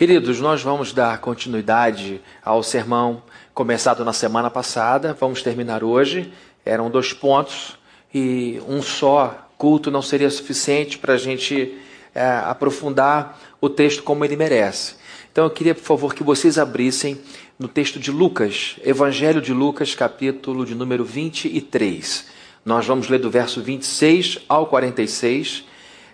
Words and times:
Queridos, 0.00 0.40
nós 0.40 0.62
vamos 0.62 0.94
dar 0.94 1.18
continuidade 1.18 2.22
ao 2.42 2.62
sermão 2.62 3.22
começado 3.52 4.02
na 4.02 4.14
semana 4.14 4.48
passada, 4.48 5.12
vamos 5.12 5.42
terminar 5.42 5.84
hoje. 5.84 6.32
Eram 6.64 6.88
dois 6.88 7.12
pontos 7.12 7.76
e 8.14 8.58
um 8.66 8.80
só 8.80 9.46
culto 9.58 9.90
não 9.90 10.00
seria 10.00 10.30
suficiente 10.30 10.96
para 10.96 11.12
a 11.12 11.16
gente 11.18 11.76
é, 12.14 12.24
aprofundar 12.46 13.38
o 13.60 13.68
texto 13.68 14.02
como 14.02 14.24
ele 14.24 14.36
merece. 14.36 14.94
Então 15.30 15.44
eu 15.44 15.50
queria, 15.50 15.74
por 15.74 15.84
favor, 15.84 16.14
que 16.14 16.24
vocês 16.24 16.56
abrissem 16.56 17.20
no 17.58 17.68
texto 17.68 18.00
de 18.00 18.10
Lucas, 18.10 18.76
Evangelho 18.82 19.42
de 19.42 19.52
Lucas, 19.52 19.94
capítulo 19.94 20.64
de 20.64 20.74
número 20.74 21.04
23. 21.04 22.26
Nós 22.64 22.86
vamos 22.86 23.10
ler 23.10 23.18
do 23.18 23.30
verso 23.30 23.60
26 23.60 24.38
ao 24.48 24.64
46. 24.64 25.62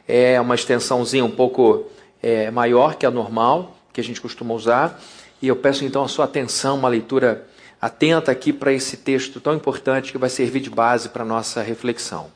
É 0.09 0.41
uma 0.41 0.57
extensãozinha 0.57 1.25
um 1.25 1.31
pouco 1.31 1.87
é, 2.21 2.51
maior 2.51 2.97
que 2.97 3.07
a 3.07 3.13
normal 3.13 3.76
que 3.97 4.01
a 4.03 4.05
gente 4.05 4.21
costuma 4.21 4.53
usar. 4.53 5.03
E 5.41 5.49
eu 5.49 5.57
peço 5.57 5.83
então 5.83 6.05
a 6.05 6.09
sua 6.09 6.27
atenção, 6.27 6.77
uma 6.77 6.89
leitura 6.89 7.49
atenta 7.81 8.31
aqui 8.31 8.53
para 8.53 8.71
esse 8.71 8.99
texto 8.99 9.41
tão 9.41 9.55
importante 9.55 10.13
que 10.13 10.19
vai 10.19 10.29
servir 10.29 10.61
de 10.61 10.69
base 10.69 11.09
para 11.09 11.23
a 11.23 11.27
nossa 11.27 11.63
reflexão. 11.63 12.31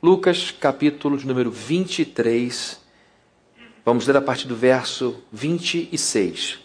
Lucas, 0.00 0.52
capítulo 0.52 1.18
de 1.18 1.26
número 1.26 1.50
23. 1.50 2.78
Vamos 3.84 4.06
ler 4.06 4.16
a 4.16 4.20
partir 4.20 4.46
do 4.46 4.54
verso 4.54 5.16
26. 5.32 6.60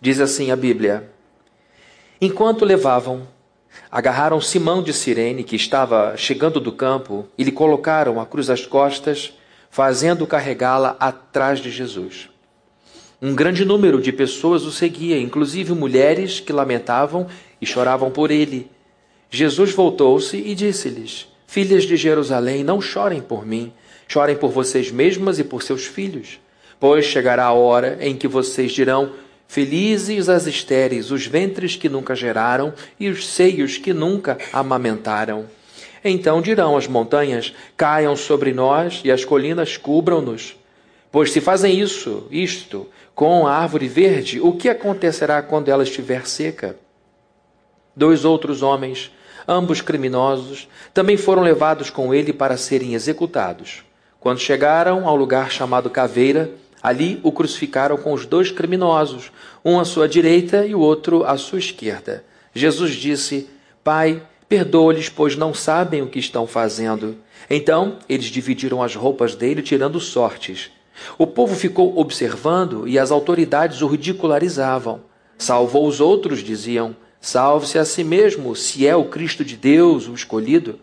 Diz 0.00 0.20
assim 0.20 0.52
a 0.52 0.56
Bíblia: 0.56 1.10
Enquanto 2.20 2.64
levavam, 2.64 3.26
agarraram 3.90 4.40
Simão 4.40 4.84
de 4.84 4.92
Cirene, 4.92 5.42
que 5.42 5.56
estava 5.56 6.16
chegando 6.16 6.60
do 6.60 6.70
campo, 6.70 7.26
e 7.36 7.42
lhe 7.42 7.50
colocaram 7.50 8.20
a 8.20 8.26
cruz 8.26 8.48
às 8.48 8.64
costas, 8.64 9.32
fazendo 9.68 10.28
carregá-la 10.28 10.96
atrás 11.00 11.58
de 11.58 11.72
Jesus. 11.72 12.32
Um 13.26 13.34
grande 13.34 13.64
número 13.64 14.02
de 14.02 14.12
pessoas 14.12 14.66
o 14.66 14.70
seguia, 14.70 15.18
inclusive 15.18 15.72
mulheres 15.72 16.40
que 16.40 16.52
lamentavam 16.52 17.26
e 17.58 17.64
choravam 17.64 18.10
por 18.10 18.30
ele. 18.30 18.70
Jesus 19.30 19.72
voltou-se 19.72 20.36
e 20.36 20.54
disse-lhes: 20.54 21.26
Filhas 21.46 21.84
de 21.84 21.96
Jerusalém, 21.96 22.62
não 22.62 22.82
chorem 22.82 23.22
por 23.22 23.46
mim, 23.46 23.72
chorem 24.06 24.36
por 24.36 24.50
vocês 24.50 24.90
mesmas 24.90 25.38
e 25.38 25.44
por 25.44 25.62
seus 25.62 25.86
filhos. 25.86 26.38
Pois 26.78 27.06
chegará 27.06 27.46
a 27.46 27.54
hora 27.54 27.96
em 27.98 28.14
que 28.14 28.28
vocês 28.28 28.72
dirão: 28.72 29.12
Felizes 29.48 30.28
as 30.28 30.46
estéreis, 30.46 31.10
os 31.10 31.26
ventres 31.26 31.76
que 31.76 31.88
nunca 31.88 32.14
geraram 32.14 32.74
e 33.00 33.08
os 33.08 33.26
seios 33.26 33.78
que 33.78 33.94
nunca 33.94 34.36
amamentaram. 34.52 35.46
Então 36.04 36.42
dirão 36.42 36.76
as 36.76 36.86
montanhas: 36.86 37.54
Caiam 37.74 38.16
sobre 38.16 38.52
nós 38.52 39.00
e 39.02 39.10
as 39.10 39.24
colinas 39.24 39.78
cubram-nos. 39.78 40.56
Pois 41.10 41.30
se 41.30 41.40
fazem 41.40 41.78
isso, 41.78 42.26
isto, 42.28 42.88
com 43.14 43.46
a 43.46 43.54
árvore 43.54 43.86
verde, 43.86 44.40
o 44.40 44.52
que 44.52 44.68
acontecerá 44.68 45.40
quando 45.40 45.68
ela 45.68 45.82
estiver 45.84 46.26
seca? 46.26 46.76
Dois 47.94 48.24
outros 48.24 48.62
homens, 48.62 49.12
ambos 49.46 49.80
criminosos, 49.80 50.68
também 50.92 51.16
foram 51.16 51.42
levados 51.42 51.90
com 51.90 52.12
ele 52.12 52.32
para 52.32 52.56
serem 52.56 52.94
executados. 52.94 53.84
Quando 54.18 54.40
chegaram 54.40 55.06
ao 55.06 55.14
lugar 55.14 55.50
chamado 55.50 55.90
Caveira, 55.90 56.50
ali 56.82 57.20
o 57.22 57.30
crucificaram 57.30 57.96
com 57.96 58.12
os 58.12 58.26
dois 58.26 58.50
criminosos, 58.50 59.30
um 59.64 59.78
à 59.78 59.84
sua 59.84 60.08
direita 60.08 60.66
e 60.66 60.74
o 60.74 60.80
outro 60.80 61.24
à 61.24 61.36
sua 61.36 61.58
esquerda. 61.58 62.24
Jesus 62.52 62.94
disse: 62.94 63.48
Pai, 63.84 64.22
perdoa-lhes, 64.48 65.08
pois 65.08 65.36
não 65.36 65.54
sabem 65.54 66.02
o 66.02 66.08
que 66.08 66.18
estão 66.18 66.46
fazendo. 66.46 67.16
Então 67.48 67.98
eles 68.08 68.26
dividiram 68.26 68.82
as 68.82 68.94
roupas 68.94 69.34
dele, 69.34 69.62
tirando 69.62 70.00
sortes. 70.00 70.70
O 71.18 71.26
povo 71.26 71.54
ficou 71.54 71.98
observando 71.98 72.86
e 72.86 72.98
as 72.98 73.10
autoridades 73.10 73.82
o 73.82 73.86
ridicularizavam. 73.86 75.00
Salvou 75.36 75.86
os 75.86 76.00
outros, 76.00 76.40
diziam. 76.40 76.96
Salve-se 77.20 77.78
a 77.78 77.84
si 77.84 78.04
mesmo, 78.04 78.54
se 78.54 78.86
é 78.86 78.94
o 78.94 79.06
Cristo 79.06 79.44
de 79.44 79.56
Deus, 79.56 80.08
o 80.08 80.14
escolhido. 80.14 80.78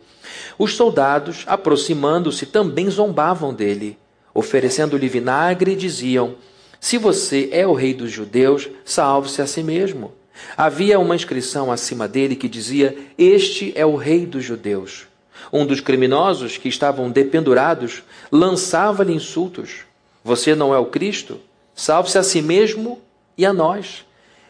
Os 0.57 0.75
soldados, 0.75 1.43
aproximando-se, 1.45 2.45
também 2.45 2.89
zombavam 2.89 3.53
dele. 3.53 3.97
Oferecendo-lhe 4.33 5.07
vinagre, 5.07 5.75
diziam: 5.75 6.35
Se 6.79 6.97
você 6.97 7.49
é 7.51 7.65
o 7.67 7.73
rei 7.73 7.93
dos 7.93 8.11
judeus, 8.11 8.69
salve-se 8.83 9.41
a 9.41 9.47
si 9.47 9.61
mesmo. 9.61 10.13
Havia 10.57 10.99
uma 10.99 11.15
inscrição 11.15 11.71
acima 11.71 12.07
dele 12.07 12.35
que 12.35 12.49
dizia: 12.49 12.97
Este 13.17 13.71
é 13.75 13.85
o 13.85 13.95
rei 13.95 14.25
dos 14.25 14.43
judeus. 14.43 15.07
Um 15.51 15.65
dos 15.65 15.79
criminosos 15.79 16.57
que 16.57 16.69
estavam 16.69 17.09
dependurados 17.09 18.03
lançava-lhe 18.31 19.13
insultos. 19.13 19.90
Você 20.23 20.55
não 20.55 20.73
é 20.73 20.77
o 20.77 20.85
Cristo? 20.85 21.39
Salve-se 21.73 22.17
a 22.17 22.23
si 22.23 22.41
mesmo 22.41 22.99
e 23.37 23.45
a 23.45 23.53
nós. 23.53 24.05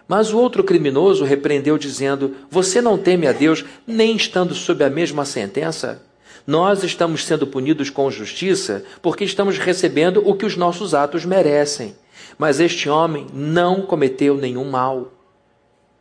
Mas 0.08 0.34
o 0.34 0.38
outro 0.38 0.64
criminoso 0.64 1.24
repreendeu, 1.24 1.78
dizendo: 1.78 2.36
Você 2.50 2.82
não 2.82 2.98
teme 2.98 3.28
a 3.28 3.32
Deus, 3.32 3.64
nem 3.88 4.16
estando 4.16 4.54
sob 4.54 4.84
a 4.84 4.90
mesma 4.90 5.24
sentença? 5.24 6.04
Nós 6.46 6.84
estamos 6.84 7.24
sendo 7.24 7.46
punidos 7.46 7.90
com 7.90 8.10
justiça 8.10 8.84
porque 9.02 9.24
estamos 9.24 9.58
recebendo 9.58 10.28
o 10.28 10.36
que 10.36 10.46
os 10.46 10.58
nossos 10.58 10.94
atos 10.94 11.24
merecem. 11.24 11.96
Mas 12.38 12.60
este 12.60 12.90
homem 12.90 13.28
não 13.34 13.84
cometeu 13.84 14.36
nenhum 14.36 14.70
mal. 14.70 15.14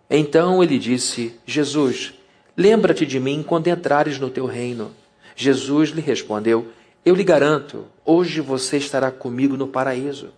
Então 0.08 0.62
ele 0.62 0.78
disse: 0.78 1.34
Jesus, 1.46 2.14
lembra-te 2.56 3.06
de 3.06 3.20
mim 3.20 3.44
quando 3.46 3.68
entrares 3.68 4.18
no 4.18 4.30
teu 4.30 4.46
reino. 4.46 4.90
Jesus 5.36 5.90
lhe 5.90 6.00
respondeu: 6.00 6.66
eu 7.04 7.14
lhe 7.14 7.24
garanto, 7.24 7.86
hoje 8.04 8.40
você 8.40 8.76
estará 8.76 9.10
comigo 9.10 9.56
no 9.56 9.66
paraíso. 9.66 10.30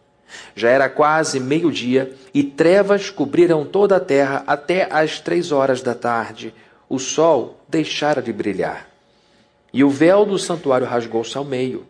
Já 0.55 0.71
era 0.71 0.89
quase 0.89 1.41
meio-dia 1.41 2.15
e 2.33 2.43
trevas 2.43 3.11
cobriram 3.11 3.65
toda 3.65 3.97
a 3.97 4.01
terra 4.01 4.45
até 4.47 4.89
às 4.91 5.21
três 5.21 5.53
horas 5.53 5.83
da 5.83 5.95
tarde. 5.95 6.55
O 6.89 6.99
sol 6.99 7.61
deixara 7.69 8.23
de 8.23 8.33
brilhar. 8.33 8.89
E 9.73 9.83
o 9.83 9.91
véu 9.91 10.25
do 10.25 10.39
santuário 10.39 10.87
rasgou-se 10.87 11.37
ao 11.37 11.45
meio. 11.45 11.87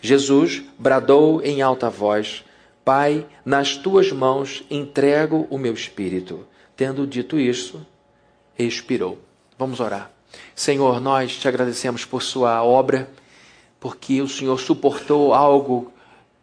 Jesus 0.00 0.62
bradou 0.78 1.42
em 1.42 1.60
alta 1.60 1.90
voz: 1.90 2.44
Pai, 2.84 3.26
nas 3.44 3.76
tuas 3.76 4.10
mãos 4.10 4.64
entrego 4.70 5.46
o 5.50 5.58
meu 5.58 5.74
espírito. 5.74 6.46
Tendo 6.76 7.06
dito 7.06 7.38
isso, 7.38 7.84
expirou. 8.58 9.18
Vamos 9.58 9.80
orar. 9.80 10.10
Senhor, 10.54 11.00
nós 11.00 11.36
te 11.36 11.48
agradecemos 11.48 12.04
por 12.04 12.22
Sua 12.22 12.62
obra 12.62 13.08
porque 13.80 14.20
o 14.20 14.28
Senhor 14.28 14.58
suportou 14.58 15.32
algo 15.32 15.92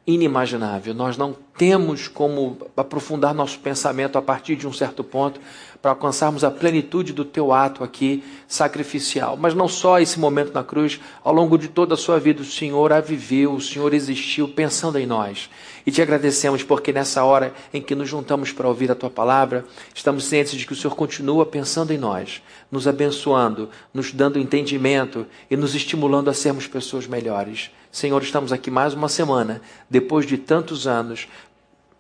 inimaginável. 0.08 0.94
Nós 0.94 1.18
não 1.18 1.36
temos 1.58 2.08
como 2.08 2.58
aprofundar 2.78 3.34
nosso 3.34 3.58
pensamento 3.60 4.18
a 4.18 4.22
partir 4.22 4.56
de 4.56 4.68
um 4.68 4.74
certo 4.74 5.04
ponto 5.04 5.40
para 5.82 5.92
alcançarmos 5.92 6.44
a 6.44 6.52
plenitude 6.52 7.12
do 7.12 7.26
teu 7.26 7.52
ato 7.52 7.84
aqui 7.84 8.24
sacrificial. 8.48 9.36
Mas 9.36 9.54
não 9.56 9.68
só 9.68 10.00
esse 10.00 10.20
momento 10.20 10.54
na 10.54 10.64
cruz, 10.64 11.00
ao 11.24 11.34
longo 11.34 11.58
de 11.58 11.68
toda 11.68 11.96
a 11.96 11.98
sua 11.98 12.20
vida, 12.20 12.42
o 12.42 12.46
Senhor 12.46 12.94
a 12.94 13.00
viveu, 13.00 13.54
o 13.54 13.62
Senhor 13.62 13.94
existiu 13.94 14.48
pensando 14.48 15.00
em 15.00 15.06
nós. 15.06 15.50
E 15.86 15.92
te 15.92 16.02
agradecemos 16.02 16.64
porque 16.64 16.92
nessa 16.92 17.24
hora 17.24 17.54
em 17.72 17.82
que 17.82 17.94
nos 17.94 18.10
juntamos 18.10 18.52
para 18.52 18.68
ouvir 18.68 18.90
a 18.92 18.96
tua 18.96 19.10
palavra, 19.10 19.66
estamos 19.94 20.26
cientes 20.26 20.54
de 20.54 20.66
que 20.66 20.74
o 20.74 20.76
Senhor 20.76 20.96
continua 20.96 21.46
pensando 21.46 21.94
em 21.94 21.98
nós, 21.98 22.42
nos 22.72 22.88
abençoando, 22.88 23.70
nos 23.94 24.12
dando 24.12 24.40
entendimento 24.40 25.28
e 25.50 25.56
nos 25.56 25.76
estimulando 25.76 26.30
a 26.30 26.34
sermos 26.34 26.66
pessoas 26.66 27.06
melhores. 27.06 27.70
Senhor, 27.92 28.22
estamos 28.24 28.52
aqui 28.52 28.72
mais 28.72 28.94
uma 28.94 29.08
semana, 29.08 29.62
depois 29.90 30.26
de 30.26 30.38
tantos 30.38 30.88
anos, 30.88 31.28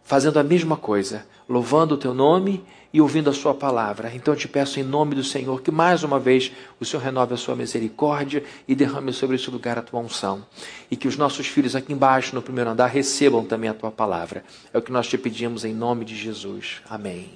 fazendo 0.05 0.37
a 0.37 0.43
mesma 0.43 0.77
coisa, 0.77 1.25
louvando 1.49 1.95
o 1.95 1.97
teu 1.97 2.13
nome 2.13 2.63
e 2.93 3.01
ouvindo 3.01 3.29
a 3.29 3.33
sua 3.33 3.53
palavra. 3.53 4.11
Então 4.13 4.33
eu 4.33 4.39
te 4.39 4.47
peço 4.47 4.79
em 4.79 4.83
nome 4.83 5.15
do 5.15 5.23
Senhor 5.23 5.61
que 5.61 5.71
mais 5.71 6.03
uma 6.03 6.19
vez 6.19 6.51
o 6.79 6.85
Senhor 6.85 7.03
renove 7.03 7.33
a 7.33 7.37
sua 7.37 7.55
misericórdia 7.55 8.43
e 8.67 8.75
derrame 8.75 9.11
sobre 9.11 9.35
esse 9.35 9.49
lugar 9.49 9.77
a 9.77 9.81
tua 9.81 9.99
unção. 9.99 10.45
E 10.89 10.95
que 10.95 11.07
os 11.07 11.17
nossos 11.17 11.47
filhos 11.47 11.75
aqui 11.75 11.91
embaixo, 11.91 12.35
no 12.35 12.41
primeiro 12.41 12.69
andar, 12.69 12.85
recebam 12.85 13.43
também 13.43 13.69
a 13.69 13.73
tua 13.73 13.91
palavra. 13.91 14.45
É 14.71 14.77
o 14.77 14.81
que 14.81 14.91
nós 14.91 15.07
te 15.07 15.17
pedimos 15.17 15.65
em 15.65 15.73
nome 15.73 16.05
de 16.05 16.15
Jesus. 16.15 16.81
Amém. 16.87 17.31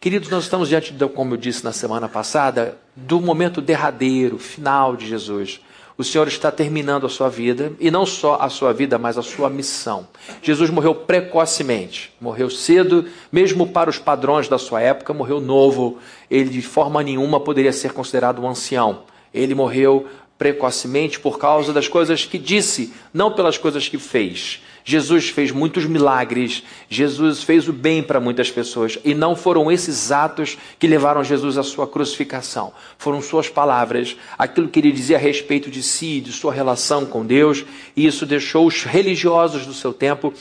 Queridos, 0.00 0.28
nós 0.28 0.44
estamos 0.44 0.68
diante, 0.68 0.92
como 1.14 1.34
eu 1.34 1.38
disse 1.38 1.64
na 1.64 1.72
semana 1.72 2.08
passada, 2.08 2.76
do 2.94 3.20
momento 3.20 3.60
derradeiro, 3.60 4.38
final 4.38 4.96
de 4.96 5.06
Jesus 5.06 5.60
o 5.98 6.04
Senhor 6.04 6.28
está 6.28 6.52
terminando 6.52 7.06
a 7.06 7.08
sua 7.08 7.28
vida, 7.28 7.72
e 7.80 7.90
não 7.90 8.06
só 8.06 8.38
a 8.40 8.48
sua 8.48 8.72
vida, 8.72 8.96
mas 8.98 9.18
a 9.18 9.22
sua 9.22 9.50
missão. 9.50 10.06
Jesus 10.40 10.70
morreu 10.70 10.94
precocemente, 10.94 12.12
morreu 12.20 12.48
cedo, 12.48 13.06
mesmo 13.32 13.66
para 13.66 13.90
os 13.90 13.98
padrões 13.98 14.46
da 14.46 14.58
sua 14.58 14.80
época, 14.80 15.12
morreu 15.12 15.40
novo. 15.40 15.98
Ele 16.30 16.50
de 16.50 16.62
forma 16.62 17.02
nenhuma 17.02 17.40
poderia 17.40 17.72
ser 17.72 17.92
considerado 17.92 18.40
um 18.40 18.48
ancião. 18.48 19.00
Ele 19.34 19.56
morreu 19.56 20.06
precocemente 20.38 21.18
por 21.18 21.36
causa 21.36 21.72
das 21.72 21.88
coisas 21.88 22.24
que 22.24 22.38
disse, 22.38 22.92
não 23.12 23.32
pelas 23.32 23.58
coisas 23.58 23.88
que 23.88 23.98
fez. 23.98 24.62
Jesus 24.88 25.28
fez 25.28 25.50
muitos 25.50 25.84
milagres, 25.84 26.62
Jesus 26.88 27.42
fez 27.42 27.68
o 27.68 27.74
bem 27.74 28.02
para 28.02 28.18
muitas 28.18 28.50
pessoas, 28.50 28.98
e 29.04 29.14
não 29.14 29.36
foram 29.36 29.70
esses 29.70 30.10
atos 30.10 30.56
que 30.78 30.86
levaram 30.86 31.22
Jesus 31.22 31.58
à 31.58 31.62
sua 31.62 31.86
crucificação. 31.86 32.72
Foram 32.96 33.20
suas 33.20 33.50
palavras, 33.50 34.16
aquilo 34.38 34.66
que 34.66 34.78
ele 34.78 34.90
dizia 34.90 35.18
a 35.18 35.20
respeito 35.20 35.70
de 35.70 35.82
si, 35.82 36.22
de 36.22 36.32
sua 36.32 36.54
relação 36.54 37.04
com 37.04 37.26
Deus, 37.26 37.66
e 37.94 38.06
isso 38.06 38.24
deixou 38.24 38.66
os 38.66 38.84
religiosos 38.84 39.66
do 39.66 39.74
seu 39.74 39.92
tempo 39.92 40.32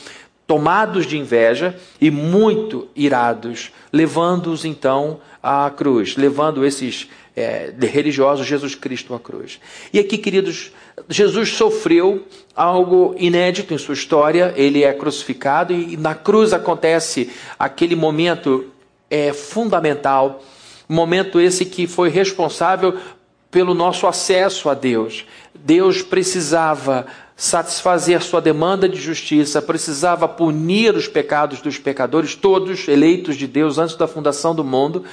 tomados 0.47 1.05
de 1.05 1.17
inveja 1.17 1.77
e 1.99 2.09
muito 2.09 2.87
irados, 2.95 3.73
levando-os 3.91 4.63
então 4.63 5.19
à 5.43 5.69
cruz, 5.69 6.15
levando 6.15 6.65
esses 6.65 7.09
é, 7.35 7.73
religiosos 7.81 8.47
Jesus 8.47 8.75
Cristo 8.75 9.13
à 9.13 9.19
cruz. 9.19 9.59
E 9.91 9.99
aqui, 9.99 10.17
queridos, 10.17 10.71
Jesus 11.09 11.49
sofreu 11.49 12.25
algo 12.55 13.15
inédito 13.17 13.73
em 13.73 13.77
sua 13.77 13.93
história, 13.93 14.53
ele 14.57 14.83
é 14.83 14.91
crucificado 14.93 15.73
e 15.73 15.95
na 15.95 16.15
cruz 16.15 16.53
acontece 16.53 17.29
aquele 17.57 17.95
momento 17.95 18.65
é, 19.09 19.31
fundamental, 19.31 20.43
momento 20.89 21.39
esse 21.39 21.65
que 21.65 21.85
foi 21.85 22.09
responsável 22.09 22.97
pelo 23.51 23.73
nosso 23.73 24.07
acesso 24.07 24.69
a 24.69 24.73
Deus. 24.73 25.25
Deus 25.53 26.01
precisava 26.01 27.05
satisfazer 27.35 28.21
sua 28.23 28.41
demanda 28.41 28.89
de 28.89 28.99
justiça, 28.99 29.61
precisava 29.61 30.27
punir 30.27 30.95
os 30.95 31.07
pecados 31.07 31.61
dos 31.61 31.77
pecadores, 31.77 32.35
todos 32.35 32.87
eleitos 32.87 33.35
de 33.35 33.45
Deus 33.45 33.77
antes 33.77 33.95
da 33.95 34.07
fundação 34.07 34.55
do 34.55 34.63
mundo, 34.63 35.03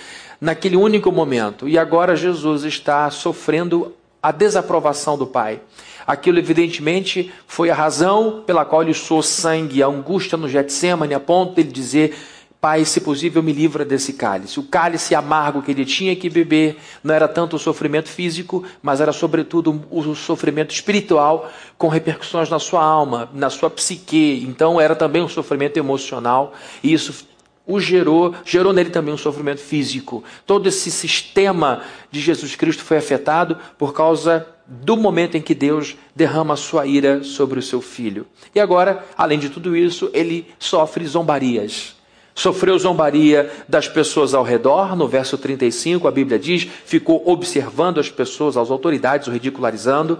naquele 0.40 0.76
único 0.76 1.12
momento. 1.12 1.68
E 1.68 1.78
agora 1.78 2.16
Jesus 2.16 2.64
está 2.64 3.10
sofrendo 3.10 3.92
a 4.24 4.32
desaprovação 4.32 5.18
do 5.18 5.26
Pai. 5.26 5.60
Aquilo, 6.06 6.38
evidentemente, 6.38 7.30
foi 7.46 7.68
a 7.68 7.74
razão 7.74 8.42
pela 8.46 8.64
qual 8.64 8.82
ele 8.82 8.94
soou 8.94 9.22
sangue, 9.22 9.82
a 9.82 9.86
angústia 9.86 10.38
no 10.38 10.48
Getsemane, 10.48 11.12
a 11.12 11.20
ponto 11.20 11.54
de 11.54 11.60
ele 11.60 11.70
dizer: 11.70 12.16
Pai, 12.58 12.86
se 12.86 13.02
possível, 13.02 13.42
me 13.42 13.52
livra 13.52 13.84
desse 13.84 14.14
cálice. 14.14 14.58
O 14.58 14.62
cálice 14.62 15.14
amargo 15.14 15.60
que 15.60 15.72
ele 15.72 15.84
tinha 15.84 16.16
que 16.16 16.30
beber 16.30 16.78
não 17.02 17.14
era 17.14 17.28
tanto 17.28 17.56
o 17.56 17.58
sofrimento 17.58 18.08
físico, 18.08 18.64
mas 18.82 18.98
era 18.98 19.12
sobretudo 19.12 19.84
o 19.90 20.14
sofrimento 20.14 20.70
espiritual, 20.70 21.50
com 21.76 21.88
repercussões 21.88 22.48
na 22.48 22.58
sua 22.58 22.82
alma, 22.82 23.28
na 23.34 23.50
sua 23.50 23.68
psique. 23.68 24.42
Então 24.48 24.80
era 24.80 24.96
também 24.96 25.22
um 25.22 25.28
sofrimento 25.28 25.76
emocional, 25.76 26.54
e 26.82 26.94
isso 26.94 27.26
o 27.66 27.80
gerou, 27.80 28.34
gerou 28.44 28.72
nele 28.72 28.90
também 28.90 29.14
um 29.14 29.18
sofrimento 29.18 29.60
físico. 29.60 30.22
Todo 30.46 30.68
esse 30.68 30.90
sistema 30.90 31.82
de 32.10 32.20
Jesus 32.20 32.54
Cristo 32.54 32.82
foi 32.84 32.98
afetado 32.98 33.56
por 33.78 33.92
causa 33.94 34.46
do 34.66 34.96
momento 34.96 35.36
em 35.36 35.42
que 35.42 35.54
Deus 35.54 35.96
derrama 36.14 36.54
a 36.54 36.56
sua 36.56 36.86
ira 36.86 37.22
sobre 37.22 37.58
o 37.58 37.62
seu 37.62 37.80
filho. 37.80 38.26
E 38.54 38.60
agora, 38.60 39.04
além 39.16 39.38
de 39.38 39.48
tudo 39.48 39.76
isso, 39.76 40.10
ele 40.12 40.46
sofre 40.58 41.06
zombarias. 41.06 41.94
Sofreu 42.34 42.76
zombaria 42.76 43.48
das 43.68 43.88
pessoas 43.88 44.34
ao 44.34 44.42
redor, 44.42 44.96
no 44.96 45.06
verso 45.06 45.38
35, 45.38 46.08
a 46.08 46.10
Bíblia 46.10 46.36
diz, 46.36 46.66
ficou 46.84 47.22
observando 47.26 48.00
as 48.00 48.10
pessoas, 48.10 48.56
as 48.56 48.72
autoridades, 48.72 49.28
o 49.28 49.30
ridicularizando. 49.30 50.18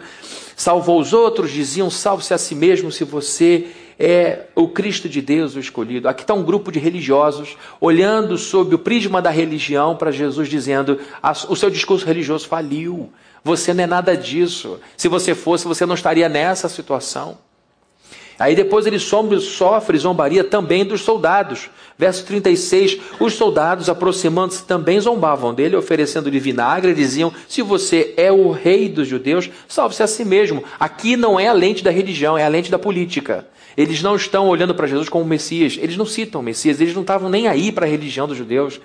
Salvou 0.54 1.00
os 1.00 1.12
outros, 1.12 1.50
diziam: 1.50 1.90
salve-se 1.90 2.32
a 2.32 2.38
si 2.38 2.54
mesmo 2.54 2.92
se 2.92 3.02
você 3.02 3.66
é 3.98 4.46
o 4.54 4.68
Cristo 4.68 5.08
de 5.08 5.20
Deus, 5.20 5.54
o 5.54 5.60
escolhido. 5.60 6.08
Aqui 6.08 6.22
está 6.22 6.34
um 6.34 6.42
grupo 6.42 6.72
de 6.72 6.78
religiosos 6.78 7.56
olhando 7.80 8.36
sob 8.36 8.74
o 8.74 8.78
prisma 8.78 9.22
da 9.22 9.30
religião 9.30 9.96
para 9.96 10.10
Jesus, 10.10 10.48
dizendo: 10.48 10.98
o 11.48 11.56
seu 11.56 11.70
discurso 11.70 12.06
religioso 12.06 12.48
faliu. 12.48 13.10
Você 13.42 13.74
não 13.74 13.84
é 13.84 13.86
nada 13.86 14.16
disso. 14.16 14.80
Se 14.96 15.06
você 15.06 15.34
fosse, 15.34 15.66
você 15.66 15.84
não 15.84 15.94
estaria 15.94 16.28
nessa 16.28 16.68
situação. 16.68 17.38
Aí 18.38 18.56
depois 18.56 18.84
ele 18.86 18.98
sofre 18.98 19.98
zombaria 19.98 20.42
também 20.42 20.84
dos 20.84 21.02
soldados. 21.02 21.70
Verso 21.96 22.24
36: 22.24 22.98
Os 23.20 23.34
soldados, 23.34 23.88
aproximando-se, 23.88 24.64
também 24.64 24.98
zombavam 24.98 25.54
dele, 25.54 25.76
oferecendo-lhe 25.76 26.40
vinagre, 26.40 26.90
e 26.90 26.94
diziam: 26.94 27.32
Se 27.48 27.62
você 27.62 28.12
é 28.16 28.32
o 28.32 28.50
rei 28.50 28.88
dos 28.88 29.06
judeus, 29.06 29.48
salve-se 29.68 30.02
a 30.02 30.06
si 30.06 30.24
mesmo. 30.24 30.64
Aqui 30.80 31.16
não 31.16 31.38
é 31.38 31.46
a 31.46 31.52
lente 31.52 31.84
da 31.84 31.90
religião, 31.90 32.36
é 32.36 32.44
a 32.44 32.48
lente 32.48 32.70
da 32.70 32.78
política. 32.78 33.46
Eles 33.76 34.02
não 34.02 34.14
estão 34.14 34.48
olhando 34.48 34.74
para 34.74 34.86
Jesus 34.86 35.08
como 35.08 35.24
Messias, 35.24 35.78
eles 35.80 35.96
não 35.96 36.06
citam 36.06 36.42
Messias, 36.42 36.80
eles 36.80 36.94
não 36.94 37.02
estavam 37.02 37.28
nem 37.28 37.48
aí 37.48 37.72
para 37.72 37.86
a 37.86 37.88
religião 37.88 38.26
dos 38.26 38.36
judeus. 38.36 38.80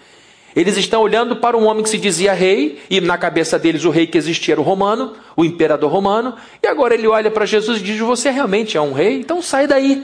Eles 0.55 0.77
estão 0.77 1.01
olhando 1.01 1.35
para 1.35 1.55
um 1.55 1.65
homem 1.65 1.83
que 1.83 1.89
se 1.89 1.97
dizia 1.97 2.33
rei, 2.33 2.79
e 2.89 2.99
na 2.99 3.17
cabeça 3.17 3.59
deles 3.59 3.85
o 3.85 3.91
rei 3.91 4.07
que 4.07 4.17
existia 4.17 4.55
era 4.55 4.61
o 4.61 4.63
romano, 4.63 5.13
o 5.35 5.45
imperador 5.45 5.91
romano, 5.91 6.35
e 6.61 6.67
agora 6.67 6.95
ele 6.95 7.07
olha 7.07 7.29
para 7.29 7.45
Jesus 7.45 7.79
e 7.79 7.83
diz: 7.83 7.99
Você 7.99 8.31
realmente 8.31 8.75
é 8.75 8.81
um 8.81 8.93
rei? 8.93 9.19
Então 9.19 9.41
sai 9.41 9.67
daí. 9.67 10.03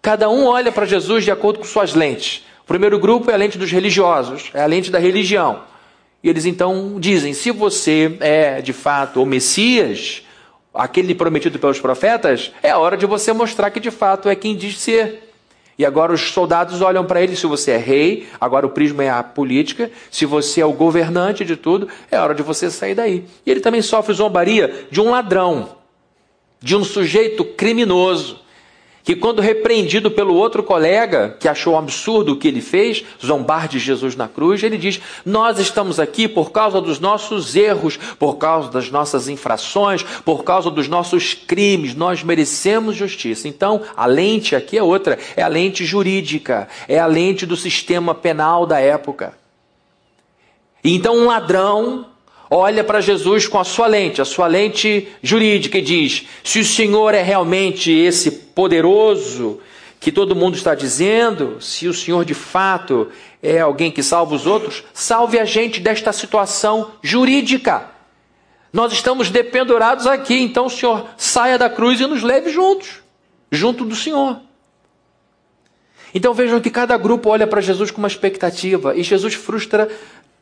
Cada 0.00 0.30
um 0.30 0.46
olha 0.46 0.70
para 0.72 0.86
Jesus 0.86 1.24
de 1.24 1.30
acordo 1.30 1.58
com 1.58 1.64
suas 1.64 1.94
lentes. 1.94 2.44
O 2.62 2.66
primeiro 2.66 2.98
grupo 2.98 3.30
é 3.30 3.34
a 3.34 3.36
lente 3.36 3.58
dos 3.58 3.70
religiosos, 3.70 4.50
é 4.54 4.62
a 4.62 4.66
lente 4.66 4.90
da 4.90 4.98
religião. 4.98 5.62
E 6.22 6.28
eles 6.28 6.46
então 6.46 6.96
dizem: 6.98 7.32
se 7.32 7.50
você 7.50 8.16
é 8.20 8.62
de 8.62 8.72
fato 8.72 9.22
o 9.22 9.26
Messias, 9.26 10.22
aquele 10.74 11.14
prometido 11.14 11.58
pelos 11.58 11.80
profetas, 11.80 12.52
é 12.62 12.74
hora 12.74 12.96
de 12.96 13.06
você 13.06 13.32
mostrar 13.32 13.70
que 13.70 13.80
de 13.80 13.90
fato 13.90 14.28
é 14.28 14.34
quem 14.34 14.56
diz 14.56 14.78
ser. 14.78 15.30
E 15.78 15.84
agora 15.84 16.12
os 16.12 16.20
soldados 16.32 16.82
olham 16.82 17.06
para 17.06 17.22
ele, 17.22 17.34
se 17.34 17.46
você 17.46 17.70
é 17.70 17.76
rei, 17.78 18.28
agora 18.38 18.66
o 18.66 18.70
prisma 18.70 19.02
é 19.02 19.08
a 19.08 19.22
política, 19.22 19.90
se 20.10 20.26
você 20.26 20.60
é 20.60 20.66
o 20.66 20.74
governante 20.74 21.42
de 21.42 21.56
tudo, 21.56 21.88
é 22.10 22.18
hora 22.18 22.34
de 22.34 22.42
você 22.42 22.70
sair 22.70 22.94
daí. 22.94 23.24
E 23.46 23.50
ele 23.50 23.60
também 23.60 23.80
sofre 23.80 24.12
zombaria 24.12 24.86
de 24.90 25.00
um 25.00 25.10
ladrão, 25.10 25.76
de 26.60 26.76
um 26.76 26.84
sujeito 26.84 27.44
criminoso, 27.44 28.40
que 29.10 29.16
quando 29.16 29.42
repreendido 29.42 30.08
pelo 30.08 30.36
outro 30.36 30.62
colega, 30.62 31.36
que 31.40 31.48
achou 31.48 31.76
absurdo 31.76 32.30
o 32.30 32.36
que 32.36 32.46
ele 32.46 32.60
fez, 32.60 33.04
zombar 33.20 33.66
de 33.66 33.76
Jesus 33.76 34.14
na 34.14 34.28
cruz, 34.28 34.62
ele 34.62 34.78
diz: 34.78 35.00
Nós 35.26 35.58
estamos 35.58 35.98
aqui 35.98 36.28
por 36.28 36.52
causa 36.52 36.80
dos 36.80 37.00
nossos 37.00 37.56
erros, 37.56 37.98
por 38.20 38.36
causa 38.36 38.70
das 38.70 38.88
nossas 38.88 39.26
infrações, 39.26 40.04
por 40.24 40.44
causa 40.44 40.70
dos 40.70 40.86
nossos 40.86 41.34
crimes, 41.34 41.92
nós 41.92 42.22
merecemos 42.22 42.94
justiça. 42.94 43.48
Então, 43.48 43.82
a 43.96 44.06
lente 44.06 44.54
aqui 44.54 44.78
é 44.78 44.82
outra, 44.82 45.18
é 45.34 45.42
a 45.42 45.48
lente 45.48 45.84
jurídica, 45.84 46.68
é 46.86 47.00
a 47.00 47.06
lente 47.06 47.44
do 47.44 47.56
sistema 47.56 48.14
penal 48.14 48.64
da 48.64 48.78
época. 48.78 49.34
Então, 50.84 51.16
um 51.16 51.26
ladrão 51.26 52.06
olha 52.50 52.82
para 52.82 53.00
Jesus 53.00 53.46
com 53.46 53.58
a 53.58 53.64
sua 53.64 53.86
lente, 53.86 54.20
a 54.20 54.24
sua 54.24 54.48
lente 54.48 55.08
jurídica, 55.22 55.78
e 55.78 55.82
diz: 55.82 56.26
se 56.42 56.58
o 56.58 56.64
Senhor 56.64 57.14
é 57.14 57.22
realmente 57.22 57.92
esse 57.92 58.30
poderoso 58.30 59.60
que 60.00 60.10
todo 60.10 60.34
mundo 60.34 60.56
está 60.56 60.74
dizendo, 60.74 61.60
se 61.60 61.86
o 61.86 61.94
Senhor 61.94 62.24
de 62.24 62.34
fato 62.34 63.08
é 63.42 63.60
alguém 63.60 63.90
que 63.90 64.02
salva 64.02 64.34
os 64.34 64.46
outros, 64.46 64.82
salve 64.92 65.38
a 65.38 65.44
gente 65.44 65.78
desta 65.78 66.12
situação 66.12 66.92
jurídica. 67.02 67.88
Nós 68.72 68.92
estamos 68.92 69.30
dependurados 69.30 70.06
aqui, 70.06 70.38
então 70.38 70.66
o 70.66 70.70
Senhor 70.70 71.06
saia 71.16 71.58
da 71.58 71.68
cruz 71.68 72.00
e 72.00 72.06
nos 72.06 72.22
leve 72.22 72.50
juntos, 72.50 73.00
junto 73.50 73.84
do 73.84 73.94
Senhor. 73.94 74.40
Então 76.14 76.34
vejam 76.34 76.60
que 76.60 76.70
cada 76.70 76.96
grupo 76.96 77.28
olha 77.28 77.46
para 77.46 77.60
Jesus 77.60 77.90
com 77.90 77.98
uma 77.98 78.08
expectativa 78.08 78.96
e 78.96 79.02
Jesus 79.02 79.34
frustra 79.34 79.88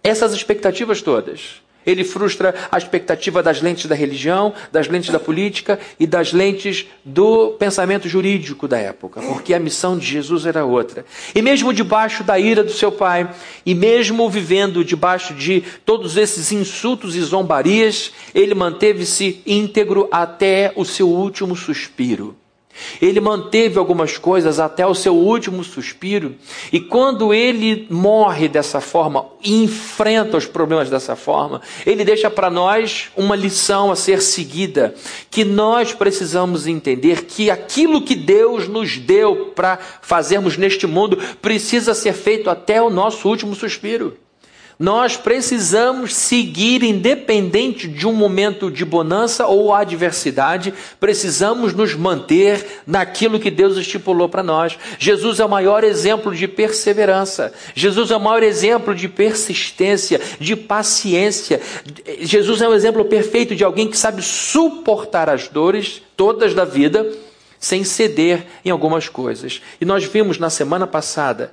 essas 0.02 0.33
expectativas 0.33 1.02
todas. 1.02 1.62
Ele 1.88 2.04
frustra 2.04 2.54
a 2.71 2.76
expectativa 2.76 3.42
das 3.42 3.62
lentes 3.62 3.87
da 3.87 3.95
religião, 3.95 4.52
das 4.71 4.88
lentes 4.88 5.09
da 5.09 5.18
política 5.18 5.80
e 5.99 6.07
das 6.07 6.35
lentes 6.35 6.87
do 7.02 7.52
pensamento 7.52 8.07
jurídico 8.07 8.68
da 8.68 8.76
época, 8.76 9.23
porque 9.23 9.54
a 9.54 9.59
missão 9.59 9.97
de 9.97 10.04
Jesus 10.04 10.45
era 10.45 10.66
outra. 10.66 11.07
E 11.35 11.40
mesmo 11.40 11.73
debaixo 11.73 12.23
da 12.23 12.38
ira 12.38 12.62
do 12.62 12.73
seu 12.73 12.92
pai, 12.92 13.30
e 13.64 13.75
mesmo 13.75 14.28
vivendo 14.28 14.85
debaixo 14.85 15.33
de 15.33 15.64
todos 15.87 16.18
esses 16.18 16.52
insultos 16.52 17.16
e 17.16 17.23
zombarias, 17.23 18.12
ele 18.35 18.54
manteve-se 18.54 19.40
íntegro 19.47 20.09
até 20.12 20.73
o 20.76 20.85
seu 20.85 21.09
último 21.09 21.57
suspiro. 21.57 22.37
Ele 23.00 23.20
manteve 23.20 23.78
algumas 23.78 24.18
coisas 24.18 24.58
até 24.58 24.87
o 24.87 24.94
seu 24.94 25.14
último 25.14 25.62
suspiro, 25.64 26.35
e 26.73 26.80
quando 26.80 27.32
ele 27.32 27.87
morre 27.90 28.49
dessa 28.49 28.80
forma, 28.80 29.26
enfrenta 29.44 30.37
os 30.37 30.47
problemas 30.47 30.90
dessa 30.90 31.16
forma, 31.16 31.61
ele 31.87 32.04
deixa 32.04 32.30
para 32.30 32.50
nós 32.50 33.08
uma 33.16 33.37
lição 33.37 33.90
a 33.90 33.97
ser 33.97 34.20
seguida, 34.23 34.94
que 35.30 35.44
nós 35.44 35.92
precisamos 35.92 36.66
entender 36.66 37.25
que 37.25 37.50
aquilo 37.50 38.02
que 38.02 38.14
Deus 38.14 38.68
nos 38.68 38.99
deu 38.99 39.52
para 39.54 39.78
fazermos 40.02 40.56
neste 40.56 40.87
mundo 40.87 41.18
precisa 41.40 41.94
ser 41.94 42.12
feito 42.12 42.50
até 42.50 42.80
o 42.82 42.90
nosso 42.90 43.28
último 43.28 43.54
suspiro. 43.54 44.16
Nós 44.78 45.16
precisamos 45.16 46.14
seguir, 46.14 46.85
independente 46.85 47.88
de 47.88 48.06
um 48.06 48.12
momento 48.12 48.70
de 48.70 48.85
bonança 48.85 49.44
ou 49.44 49.75
adversidade, 49.75 50.73
precisamos 51.00 51.75
nos 51.75 51.94
manter 51.94 52.82
naquilo 52.87 53.40
que 53.40 53.50
Deus 53.50 53.76
estipulou 53.76 54.28
para 54.28 54.40
nós. 54.40 54.78
Jesus 54.97 55.40
é 55.40 55.44
o 55.44 55.49
maior 55.49 55.82
exemplo 55.82 56.32
de 56.32 56.47
perseverança, 56.47 57.52
Jesus 57.75 58.12
é 58.12 58.16
o 58.16 58.20
maior 58.20 58.44
exemplo 58.44 58.94
de 58.94 59.08
persistência, 59.08 60.20
de 60.38 60.54
paciência. 60.54 61.61
Jesus 62.20 62.62
é 62.62 62.68
o 62.68 62.75
exemplo 62.75 63.04
perfeito 63.04 63.56
de 63.56 63.64
alguém 63.64 63.88
que 63.88 63.97
sabe 63.97 64.23
suportar 64.23 65.28
as 65.28 65.49
dores 65.49 66.02
todas 66.16 66.54
da 66.54 66.64
vida 66.64 67.04
sem 67.58 67.82
ceder 67.82 68.47
em 68.64 68.70
algumas 68.70 69.08
coisas. 69.08 69.61
E 69.80 69.85
nós 69.85 70.04
vimos 70.04 70.38
na 70.38 70.50
semana 70.50 70.87
passada 70.87 71.52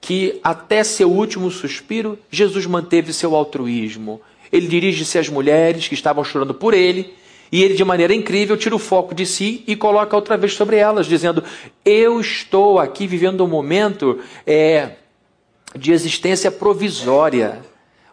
que 0.00 0.38
até 0.42 0.84
seu 0.84 1.10
último 1.10 1.50
suspiro, 1.50 2.18
Jesus 2.30 2.66
manteve 2.66 3.12
seu 3.12 3.34
altruísmo. 3.34 4.20
Ele 4.52 4.66
dirige-se 4.68 5.18
às 5.18 5.28
mulheres 5.28 5.88
que 5.88 5.94
estavam 5.94 6.22
chorando 6.22 6.54
por 6.54 6.74
ele 6.74 7.14
E 7.52 7.62
ele, 7.62 7.74
de 7.74 7.84
maneira 7.84 8.12
incrível, 8.12 8.56
tira 8.56 8.74
o 8.74 8.80
foco 8.80 9.14
de 9.14 9.24
si 9.24 9.62
e 9.66 9.76
coloca 9.76 10.16
outra 10.16 10.36
vez 10.36 10.54
sobre 10.54 10.76
elas, 10.76 11.06
dizendo: 11.06 11.44
Eu 11.84 12.20
estou 12.20 12.80
aqui 12.80 13.06
vivendo 13.06 13.44
um 13.44 13.48
momento 13.48 14.18
é, 14.44 14.96
de 15.76 15.92
existência 15.92 16.50
provisória. 16.50 17.60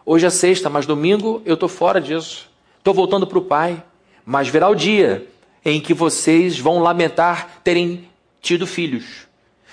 Hoje 0.06 0.26
é 0.26 0.30
sexta, 0.30 0.70
mas 0.70 0.86
domingo 0.86 1.42
eu 1.44 1.54
estou 1.54 1.68
fora 1.68 2.00
disso. 2.00 2.48
Estou 2.78 2.94
voltando 2.94 3.26
para 3.26 3.38
o 3.38 3.42
Pai. 3.42 3.82
Mas 4.24 4.48
virá 4.48 4.68
o 4.68 4.76
dia 4.76 5.26
em 5.64 5.80
que 5.80 5.94
vocês 5.94 6.58
vão 6.58 6.78
lamentar 6.78 7.60
terem 7.64 8.08
tido 8.40 8.66
filhos. 8.66 9.26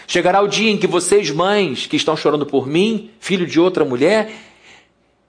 Chegará 0.09 0.41
o 0.41 0.47
dia 0.47 0.71
em 0.71 0.75
que 0.75 0.87
vocês, 0.87 1.29
mães, 1.29 1.85
que 1.85 1.95
estão 1.95 2.17
chorando 2.17 2.43
por 2.43 2.65
mim, 2.65 3.11
filho 3.19 3.45
de 3.45 3.59
outra 3.59 3.85
mulher, 3.85 4.31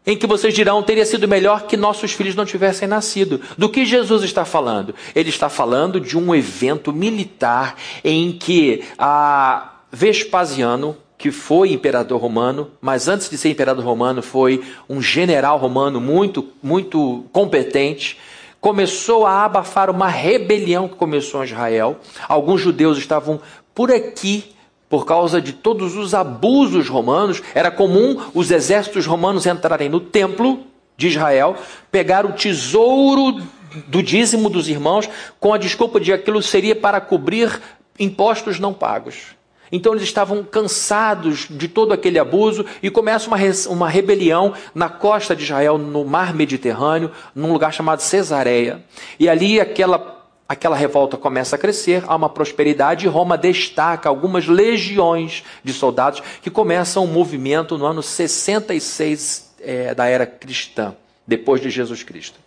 em 0.07 0.17
que 0.17 0.27
vocês 0.27 0.55
dirão 0.55 0.83
teria 0.83 1.05
sido 1.05 1.29
melhor 1.29 1.67
que 1.67 1.77
nossos 1.77 2.13
filhos 2.13 2.35
não 2.35 2.47
tivessem 2.47 2.89
nascido. 2.89 3.43
Do 3.59 3.69
que 3.69 3.85
Jesus 3.85 4.23
está 4.23 4.43
falando? 4.47 4.95
Ele 5.15 5.29
está 5.29 5.51
falando 5.51 6.01
de 6.01 6.17
um 6.17 6.35
evento 6.35 6.95
militar 6.95 7.77
em 8.03 8.33
que 8.33 8.83
a 8.99 9.81
Vespasiano, 9.93 10.97
que 11.19 11.31
foi 11.31 11.75
imperador 11.75 12.19
romano, 12.19 12.71
mas 12.81 13.07
antes 13.07 13.29
de 13.29 13.37
ser 13.37 13.51
imperador 13.51 13.85
romano 13.85 14.23
foi 14.23 14.65
um 14.89 15.03
general 15.03 15.59
romano 15.59 16.01
muito 16.01 16.49
muito 16.63 17.27
competente, 17.33 18.17
começou 18.63 19.27
a 19.27 19.45
abafar 19.45 19.91
uma 19.91 20.09
rebelião 20.09 20.89
que 20.89 20.97
começou 20.97 21.43
em 21.43 21.49
Israel. 21.49 22.01
Alguns 22.27 22.63
judeus 22.63 22.97
estavam 22.97 23.43
por 23.75 23.93
aqui 23.93 24.55
por 24.91 25.07
causa 25.07 25.41
de 25.41 25.53
todos 25.53 25.97
os 25.97 26.13
abusos 26.13 26.89
romanos, 26.89 27.41
era 27.55 27.71
comum 27.71 28.21
os 28.35 28.51
exércitos 28.51 29.07
romanos 29.07 29.47
entrarem 29.47 29.89
no 29.89 30.01
templo 30.01 30.65
de 30.97 31.07
Israel, 31.07 31.57
pegar 31.93 32.27
o 32.27 32.33
tesouro 32.33 33.41
do 33.87 34.03
dízimo 34.03 34.51
dos 34.51 34.69
irmãos 34.69 35.09
com 35.39 35.55
a 35.55 35.59
desculpa 35.59 36.01
de 36.01 36.07
que 36.07 36.13
aquilo 36.13 36.43
seria 36.43 36.75
para 36.75 37.01
cobrir 37.01 37.61
impostos 38.01 38.59
não 38.59 38.75
pagos. 38.75 39.39
Então 39.73 39.93
eles 39.93 40.03
estavam 40.03 40.43
cansados 40.43 41.47
de 41.49 41.69
todo 41.69 41.93
aquele 41.93 42.19
abuso 42.19 42.67
e 42.83 42.91
começa 42.91 43.29
uma, 43.29 43.39
uma 43.69 43.89
rebelião 43.89 44.53
na 44.75 44.89
costa 44.89 45.37
de 45.37 45.45
Israel, 45.45 45.79
no 45.79 46.05
mar 46.05 46.35
Mediterrâneo, 46.35 47.13
num 47.33 47.53
lugar 47.53 47.73
chamado 47.73 48.01
Cesareia. 48.01 48.83
E 49.21 49.29
ali 49.29 49.61
aquela 49.61 50.20
aquela 50.51 50.75
revolta 50.75 51.17
começa 51.17 51.55
a 51.55 51.59
crescer, 51.59 52.03
há 52.09 52.17
uma 52.17 52.29
prosperidade 52.29 53.07
e 53.07 53.09
Roma 53.09 53.39
destaca 53.39 54.09
algumas 54.09 54.49
legiões 54.49 55.45
de 55.63 55.73
soldados 55.73 56.21
que 56.43 56.51
começam 56.51 57.05
um 57.05 57.07
movimento 57.07 57.79
no 57.79 57.87
ano 57.87 58.03
66 58.03 59.55
é, 59.61 59.95
da 59.95 60.07
era 60.07 60.27
cristã, 60.27 60.93
depois 61.25 61.61
de 61.61 61.71
Jesus 61.71 62.03
Cristo. 62.03 62.41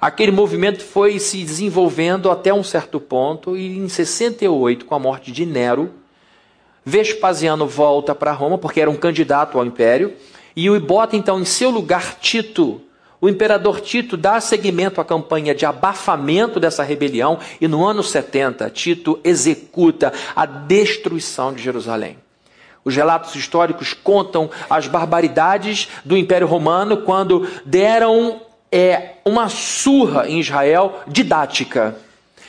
Aquele 0.00 0.30
movimento 0.30 0.84
foi 0.84 1.18
se 1.18 1.42
desenvolvendo 1.42 2.30
até 2.30 2.54
um 2.54 2.62
certo 2.62 3.00
ponto 3.00 3.56
e 3.56 3.76
em 3.76 3.88
68, 3.88 4.84
com 4.84 4.94
a 4.94 5.00
morte 5.00 5.32
de 5.32 5.44
Nero, 5.44 5.90
Vespasiano 6.84 7.66
volta 7.66 8.14
para 8.14 8.30
Roma 8.30 8.56
porque 8.56 8.80
era 8.80 8.90
um 8.90 8.96
candidato 8.96 9.58
ao 9.58 9.66
império 9.66 10.12
e 10.54 10.70
o 10.70 10.80
bota 10.80 11.16
então 11.16 11.40
em 11.40 11.44
seu 11.44 11.70
lugar 11.70 12.20
Tito, 12.20 12.80
o 13.22 13.28
imperador 13.28 13.80
Tito 13.80 14.16
dá 14.16 14.40
seguimento 14.40 15.00
à 15.00 15.04
campanha 15.04 15.54
de 15.54 15.64
abafamento 15.64 16.58
dessa 16.58 16.82
rebelião 16.82 17.38
e 17.60 17.68
no 17.68 17.86
ano 17.86 18.02
70 18.02 18.68
Tito 18.70 19.20
executa 19.22 20.12
a 20.34 20.44
destruição 20.44 21.52
de 21.52 21.62
Jerusalém. 21.62 22.18
Os 22.84 22.96
relatos 22.96 23.36
históricos 23.36 23.94
contam 23.94 24.50
as 24.68 24.88
barbaridades 24.88 25.88
do 26.04 26.16
Império 26.16 26.48
Romano 26.48 26.96
quando 26.96 27.48
deram 27.64 28.42
é, 28.72 29.10
uma 29.24 29.48
surra 29.48 30.28
em 30.28 30.40
Israel 30.40 31.00
didática. 31.06 31.94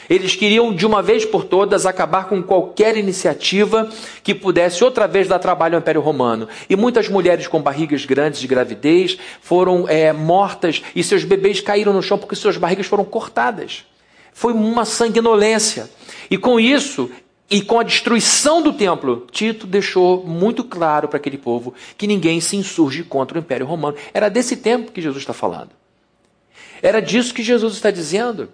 Eles 0.09 0.35
queriam, 0.35 0.73
de 0.73 0.85
uma 0.85 1.01
vez 1.01 1.25
por 1.25 1.43
todas, 1.45 1.85
acabar 1.85 2.27
com 2.27 2.41
qualquer 2.41 2.97
iniciativa 2.97 3.89
que 4.23 4.35
pudesse 4.35 4.83
outra 4.83 5.07
vez 5.07 5.27
dar 5.27 5.39
trabalho 5.39 5.75
ao 5.75 5.81
Império 5.81 6.01
Romano. 6.01 6.47
E 6.69 6.75
muitas 6.75 7.07
mulheres 7.07 7.47
com 7.47 7.61
barrigas 7.61 8.05
grandes 8.05 8.39
de 8.39 8.47
gravidez 8.47 9.17
foram 9.41 9.87
é, 9.87 10.11
mortas 10.11 10.81
e 10.95 11.03
seus 11.03 11.23
bebês 11.23 11.61
caíram 11.61 11.93
no 11.93 12.01
chão 12.01 12.17
porque 12.17 12.35
suas 12.35 12.57
barrigas 12.57 12.85
foram 12.85 13.05
cortadas. 13.05 13.85
Foi 14.33 14.53
uma 14.53 14.85
sanguinolência. 14.85 15.89
E 16.29 16.37
com 16.37 16.59
isso, 16.59 17.09
e 17.49 17.61
com 17.61 17.79
a 17.79 17.83
destruição 17.83 18.61
do 18.61 18.73
templo, 18.73 19.27
Tito 19.31 19.67
deixou 19.67 20.25
muito 20.25 20.63
claro 20.63 21.07
para 21.07 21.17
aquele 21.17 21.37
povo 21.37 21.73
que 21.97 22.07
ninguém 22.07 22.41
se 22.41 22.55
insurge 22.55 23.03
contra 23.03 23.37
o 23.37 23.39
Império 23.39 23.65
Romano. 23.65 23.95
Era 24.13 24.29
desse 24.29 24.57
tempo 24.57 24.91
que 24.91 25.01
Jesus 25.01 25.21
está 25.21 25.33
falando. 25.33 25.69
Era 26.81 26.99
disso 26.99 27.33
que 27.33 27.43
Jesus 27.43 27.75
está 27.75 27.91
dizendo. 27.91 28.49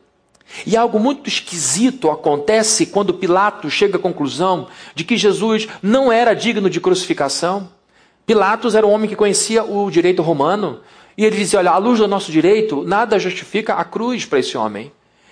E 0.66 0.76
algo 0.76 1.00
muito 1.00 1.28
esquisito 1.28 2.10
acontece 2.10 2.88
quando 2.88 3.14
Pilatos 3.14 3.74
chega 3.74 3.98
à 3.98 4.00
conclusão 4.00 4.68
de 4.96 5.04
que 5.04 5.18
Jesus 5.18 5.68
não 5.82 6.12
era 6.12 6.34
digno 6.34 6.70
de 6.70 6.82
crucificação. 6.82 7.70
Pilatos 8.26 8.76
era 8.76 8.86
um 8.86 8.92
homem 8.92 9.10
que 9.10 9.16
conhecia 9.16 9.64
o 9.64 9.90
direito 9.90 10.22
romano. 10.22 10.82
E 11.18 11.26
ele 11.26 11.36
dizia: 11.36 11.60
Olha, 11.60 11.72
à 11.72 11.78
luz 11.78 12.00
do 12.00 12.08
nosso 12.08 12.32
direito, 12.32 12.84
nada 12.84 13.20
justifica 13.20 13.74
a 13.74 13.84
cruz 13.84 14.26
para 14.26 14.40
esse 14.40 14.58
homem. 14.58 14.92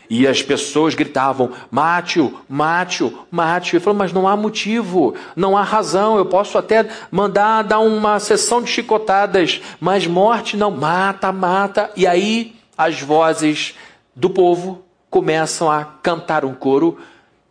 E 0.09 0.25
as 0.25 0.41
pessoas 0.41 0.95
gritavam: 0.95 1.51
mate-o, 1.69 2.33
mate-o, 2.47 3.25
mate-o. 3.29 3.75
Ele 3.75 3.83
falou: 3.83 4.00
Mas 4.00 4.13
não 4.13 4.27
há 4.27 4.36
motivo, 4.36 5.13
não 5.36 5.57
há 5.57 5.63
razão. 5.63 6.17
Eu 6.17 6.25
posso 6.25 6.57
até 6.57 6.88
mandar 7.12 7.63
dar 7.63 7.79
uma 7.79 8.19
sessão 8.19 8.62
de 8.62 8.69
chicotadas, 8.69 9.62
mas 9.79 10.07
morte 10.07 10.55
não, 10.55 10.71
mata, 10.71 11.31
mata. 11.31 11.91
E 11.95 12.07
aí 12.07 12.55
as 12.77 13.01
vozes 13.01 13.75
do 14.15 14.29
povo 14.29 14.87
começam 15.09 15.69
a 15.71 15.83
cantar 15.85 16.43
um 16.45 16.53
coro 16.53 16.97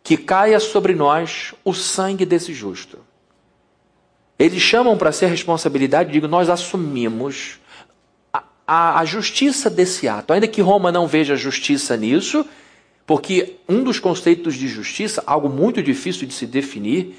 que 0.03 0.15
caia 0.15 0.59
sobre 0.59 0.93
nós 0.93 1.53
o 1.65 1.73
sangue 1.73 2.25
desse 2.25 2.53
justo. 2.53 2.99
Eles 4.39 4.61
chamam 4.61 4.97
para 4.97 5.11
ser 5.11 5.27
responsabilidade, 5.27 6.11
digo, 6.11 6.27
nós 6.27 6.49
assumimos 6.49 7.59
a, 8.31 8.43
a, 8.65 8.99
a, 8.99 9.05
justiça 9.05 9.69
desse 9.69 10.07
ato, 10.07 10.31
ainda 10.31 10.47
que 10.47 10.61
Roma 10.61 10.91
não 10.91 11.07
veja 11.07 11.35
justiça 11.35 11.97
nisso, 11.97 12.45
porque 13.05 13.55
um 13.67 13.83
dos 13.83 13.99
conceitos 13.99 14.55
de 14.55 14.67
justiça, 14.67 15.23
algo 15.25 15.49
muito 15.49 15.81
difícil 15.81 16.27
de 16.27 16.33
se 16.33 16.45
definir, 16.45 17.15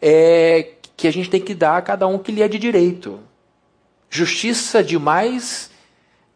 é 0.00 0.70
que 0.96 1.06
a 1.06 1.12
gente 1.12 1.28
tem 1.28 1.40
que 1.40 1.54
dar 1.54 1.76
a 1.76 1.82
cada 1.82 2.06
um 2.06 2.18
que 2.18 2.32
lhe 2.32 2.42
é 2.42 2.48
de 2.48 2.58
direito. 2.58 3.20
Justiça 4.08 4.82
demais 4.82 5.70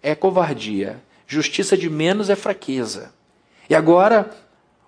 é 0.02 0.14
covardia, 0.14 1.00
justiça 1.26 1.76
de 1.76 1.88
menos 1.88 2.28
é 2.28 2.36
fraqueza. 2.36 3.12
E 3.68 3.74
agora, 3.74 4.30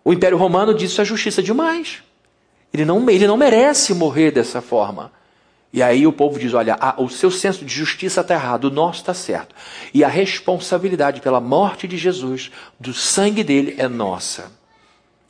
o 0.05 0.13
Império 0.13 0.39
Romano 0.39 0.75
disse 0.75 0.93
isso 0.93 1.03
é 1.03 1.05
justiça 1.05 1.43
demais. 1.43 2.03
Ele 2.73 2.85
não, 2.85 3.09
ele 3.11 3.27
não 3.27 3.37
merece 3.37 3.93
morrer 3.95 4.31
dessa 4.31 4.61
forma. 4.61 5.13
E 5.73 5.83
aí 5.83 6.07
o 6.07 6.13
povo 6.13 6.39
diz: 6.39 6.55
olha, 6.55 6.77
o 6.99 7.09
seu 7.09 7.31
senso 7.31 7.65
de 7.65 7.73
justiça 7.73 8.21
está 8.21 8.35
errado, 8.35 8.65
o 8.65 8.71
nosso 8.71 9.01
está 9.01 9.15
certo. 9.15 9.55
E 9.95 10.03
a 10.03 10.09
responsabilidade 10.09 11.21
pela 11.21 11.41
morte 11.41 11.87
de 11.87 11.97
Jesus, 11.97 12.51
do 12.79 12.93
sangue 12.93 13.45
dele, 13.45 13.75
é 13.79 13.89
nossa. 13.89 14.51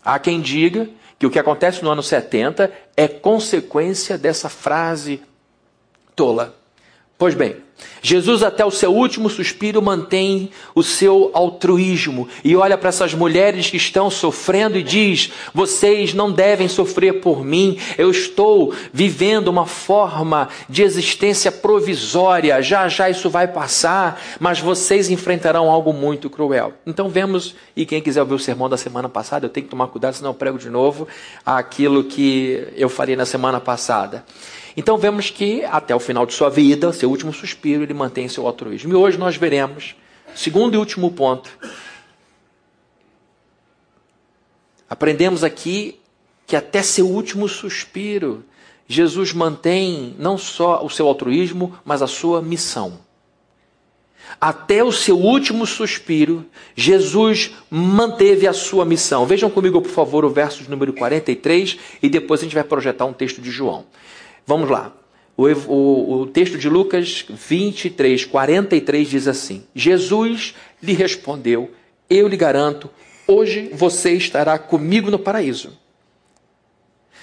Há 0.04 0.18
quem 0.18 0.40
diga 0.40 0.88
que 1.18 1.26
o 1.26 1.30
que 1.30 1.38
acontece 1.38 1.82
no 1.82 1.90
ano 1.90 2.02
70 2.02 2.72
é 2.96 3.06
consequência 3.06 4.16
dessa 4.16 4.48
frase 4.48 5.22
tola. 6.16 6.56
Pois 7.18 7.34
bem, 7.34 7.56
Jesus, 8.02 8.42
até 8.42 8.64
o 8.64 8.70
seu 8.70 8.94
último 8.94 9.28
suspiro, 9.28 9.82
mantém 9.82 10.50
o 10.74 10.82
seu 10.82 11.30
altruísmo 11.34 12.28
e 12.42 12.56
olha 12.56 12.78
para 12.78 12.88
essas 12.88 13.12
mulheres 13.12 13.68
que 13.68 13.76
estão 13.76 14.10
sofrendo 14.10 14.78
e 14.78 14.82
diz: 14.82 15.30
Vocês 15.52 16.14
não 16.14 16.32
devem 16.32 16.68
sofrer 16.68 17.20
por 17.20 17.44
mim, 17.44 17.78
eu 17.98 18.10
estou 18.10 18.74
vivendo 18.92 19.48
uma 19.48 19.66
forma 19.66 20.48
de 20.68 20.82
existência 20.82 21.52
provisória, 21.52 22.62
já 22.62 22.88
já 22.88 23.10
isso 23.10 23.28
vai 23.28 23.46
passar, 23.48 24.20
mas 24.38 24.60
vocês 24.60 25.10
enfrentarão 25.10 25.70
algo 25.70 25.92
muito 25.92 26.30
cruel. 26.30 26.72
Então, 26.86 27.08
vemos, 27.08 27.54
e 27.76 27.84
quem 27.84 28.00
quiser 28.00 28.20
ouvir 28.20 28.34
o 28.34 28.38
sermão 28.38 28.68
da 28.68 28.76
semana 28.76 29.08
passada, 29.08 29.46
eu 29.46 29.50
tenho 29.50 29.64
que 29.64 29.70
tomar 29.70 29.88
cuidado, 29.88 30.14
senão 30.14 30.30
eu 30.30 30.34
prego 30.34 30.58
de 30.58 30.70
novo 30.70 31.06
aquilo 31.44 32.04
que 32.04 32.66
eu 32.76 32.88
falei 32.88 33.16
na 33.16 33.26
semana 33.26 33.60
passada. 33.60 34.24
Então 34.76 34.96
vemos 34.96 35.30
que 35.30 35.64
até 35.64 35.94
o 35.94 36.00
final 36.00 36.24
de 36.24 36.32
sua 36.32 36.48
vida, 36.48 36.92
seu 36.92 37.10
último 37.10 37.32
suspiro, 37.32 37.82
ele 37.82 37.94
mantém 37.94 38.28
seu 38.28 38.46
altruísmo. 38.46 38.92
E 38.92 38.96
hoje 38.96 39.18
nós 39.18 39.36
veremos, 39.36 39.94
segundo 40.34 40.74
e 40.74 40.78
último 40.78 41.10
ponto, 41.10 41.50
aprendemos 44.88 45.42
aqui 45.42 46.00
que 46.46 46.56
até 46.56 46.82
seu 46.82 47.06
último 47.08 47.48
suspiro, 47.48 48.44
Jesus 48.88 49.32
mantém 49.32 50.16
não 50.18 50.36
só 50.36 50.84
o 50.84 50.90
seu 50.90 51.06
altruísmo, 51.06 51.78
mas 51.84 52.02
a 52.02 52.08
sua 52.08 52.42
missão. 52.42 52.98
Até 54.40 54.82
o 54.84 54.92
seu 54.92 55.16
último 55.18 55.66
suspiro, 55.66 56.44
Jesus 56.76 57.52
manteve 57.70 58.46
a 58.46 58.52
sua 58.52 58.84
missão. 58.84 59.26
Vejam 59.26 59.48
comigo, 59.48 59.80
por 59.80 59.90
favor, 59.90 60.24
o 60.24 60.30
verso 60.30 60.68
número 60.68 60.92
43 60.92 61.78
e 62.02 62.08
depois 62.08 62.40
a 62.40 62.44
gente 62.44 62.54
vai 62.54 62.64
projetar 62.64 63.06
um 63.06 63.12
texto 63.12 63.40
de 63.40 63.50
João. 63.50 63.86
Vamos 64.50 64.68
lá. 64.68 64.92
O, 65.36 65.44
o, 65.44 66.22
o, 66.22 66.26
texto 66.26 66.58
de 66.58 66.68
Lucas 66.68 67.24
23, 67.28 68.24
43 68.24 69.08
diz 69.08 69.28
assim: 69.28 69.62
Jesus 69.72 70.56
lhe 70.82 70.92
respondeu: 70.92 71.70
Eu 72.10 72.26
lhe 72.26 72.36
garanto, 72.36 72.90
hoje 73.28 73.70
você 73.72 74.10
estará 74.14 74.58
comigo 74.58 75.08
no 75.08 75.20
paraíso. 75.20 75.78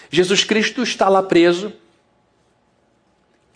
Jesus 0.10 0.46
Cristo 0.46 0.82
está 0.82 1.10
lá 1.10 1.22
preso. 1.22 1.74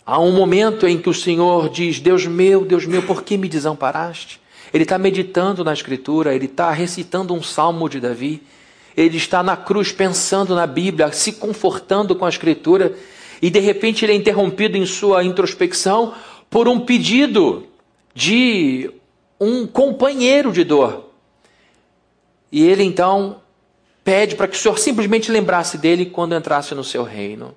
Há 0.04 0.20
um 0.20 0.32
momento 0.32 0.86
em 0.86 1.00
que 1.00 1.08
o 1.08 1.14
Senhor 1.14 1.70
diz: 1.70 1.98
Deus 1.98 2.26
meu, 2.26 2.66
Deus 2.66 2.84
meu, 2.84 3.02
por 3.02 3.22
que 3.22 3.38
me 3.38 3.48
desamparaste? 3.48 4.38
Ele 4.70 4.82
está 4.82 4.98
meditando 4.98 5.64
na 5.64 5.72
Escritura, 5.72 6.34
ele 6.34 6.44
está 6.44 6.70
recitando 6.72 7.32
um 7.32 7.42
salmo 7.42 7.88
de 7.88 8.00
Davi, 8.00 8.42
ele 8.94 9.16
está 9.16 9.42
na 9.42 9.56
cruz 9.56 9.90
pensando 9.90 10.54
na 10.54 10.66
Bíblia, 10.66 11.10
se 11.10 11.32
confortando 11.32 12.14
com 12.14 12.26
a 12.26 12.28
Escritura, 12.28 12.94
e 13.42 13.50
de 13.50 13.58
repente 13.58 14.04
ele 14.04 14.12
é 14.12 14.14
interrompido 14.14 14.78
em 14.78 14.86
sua 14.86 15.24
introspecção 15.24 16.14
por 16.48 16.68
um 16.68 16.78
pedido 16.78 17.66
de 18.14 18.88
um 19.40 19.66
companheiro 19.66 20.52
de 20.52 20.62
dor. 20.62 21.10
E 22.52 22.62
ele 22.64 22.84
então 22.84 23.40
pede 24.04 24.36
para 24.36 24.46
que 24.46 24.56
o 24.56 24.58
Senhor 24.60 24.78
simplesmente 24.78 25.32
lembrasse 25.32 25.76
dele 25.76 26.06
quando 26.06 26.36
entrasse 26.36 26.72
no 26.72 26.84
seu 26.84 27.02
reino. 27.02 27.52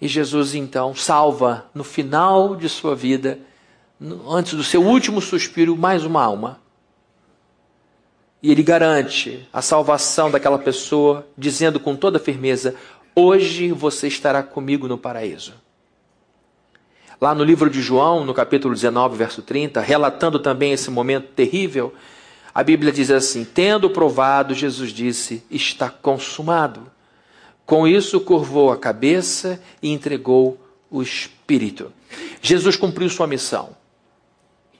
E 0.00 0.08
Jesus 0.08 0.54
então 0.54 0.94
salva 0.94 1.66
no 1.74 1.84
final 1.84 2.56
de 2.56 2.68
sua 2.68 2.94
vida, 2.94 3.38
antes 4.26 4.54
do 4.54 4.64
seu 4.64 4.82
último 4.82 5.20
suspiro, 5.20 5.76
mais 5.76 6.04
uma 6.04 6.22
alma. 6.22 6.60
E 8.42 8.50
ele 8.50 8.62
garante 8.62 9.48
a 9.52 9.60
salvação 9.60 10.30
daquela 10.30 10.58
pessoa, 10.58 11.26
dizendo 11.36 11.80
com 11.80 11.96
toda 11.96 12.18
firmeza: 12.18 12.74
Hoje 13.18 13.72
você 13.72 14.08
estará 14.08 14.42
comigo 14.42 14.86
no 14.86 14.98
paraíso. 14.98 15.54
Lá 17.18 17.34
no 17.34 17.42
livro 17.42 17.70
de 17.70 17.80
João, 17.80 18.26
no 18.26 18.34
capítulo 18.34 18.74
19, 18.74 19.16
verso 19.16 19.40
30, 19.40 19.80
relatando 19.80 20.38
também 20.38 20.72
esse 20.72 20.90
momento 20.90 21.28
terrível, 21.28 21.94
a 22.54 22.62
Bíblia 22.62 22.92
diz 22.92 23.10
assim: 23.10 23.42
Tendo 23.42 23.88
provado, 23.88 24.52
Jesus 24.52 24.90
disse: 24.90 25.42
Está 25.50 25.88
consumado. 25.88 26.92
Com 27.64 27.88
isso, 27.88 28.20
curvou 28.20 28.70
a 28.70 28.76
cabeça 28.76 29.62
e 29.82 29.90
entregou 29.90 30.60
o 30.90 31.00
espírito. 31.00 31.90
Jesus 32.42 32.76
cumpriu 32.76 33.08
sua 33.08 33.26
missão. 33.26 33.70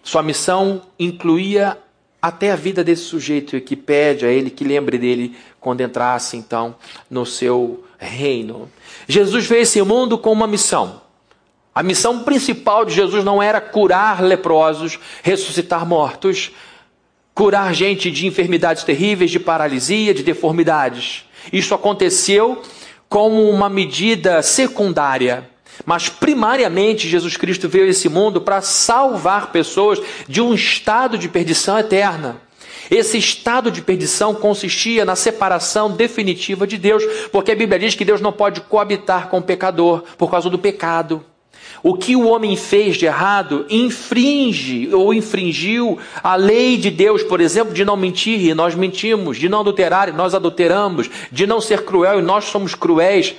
Sua 0.02 0.22
missão 0.22 0.82
incluía 0.98 1.78
até 2.20 2.52
a 2.52 2.56
vida 2.56 2.84
desse 2.84 3.04
sujeito 3.04 3.58
que 3.62 3.74
pede 3.74 4.26
a 4.26 4.30
ele 4.30 4.50
que 4.50 4.62
lembre 4.62 4.98
dele 4.98 5.34
quando 5.58 5.80
entrasse 5.80 6.36
então 6.36 6.76
no 7.08 7.24
seu 7.24 7.85
reino. 7.98 8.70
Jesus 9.08 9.46
veio 9.46 9.62
esse 9.62 9.80
mundo 9.82 10.18
com 10.18 10.32
uma 10.32 10.46
missão. 10.46 11.00
A 11.74 11.82
missão 11.82 12.20
principal 12.20 12.84
de 12.84 12.94
Jesus 12.94 13.22
não 13.22 13.42
era 13.42 13.60
curar 13.60 14.22
leprosos, 14.22 14.98
ressuscitar 15.22 15.84
mortos, 15.86 16.50
curar 17.34 17.74
gente 17.74 18.10
de 18.10 18.26
enfermidades 18.26 18.82
terríveis, 18.82 19.30
de 19.30 19.38
paralisia, 19.38 20.14
de 20.14 20.22
deformidades. 20.22 21.24
Isso 21.52 21.74
aconteceu 21.74 22.62
como 23.08 23.50
uma 23.50 23.68
medida 23.68 24.40
secundária. 24.42 25.48
Mas 25.84 26.08
primariamente 26.08 27.06
Jesus 27.06 27.36
Cristo 27.36 27.68
veio 27.68 27.84
a 27.84 27.88
esse 27.88 28.08
mundo 28.08 28.40
para 28.40 28.62
salvar 28.62 29.52
pessoas 29.52 30.00
de 30.26 30.40
um 30.40 30.54
estado 30.54 31.18
de 31.18 31.28
perdição 31.28 31.78
eterna. 31.78 32.40
Esse 32.90 33.18
estado 33.18 33.70
de 33.70 33.82
perdição 33.82 34.34
consistia 34.34 35.04
na 35.04 35.16
separação 35.16 35.90
definitiva 35.90 36.66
de 36.66 36.78
Deus, 36.78 37.02
porque 37.32 37.52
a 37.52 37.56
Bíblia 37.56 37.78
diz 37.78 37.94
que 37.94 38.04
Deus 38.04 38.20
não 38.20 38.32
pode 38.32 38.60
coabitar 38.60 39.28
com 39.28 39.38
o 39.38 39.42
pecador 39.42 40.04
por 40.16 40.30
causa 40.30 40.48
do 40.48 40.58
pecado. 40.58 41.24
O 41.82 41.94
que 41.94 42.16
o 42.16 42.26
homem 42.26 42.56
fez 42.56 42.96
de 42.96 43.06
errado 43.06 43.66
infringe 43.68 44.92
ou 44.94 45.12
infringiu 45.12 45.98
a 46.22 46.34
lei 46.36 46.76
de 46.76 46.90
Deus, 46.90 47.22
por 47.22 47.40
exemplo, 47.40 47.74
de 47.74 47.84
não 47.84 47.96
mentir 47.96 48.40
e 48.40 48.54
nós 48.54 48.74
mentimos, 48.74 49.36
de 49.36 49.48
não 49.48 49.60
adulterar 49.60 50.08
e 50.08 50.12
nós 50.12 50.34
adulteramos, 50.34 51.10
de 51.30 51.46
não 51.46 51.60
ser 51.60 51.84
cruel 51.84 52.20
e 52.20 52.22
nós 52.22 52.46
somos 52.46 52.74
cruéis, 52.74 53.34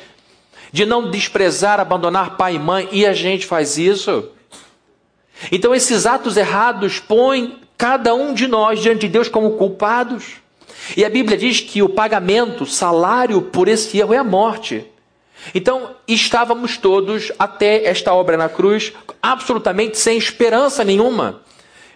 de 0.71 0.85
não 0.85 1.09
desprezar, 1.09 1.79
abandonar 1.79 2.37
pai 2.37 2.55
e 2.55 2.59
mãe 2.59 2.87
e 2.91 3.05
a 3.05 3.13
gente 3.13 3.45
faz 3.45 3.77
isso. 3.77 4.29
Então 5.51 5.73
esses 5.73 6.05
atos 6.05 6.37
errados 6.37 6.99
põem 6.99 7.57
cada 7.77 8.13
um 8.13 8.33
de 8.33 8.47
nós 8.47 8.81
diante 8.81 9.01
de 9.01 9.09
Deus 9.09 9.29
como 9.29 9.51
culpados. 9.51 10.37
E 10.95 11.05
a 11.05 11.09
Bíblia 11.09 11.37
diz 11.37 11.59
que 11.59 11.81
o 11.81 11.89
pagamento, 11.89 12.65
salário 12.65 13.41
por 13.41 13.67
esse 13.67 13.97
erro 13.97 14.13
é 14.13 14.17
a 14.17 14.23
morte. 14.23 14.85
Então, 15.53 15.91
estávamos 16.07 16.77
todos 16.77 17.31
até 17.37 17.85
esta 17.85 18.13
obra 18.13 18.37
na 18.37 18.49
cruz 18.49 18.93
absolutamente 19.21 19.97
sem 19.97 20.17
esperança 20.17 20.83
nenhuma. 20.83 21.41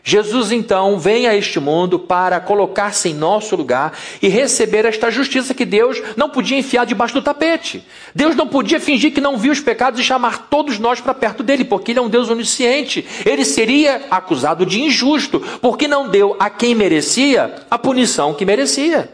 Jesus 0.03 0.51
então 0.51 0.97
vem 0.97 1.27
a 1.27 1.35
este 1.35 1.59
mundo 1.59 1.99
para 1.99 2.39
colocar-se 2.39 3.09
em 3.09 3.13
nosso 3.13 3.55
lugar 3.55 3.97
e 4.21 4.27
receber 4.27 4.85
esta 4.85 5.11
justiça 5.11 5.53
que 5.53 5.65
Deus 5.65 6.01
não 6.17 6.29
podia 6.29 6.57
enfiar 6.57 6.85
debaixo 6.85 7.13
do 7.13 7.21
tapete. 7.21 7.85
Deus 8.13 8.35
não 8.35 8.47
podia 8.47 8.79
fingir 8.79 9.13
que 9.13 9.21
não 9.21 9.37
viu 9.37 9.51
os 9.51 9.59
pecados 9.59 9.99
e 9.99 10.03
chamar 10.03 10.47
todos 10.49 10.79
nós 10.79 10.99
para 10.99 11.13
perto 11.13 11.43
dele, 11.43 11.63
porque 11.63 11.91
ele 11.91 11.99
é 11.99 12.01
um 12.01 12.09
Deus 12.09 12.29
onisciente. 12.29 13.05
Ele 13.25 13.45
seria 13.45 14.07
acusado 14.09 14.65
de 14.65 14.81
injusto, 14.81 15.39
porque 15.61 15.87
não 15.87 16.09
deu 16.09 16.35
a 16.39 16.49
quem 16.49 16.73
merecia 16.73 17.55
a 17.69 17.77
punição 17.77 18.33
que 18.33 18.45
merecia. 18.45 19.11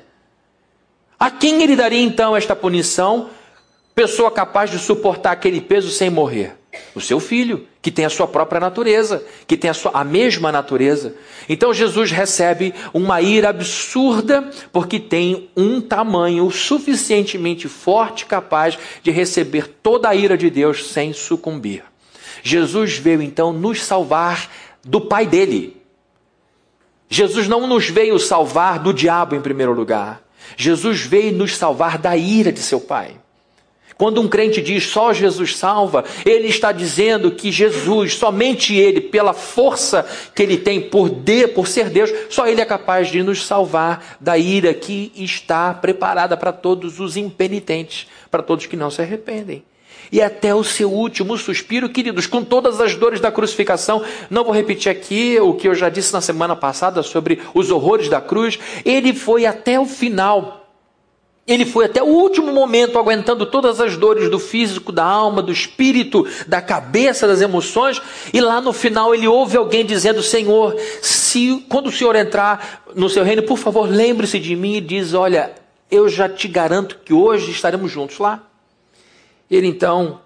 A 1.20 1.30
quem 1.30 1.64
ele 1.64 1.76
daria 1.76 2.02
então 2.02 2.36
esta 2.36 2.56
punição? 2.56 3.30
Pessoa 3.94 4.30
capaz 4.30 4.70
de 4.70 4.78
suportar 4.78 5.32
aquele 5.32 5.60
peso 5.60 5.90
sem 5.90 6.10
morrer? 6.10 6.56
O 6.94 7.02
seu 7.02 7.20
filho, 7.20 7.68
que 7.88 7.92
tem 7.92 8.04
a 8.04 8.10
sua 8.10 8.28
própria 8.28 8.60
natureza, 8.60 9.24
que 9.48 9.56
tem 9.56 9.70
a, 9.70 9.74
sua, 9.74 9.92
a 9.94 10.04
mesma 10.04 10.52
natureza. 10.52 11.16
Então 11.48 11.74
Jesus 11.74 12.12
recebe 12.12 12.74
uma 12.94 13.22
ira 13.22 13.48
absurda, 13.48 14.52
porque 14.74 15.00
tem 15.00 15.50
um 15.56 15.80
tamanho 15.80 16.52
suficientemente 16.52 17.70
forte, 17.70 18.26
capaz 18.26 18.78
de 19.02 19.10
receber 19.10 19.70
toda 19.82 20.10
a 20.10 20.14
ira 20.14 20.38
de 20.38 20.50
Deus 20.50 20.92
sem 20.92 21.14
sucumbir. 21.14 21.82
Jesus 22.44 22.98
veio 22.98 23.22
então 23.22 23.54
nos 23.54 23.82
salvar 23.82 24.52
do 24.84 25.00
pai 25.00 25.26
dele. 25.26 25.82
Jesus 27.08 27.48
não 27.48 27.68
nos 27.68 27.90
veio 27.90 28.20
salvar 28.20 28.80
do 28.80 28.94
diabo 28.94 29.34
em 29.34 29.40
primeiro 29.40 29.72
lugar. 29.72 30.22
Jesus 30.58 31.00
veio 31.00 31.32
nos 31.32 31.56
salvar 31.56 31.98
da 31.98 32.18
ira 32.18 32.52
de 32.52 32.60
seu 32.60 32.82
pai. 32.82 33.16
Quando 33.98 34.22
um 34.22 34.28
crente 34.28 34.62
diz 34.62 34.86
só 34.86 35.12
Jesus 35.12 35.58
salva, 35.58 36.06
ele 36.24 36.48
está 36.48 36.72
dizendo 36.72 37.32
que 37.32 37.52
Jesus, 37.52 38.14
somente 38.16 38.76
ele, 38.76 39.02
pela 39.02 39.34
força 39.34 40.06
que 40.36 40.44
ele 40.44 40.58
tem 40.58 40.80
por, 40.80 41.10
de, 41.10 41.48
por 41.48 41.68
ser 41.68 41.90
Deus, 41.90 42.12
só 42.30 42.48
ele 42.48 42.62
é 42.62 42.66
capaz 42.66 43.10
de 43.10 43.24
nos 43.24 43.46
salvar 43.46 44.18
da 44.20 44.38
ira 44.38 44.74
que 44.74 45.12
está 45.16 45.74
preparada 45.74 46.38
para 46.38 46.52
todos 46.52 47.00
os 47.00 47.18
impenitentes, 47.18 48.08
para 48.30 48.44
todos 48.44 48.68
que 48.68 48.76
não 48.76 48.92
se 48.92 49.02
arrependem. 49.02 49.64
E 50.12 50.22
até 50.22 50.54
o 50.54 50.64
seu 50.64 50.92
último 50.92 51.38
suspiro, 51.38 51.90
queridos, 51.90 52.28
com 52.28 52.44
todas 52.44 52.80
as 52.80 52.96
dores 52.96 53.20
da 53.20 53.32
crucificação, 53.32 54.04
não 54.30 54.44
vou 54.44 54.54
repetir 54.54 54.92
aqui 54.92 55.38
o 55.40 55.54
que 55.54 55.68
eu 55.68 55.76
já 55.76 55.90
disse 55.90 56.14
na 56.14 56.22
semana 56.22 56.56
passada 56.56 57.04
sobre 57.04 57.42
os 57.54 57.72
horrores 57.72 58.08
da 58.08 58.22
cruz, 58.22 58.58
ele 58.86 59.14
foi 59.14 59.46
até 59.46 59.80
o 59.80 59.86
final 59.86 60.67
ele 61.48 61.66
foi 61.66 61.86
até 61.86 62.04
o 62.04 62.08
último 62.08 62.52
momento 62.52 63.00
aguentando 63.00 63.46
todas 63.46 63.80
as 63.80 63.96
dores 63.96 64.30
do 64.30 64.38
físico, 64.38 64.92
da 64.92 65.06
alma, 65.06 65.42
do 65.42 65.52
espírito, 65.52 66.28
da 66.46 66.62
cabeça, 66.62 67.26
das 67.26 67.40
emoções, 67.40 68.02
e 68.34 68.42
lá 68.42 68.60
no 68.60 68.74
final 68.74 69.16
ele 69.16 69.28
ouve 69.28 69.56
alguém 69.56 69.86
dizendo: 69.86 70.22
Senhor, 70.22 70.76
se 71.02 71.66
quando 71.70 71.88
o 71.88 71.92
Senhor 71.92 72.18
entrar 72.18 72.84
no 72.94 73.10
seu 73.10 73.24
reino, 73.24 73.44
por 73.44 73.58
favor, 73.58 73.90
lembre-se 73.90 74.40
de 74.40 74.58
mim 74.58 74.76
e 74.76 74.82
diz: 74.82 75.14
Olha, 75.14 75.54
eu 75.90 76.10
já 76.10 76.28
te 76.28 76.50
garanto 76.50 77.00
que 77.06 77.14
hoje 77.14 77.50
estaremos 77.50 77.90
juntos 77.90 78.20
lá. 78.20 78.44
Ele 79.50 79.68
então, 79.68 80.20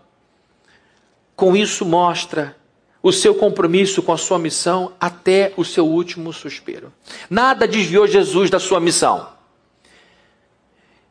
com 1.35 1.55
isso, 1.55 1.85
mostra 1.85 2.55
o 3.03 3.11
seu 3.11 3.35
compromisso 3.35 4.01
com 4.01 4.11
a 4.11 4.17
sua 4.17 4.39
missão 4.39 4.93
até 4.99 5.53
o 5.55 5.63
seu 5.63 5.85
último 5.85 6.33
suspiro. 6.33 6.91
Nada 7.29 7.67
desviou 7.67 8.07
Jesus 8.07 8.49
da 8.49 8.59
sua 8.59 8.79
missão. 8.79 9.27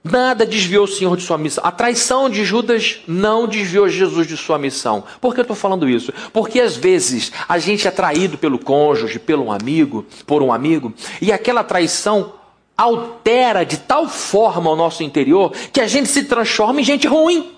Nada 0.02 0.46
desviou 0.46 0.84
o 0.84 0.88
Senhor 0.88 1.14
de 1.14 1.22
sua 1.22 1.36
missão. 1.36 1.62
A 1.64 1.70
traição 1.70 2.30
de 2.30 2.42
Judas 2.42 3.00
não 3.06 3.46
desviou 3.46 3.86
Jesus 3.86 4.26
de 4.26 4.34
sua 4.34 4.58
missão. 4.58 5.04
Por 5.20 5.34
que 5.34 5.40
eu 5.40 5.42
estou 5.42 5.56
falando 5.56 5.86
isso? 5.86 6.10
Porque 6.32 6.58
às 6.58 6.74
vezes 6.74 7.30
a 7.46 7.58
gente 7.58 7.86
é 7.86 7.90
traído 7.90 8.38
pelo 8.38 8.58
cônjuge, 8.58 9.18
pelo 9.18 9.44
um 9.44 9.52
amigo, 9.52 10.06
por 10.26 10.42
um 10.42 10.52
amigo, 10.52 10.94
e 11.20 11.30
aquela 11.30 11.62
traição 11.62 12.32
altera 12.78 13.62
de 13.62 13.76
tal 13.76 14.08
forma 14.08 14.70
o 14.70 14.76
nosso 14.76 15.02
interior 15.02 15.52
que 15.70 15.82
a 15.82 15.86
gente 15.86 16.08
se 16.08 16.24
transforma 16.24 16.80
em 16.80 16.84
gente 16.84 17.06
ruim. 17.06 17.52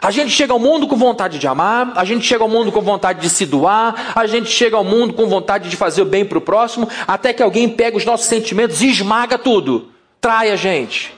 A 0.00 0.12
gente 0.12 0.30
chega 0.30 0.52
ao 0.52 0.60
mundo 0.60 0.86
com 0.86 0.96
vontade 0.96 1.40
de 1.40 1.46
amar, 1.46 1.92
a 1.96 2.04
gente 2.04 2.24
chega 2.24 2.44
ao 2.44 2.48
mundo 2.48 2.70
com 2.70 2.80
vontade 2.80 3.20
de 3.20 3.28
se 3.28 3.46
doar, 3.46 4.12
a 4.14 4.26
gente 4.26 4.48
chega 4.48 4.76
ao 4.76 4.84
mundo 4.84 5.12
com 5.12 5.28
vontade 5.28 5.68
de 5.68 5.76
fazer 5.76 6.02
o 6.02 6.04
bem 6.04 6.24
para 6.24 6.38
o 6.38 6.40
próximo, 6.40 6.88
até 7.06 7.32
que 7.32 7.42
alguém 7.42 7.68
pega 7.68 7.96
os 7.96 8.04
nossos 8.04 8.26
sentimentos 8.26 8.80
e 8.80 8.88
esmaga 8.88 9.36
tudo 9.36 9.91
trai 10.22 10.52
a 10.52 10.56
gente, 10.56 11.12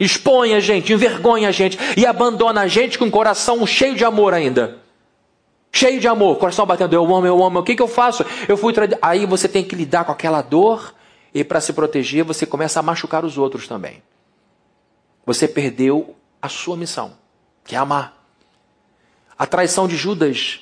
expõe 0.00 0.54
a 0.54 0.60
gente, 0.60 0.90
envergonha 0.90 1.50
a 1.50 1.52
gente 1.52 1.78
e 1.94 2.06
abandona 2.06 2.62
a 2.62 2.66
gente 2.66 2.98
com 2.98 3.04
o 3.04 3.10
coração 3.10 3.64
cheio 3.66 3.94
de 3.94 4.04
amor 4.04 4.32
ainda. 4.32 4.78
Cheio 5.70 6.00
de 6.00 6.08
amor, 6.08 6.38
coração 6.38 6.64
batendo, 6.64 6.94
eu 6.94 7.04
amo, 7.14 7.26
eu 7.26 7.44
amo, 7.44 7.58
o 7.58 7.62
que, 7.62 7.76
que 7.76 7.82
eu 7.82 7.86
faço? 7.86 8.24
Eu 8.48 8.56
fui. 8.56 8.72
Aí 9.02 9.26
você 9.26 9.46
tem 9.46 9.62
que 9.62 9.76
lidar 9.76 10.06
com 10.06 10.12
aquela 10.12 10.40
dor 10.40 10.94
e 11.34 11.44
para 11.44 11.60
se 11.60 11.74
proteger 11.74 12.24
você 12.24 12.46
começa 12.46 12.80
a 12.80 12.82
machucar 12.82 13.26
os 13.26 13.36
outros 13.36 13.68
também. 13.68 14.02
Você 15.26 15.46
perdeu 15.46 16.16
a 16.40 16.48
sua 16.48 16.78
missão, 16.78 17.12
que 17.62 17.74
é 17.74 17.78
amar. 17.78 18.16
A 19.38 19.44
traição 19.44 19.86
de 19.86 19.96
Judas 19.96 20.60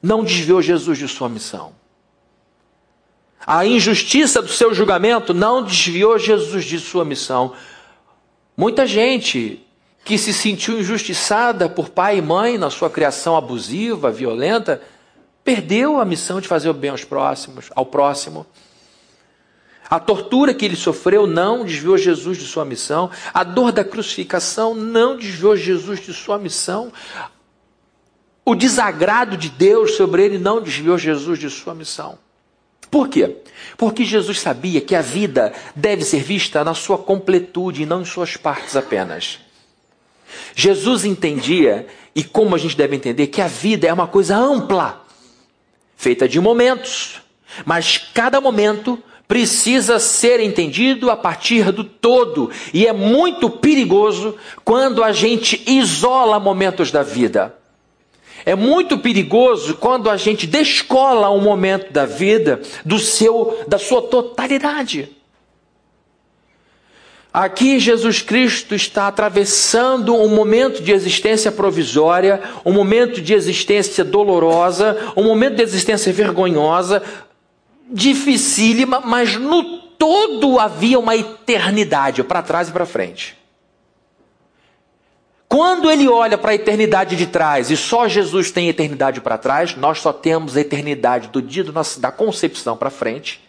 não 0.00 0.22
desviou 0.22 0.62
Jesus 0.62 0.98
de 0.98 1.08
sua 1.08 1.28
missão. 1.28 1.72
A 3.50 3.64
injustiça 3.64 4.42
do 4.42 4.48
seu 4.48 4.74
julgamento 4.74 5.32
não 5.32 5.62
desviou 5.62 6.18
Jesus 6.18 6.66
de 6.66 6.78
sua 6.78 7.02
missão. 7.02 7.54
Muita 8.54 8.86
gente 8.86 9.66
que 10.04 10.18
se 10.18 10.34
sentiu 10.34 10.78
injustiçada 10.78 11.66
por 11.66 11.88
pai 11.88 12.18
e 12.18 12.20
mãe 12.20 12.58
na 12.58 12.68
sua 12.68 12.90
criação 12.90 13.38
abusiva, 13.38 14.10
violenta, 14.10 14.82
perdeu 15.42 15.98
a 15.98 16.04
missão 16.04 16.42
de 16.42 16.46
fazer 16.46 16.68
o 16.68 16.74
bem 16.74 16.90
aos 16.90 17.04
próximos, 17.04 17.70
ao 17.74 17.86
próximo. 17.86 18.44
A 19.88 19.98
tortura 19.98 20.52
que 20.52 20.66
ele 20.66 20.76
sofreu 20.76 21.26
não 21.26 21.64
desviou 21.64 21.96
Jesus 21.96 22.36
de 22.36 22.44
sua 22.44 22.66
missão. 22.66 23.10
A 23.32 23.44
dor 23.44 23.72
da 23.72 23.82
crucificação 23.82 24.74
não 24.74 25.16
desviou 25.16 25.56
Jesus 25.56 26.00
de 26.00 26.12
sua 26.12 26.38
missão. 26.38 26.92
O 28.44 28.54
desagrado 28.54 29.38
de 29.38 29.48
Deus 29.48 29.92
sobre 29.92 30.22
ele 30.22 30.36
não 30.36 30.60
desviou 30.60 30.98
Jesus 30.98 31.38
de 31.38 31.48
sua 31.48 31.74
missão. 31.74 32.18
Por 32.90 33.08
quê? 33.08 33.36
Porque 33.76 34.04
Jesus 34.04 34.40
sabia 34.40 34.80
que 34.80 34.94
a 34.94 35.02
vida 35.02 35.52
deve 35.74 36.04
ser 36.04 36.22
vista 36.22 36.64
na 36.64 36.74
sua 36.74 36.98
completude 36.98 37.82
e 37.82 37.86
não 37.86 38.02
em 38.02 38.04
suas 38.04 38.36
partes 38.36 38.76
apenas. 38.76 39.38
Jesus 40.54 41.04
entendia, 41.04 41.86
e 42.14 42.22
como 42.22 42.54
a 42.54 42.58
gente 42.58 42.76
deve 42.76 42.96
entender, 42.96 43.28
que 43.28 43.40
a 43.40 43.46
vida 43.46 43.86
é 43.86 43.92
uma 43.92 44.06
coisa 44.06 44.36
ampla, 44.36 45.04
feita 45.96 46.28
de 46.28 46.40
momentos, 46.40 47.20
mas 47.64 47.98
cada 47.98 48.40
momento 48.40 49.02
precisa 49.26 49.98
ser 49.98 50.40
entendido 50.40 51.10
a 51.10 51.16
partir 51.16 51.70
do 51.70 51.84
todo, 51.84 52.50
e 52.72 52.86
é 52.86 52.92
muito 52.92 53.50
perigoso 53.50 54.36
quando 54.64 55.04
a 55.04 55.12
gente 55.12 55.62
isola 55.66 56.40
momentos 56.40 56.90
da 56.90 57.02
vida. 57.02 57.57
É 58.48 58.54
muito 58.54 58.96
perigoso 58.96 59.74
quando 59.74 60.08
a 60.08 60.16
gente 60.16 60.46
descola 60.46 61.28
um 61.30 61.38
momento 61.38 61.92
da 61.92 62.06
vida 62.06 62.62
do 62.82 62.98
seu 62.98 63.62
da 63.68 63.78
sua 63.78 64.00
totalidade. 64.00 65.14
Aqui 67.30 67.78
Jesus 67.78 68.22
Cristo 68.22 68.74
está 68.74 69.06
atravessando 69.06 70.14
um 70.14 70.28
momento 70.34 70.82
de 70.82 70.92
existência 70.92 71.52
provisória, 71.52 72.40
um 72.64 72.72
momento 72.72 73.20
de 73.20 73.34
existência 73.34 74.02
dolorosa, 74.02 74.96
um 75.14 75.24
momento 75.24 75.56
de 75.56 75.62
existência 75.62 76.10
vergonhosa, 76.10 77.02
dificílima, 77.90 79.02
mas 79.04 79.36
no 79.36 79.78
todo 79.98 80.58
havia 80.58 80.98
uma 80.98 81.14
eternidade, 81.14 82.24
para 82.24 82.40
trás 82.40 82.70
e 82.70 82.72
para 82.72 82.86
frente. 82.86 83.36
Quando 85.48 85.90
ele 85.90 86.06
olha 86.06 86.36
para 86.36 86.50
a 86.50 86.54
eternidade 86.54 87.16
de 87.16 87.26
trás 87.26 87.70
e 87.70 87.76
só 87.76 88.06
Jesus 88.06 88.50
tem 88.50 88.68
eternidade 88.68 89.20
para 89.20 89.38
trás, 89.38 89.74
nós 89.74 89.98
só 90.00 90.12
temos 90.12 90.56
a 90.56 90.60
eternidade 90.60 91.28
do 91.28 91.40
dia 91.40 91.64
do 91.64 91.72
nosso, 91.72 91.98
da 91.98 92.12
concepção 92.12 92.76
para 92.76 92.90
frente. 92.90 93.40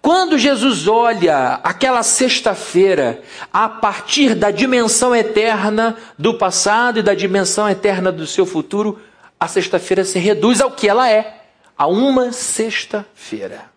Quando 0.00 0.38
Jesus 0.38 0.88
olha 0.88 1.60
aquela 1.62 2.02
sexta-feira 2.02 3.20
a 3.52 3.68
partir 3.68 4.34
da 4.34 4.50
dimensão 4.50 5.14
eterna 5.14 5.94
do 6.18 6.38
passado 6.38 7.00
e 7.00 7.02
da 7.02 7.14
dimensão 7.14 7.68
eterna 7.68 8.10
do 8.10 8.26
seu 8.26 8.46
futuro, 8.46 8.98
a 9.38 9.46
sexta-feira 9.46 10.04
se 10.04 10.18
reduz 10.18 10.62
ao 10.62 10.70
que 10.70 10.88
ela 10.88 11.10
é, 11.10 11.42
a 11.76 11.86
uma 11.86 12.32
sexta-feira. 12.32 13.70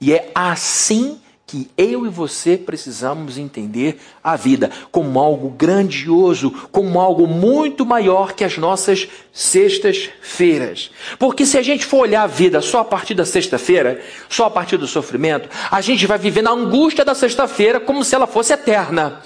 E 0.00 0.12
é 0.12 0.30
assim 0.32 1.20
que 1.46 1.70
eu 1.78 2.04
e 2.04 2.08
você 2.08 2.56
precisamos 2.56 3.38
entender 3.38 4.00
a 4.22 4.34
vida 4.34 4.68
como 4.90 5.20
algo 5.20 5.48
grandioso, 5.50 6.50
como 6.72 7.00
algo 7.00 7.28
muito 7.28 7.86
maior 7.86 8.32
que 8.32 8.42
as 8.42 8.58
nossas 8.58 9.06
sextas-feiras. 9.32 10.90
Porque 11.20 11.46
se 11.46 11.56
a 11.56 11.62
gente 11.62 11.86
for 11.86 11.98
olhar 11.98 12.24
a 12.24 12.26
vida 12.26 12.60
só 12.60 12.80
a 12.80 12.84
partir 12.84 13.14
da 13.14 13.24
sexta-feira, 13.24 14.02
só 14.28 14.46
a 14.46 14.50
partir 14.50 14.76
do 14.76 14.88
sofrimento, 14.88 15.48
a 15.70 15.80
gente 15.80 16.04
vai 16.04 16.18
viver 16.18 16.42
na 16.42 16.50
angústia 16.50 17.04
da 17.04 17.14
sexta-feira 17.14 17.78
como 17.78 18.02
se 18.02 18.16
ela 18.16 18.26
fosse 18.26 18.52
eterna. 18.52 19.22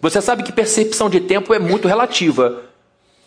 Você 0.00 0.20
sabe 0.20 0.42
que 0.42 0.50
percepção 0.50 1.08
de 1.08 1.20
tempo 1.20 1.54
é 1.54 1.60
muito 1.60 1.86
relativa. 1.86 2.64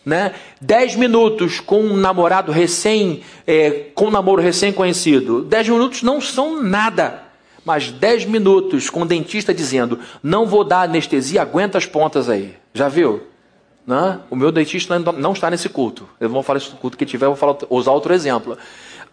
Né? 0.05 0.33
Dez 0.59 0.93
minutos 0.93 1.61
com 1.61 1.81
um 1.81 1.95
namorado 1.95 2.51
recém, 2.51 3.21
é, 3.47 3.85
com 3.95 4.07
um 4.07 4.11
namoro 4.11 4.41
recém-conhecido, 4.41 5.41
dez 5.43 5.69
minutos 5.69 6.03
não 6.03 6.19
são 6.19 6.61
nada 6.61 7.28
mas 7.69 7.91
10 7.91 8.25
minutos 8.25 8.89
com 8.89 9.03
o 9.03 9.05
dentista 9.05 9.53
dizendo: 9.53 9.99
não 10.23 10.47
vou 10.47 10.63
dar 10.63 10.81
anestesia, 10.81 11.43
aguenta 11.43 11.77
as 11.77 11.85
pontas 11.85 12.27
aí. 12.27 12.55
Já 12.73 12.89
viu? 12.89 13.21
Não? 13.85 14.23
O 14.27 14.35
meu 14.35 14.51
dentista 14.51 14.97
não 14.97 15.33
está 15.33 15.51
nesse 15.51 15.69
culto. 15.69 16.09
Eu 16.19 16.29
vou 16.29 16.41
falar 16.41 16.59
no 16.59 16.77
culto 16.77 16.97
que 16.97 17.05
tiver, 17.05 17.27
vou 17.27 17.35
falar, 17.35 17.57
usar 17.69 17.91
outro 17.91 18.11
exemplo. 18.11 18.57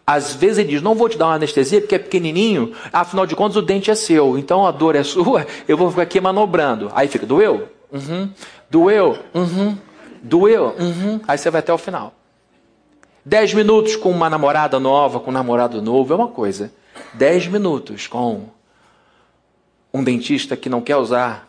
Às 0.06 0.34
vezes 0.34 0.56
ele 0.56 0.70
diz: 0.70 0.80
não 0.80 0.94
vou 0.94 1.06
te 1.06 1.18
dar 1.18 1.26
uma 1.26 1.34
anestesia 1.34 1.82
porque 1.82 1.96
é 1.96 1.98
pequenininho, 1.98 2.72
afinal 2.90 3.26
de 3.26 3.36
contas 3.36 3.58
o 3.58 3.62
dente 3.62 3.90
é 3.90 3.94
seu, 3.94 4.38
então 4.38 4.66
a 4.66 4.70
dor 4.70 4.96
é 4.96 5.02
sua, 5.02 5.46
eu 5.68 5.76
vou 5.76 5.90
ficar 5.90 6.04
aqui 6.04 6.18
manobrando. 6.18 6.90
Aí 6.94 7.08
fica: 7.08 7.26
doeu? 7.26 7.68
Uhum. 7.92 8.30
Doeu? 8.70 9.18
Uhum. 9.34 9.76
Doeu? 10.22 10.74
Uhum. 10.78 11.20
Aí 11.28 11.36
você 11.36 11.50
vai 11.50 11.58
até 11.58 11.74
o 11.74 11.78
final. 11.78 12.14
Dez 13.22 13.52
minutos 13.52 13.96
com 13.96 14.10
uma 14.10 14.30
namorada 14.30 14.80
nova, 14.80 15.20
com 15.20 15.28
um 15.28 15.34
namorado 15.34 15.82
novo, 15.82 16.14
é 16.14 16.16
uma 16.16 16.28
coisa. 16.28 16.72
10 17.16 17.46
minutos 17.46 18.06
com 18.06 18.48
um 19.92 20.04
dentista 20.04 20.56
que 20.56 20.68
não 20.68 20.82
quer 20.82 20.96
usar 20.96 21.48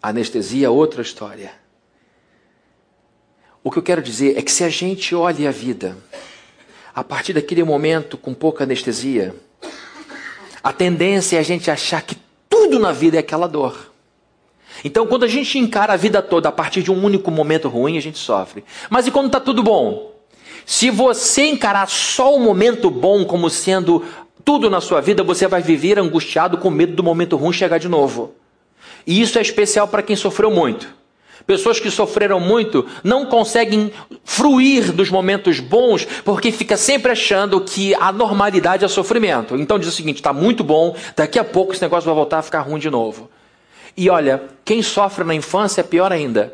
anestesia, 0.00 0.70
outra 0.70 1.02
história. 1.02 1.52
O 3.64 3.70
que 3.70 3.78
eu 3.78 3.82
quero 3.82 4.00
dizer 4.00 4.38
é 4.38 4.42
que 4.42 4.52
se 4.52 4.62
a 4.62 4.68
gente 4.68 5.12
olha 5.14 5.48
a 5.48 5.52
vida 5.52 5.96
a 6.94 7.02
partir 7.02 7.32
daquele 7.32 7.64
momento 7.64 8.16
com 8.16 8.32
pouca 8.32 8.62
anestesia, 8.62 9.34
a 10.62 10.72
tendência 10.72 11.36
é 11.36 11.40
a 11.40 11.42
gente 11.42 11.68
achar 11.68 12.00
que 12.02 12.16
tudo 12.48 12.78
na 12.78 12.92
vida 12.92 13.16
é 13.16 13.20
aquela 13.20 13.48
dor. 13.48 13.92
Então, 14.84 15.06
quando 15.06 15.24
a 15.24 15.28
gente 15.28 15.58
encara 15.58 15.94
a 15.94 15.96
vida 15.96 16.22
toda 16.22 16.48
a 16.48 16.52
partir 16.52 16.82
de 16.82 16.92
um 16.92 17.04
único 17.04 17.30
momento 17.30 17.68
ruim, 17.68 17.98
a 17.98 18.02
gente 18.02 18.18
sofre. 18.18 18.64
Mas 18.88 19.06
e 19.06 19.10
quando 19.10 19.26
está 19.26 19.40
tudo 19.40 19.62
bom? 19.62 20.15
Se 20.66 20.90
você 20.90 21.46
encarar 21.46 21.88
só 21.88 22.34
o 22.34 22.40
momento 22.40 22.90
bom 22.90 23.24
como 23.24 23.48
sendo 23.48 24.04
tudo 24.44 24.68
na 24.68 24.80
sua 24.80 25.00
vida, 25.00 25.22
você 25.22 25.46
vai 25.46 25.62
viver 25.62 25.96
angustiado 25.96 26.58
com 26.58 26.68
medo 26.70 26.92
do 26.92 27.04
momento 27.04 27.36
ruim 27.36 27.52
chegar 27.52 27.78
de 27.78 27.88
novo. 27.88 28.34
E 29.06 29.22
isso 29.22 29.38
é 29.38 29.42
especial 29.42 29.86
para 29.86 30.02
quem 30.02 30.16
sofreu 30.16 30.50
muito. 30.50 30.92
Pessoas 31.46 31.78
que 31.78 31.88
sofreram 31.88 32.40
muito 32.40 32.84
não 33.04 33.26
conseguem 33.26 33.92
fruir 34.24 34.92
dos 34.92 35.08
momentos 35.08 35.60
bons 35.60 36.04
porque 36.24 36.50
fica 36.50 36.76
sempre 36.76 37.12
achando 37.12 37.60
que 37.60 37.94
a 37.94 38.10
normalidade 38.10 38.84
é 38.84 38.88
sofrimento. 38.88 39.54
Então 39.54 39.78
diz 39.78 39.88
o 39.88 39.92
seguinte: 39.92 40.16
está 40.16 40.32
muito 40.32 40.64
bom, 40.64 40.96
daqui 41.14 41.38
a 41.38 41.44
pouco 41.44 41.72
esse 41.72 41.82
negócio 41.82 42.06
vai 42.06 42.14
voltar 42.14 42.38
a 42.38 42.42
ficar 42.42 42.62
ruim 42.62 42.80
de 42.80 42.90
novo. 42.90 43.30
E 43.96 44.10
olha, 44.10 44.42
quem 44.64 44.82
sofre 44.82 45.22
na 45.22 45.34
infância 45.34 45.80
é 45.80 45.84
pior 45.84 46.10
ainda. 46.10 46.52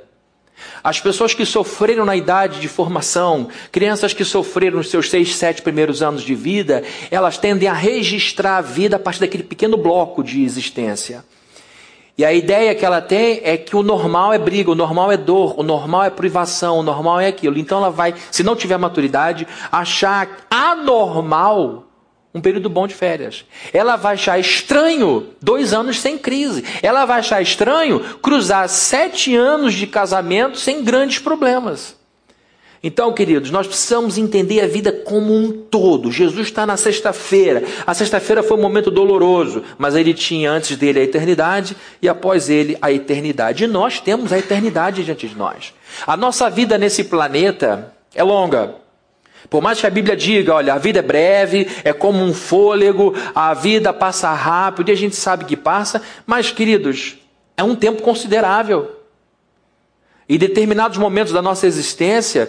As 0.83 1.01
pessoas 1.01 1.35
que 1.35 1.45
sofreram 1.45 2.05
na 2.05 2.17
idade 2.17 2.61
de 2.61 2.69
formação, 2.69 3.49
crianças 3.71 4.13
que 4.13 4.25
sofreram 4.25 4.79
nos 4.79 4.91
seus 4.91 5.11
seis, 5.11 5.35
sete 5.35 5.63
primeiros 5.63 6.03
anos 6.03 6.23
de 6.23 6.35
vida, 6.35 6.83
elas 7.11 7.39
tendem 7.39 7.69
a 7.69 7.73
registrar 7.73 8.59
a 8.59 8.61
vida 8.61 8.97
a 8.97 8.99
partir 8.99 9.21
daquele 9.21 9.45
pequeno 9.45 9.77
bloco 9.77 10.23
de 10.23 10.43
existência. 10.43 11.25
E 12.17 12.25
a 12.25 12.33
ideia 12.33 12.75
que 12.75 12.85
ela 12.85 13.01
tem 13.01 13.41
é 13.43 13.57
que 13.57 13.75
o 13.75 13.83
normal 13.83 14.33
é 14.35 14.39
briga, 14.39 14.71
o 14.71 14.75
normal 14.75 15.11
é 15.11 15.17
dor, 15.17 15.59
o 15.59 15.63
normal 15.63 16.05
é 16.05 16.11
privação, 16.11 16.79
o 16.79 16.83
normal 16.83 17.21
é 17.21 17.29
aquilo. 17.29 17.59
Então 17.59 17.79
ela 17.79 17.91
vai, 17.91 18.15
se 18.31 18.43
não 18.43 18.55
tiver 18.55 18.77
maturidade, 18.77 19.47
achar 19.71 20.47
anormal 20.51 21.85
um 22.35 22.41
período 22.41 22.69
bom 22.69 22.87
de 22.87 22.95
férias. 22.95 23.45
Ela 23.73 23.97
vai 23.97 24.15
achar 24.15 24.39
estranho 24.39 25.29
dois 25.41 25.73
anos 25.73 26.01
sem 26.01 26.17
crise. 26.17 26.65
Ela 26.83 27.05
vai 27.05 27.21
achar 27.21 27.43
estranho 27.43 28.01
cruzar 28.23 28.69
sete 28.69 29.35
anos 29.37 29.75
de 29.75 29.87
casamento 29.87 30.59
sem 30.59 30.83
grandes 30.83 31.19
problemas. 31.19 32.01
Então, 32.85 33.13
queridos, 33.13 33.51
nós 33.53 33.69
precisamos 33.69 34.19
entender 34.19 34.61
a 34.61 34.67
vida 34.67 34.91
como 34.91 35.33
um 35.33 35.53
todo. 35.53 36.11
Jesus 36.11 36.49
está 36.49 36.67
na 36.67 36.77
sexta-feira. 36.77 37.63
A 37.87 37.95
sexta-feira 37.95 38.43
foi 38.43 38.57
um 38.57 38.61
momento 38.61 38.91
doloroso, 38.91 39.63
mas 39.79 39.95
ele 39.95 40.13
tinha 40.13 40.51
antes 40.51 40.77
dele 40.77 40.99
a 40.99 41.05
eternidade 41.05 41.77
e 42.01 42.09
após 42.09 42.51
ele 42.51 42.77
a 42.83 42.91
eternidade. 42.91 43.63
E 43.63 43.69
nós 43.69 44.01
temos 44.01 44.33
a 44.33 44.39
eternidade 44.39 45.05
diante 45.05 45.29
de 45.29 45.37
nós. 45.37 45.73
A 46.05 46.17
nossa 46.17 46.51
vida 46.51 46.77
nesse 46.77 47.05
planeta 47.05 47.95
é 48.13 48.25
longa. 48.25 48.82
Por 49.49 49.63
mais 49.63 49.81
que 49.81 49.87
a 49.87 49.91
Bíblia 49.91 50.17
diga, 50.17 50.55
olha, 50.55 50.75
a 50.75 50.79
vida 50.79 51.01
é 51.01 51.03
breve, 51.03 51.69
é 51.85 51.93
como 51.93 52.23
um 52.23 52.33
fôlego, 52.33 53.15
a 53.35 53.55
vida 53.55 53.93
passa 53.93 54.33
rápido 54.33 54.89
e 54.89 54.93
a 54.93 54.97
gente 54.97 55.17
sabe 55.17 55.45
que 55.45 55.57
passa, 55.57 56.03
mas, 56.27 56.51
queridos, 56.51 57.17
é 57.57 57.63
um 57.63 57.75
tempo 57.75 58.03
considerável. 58.03 58.91
Em 60.29 60.39
determinados 60.39 60.97
momentos 60.97 61.33
da 61.33 61.43
nossa 61.43 61.67
existência, 61.67 62.49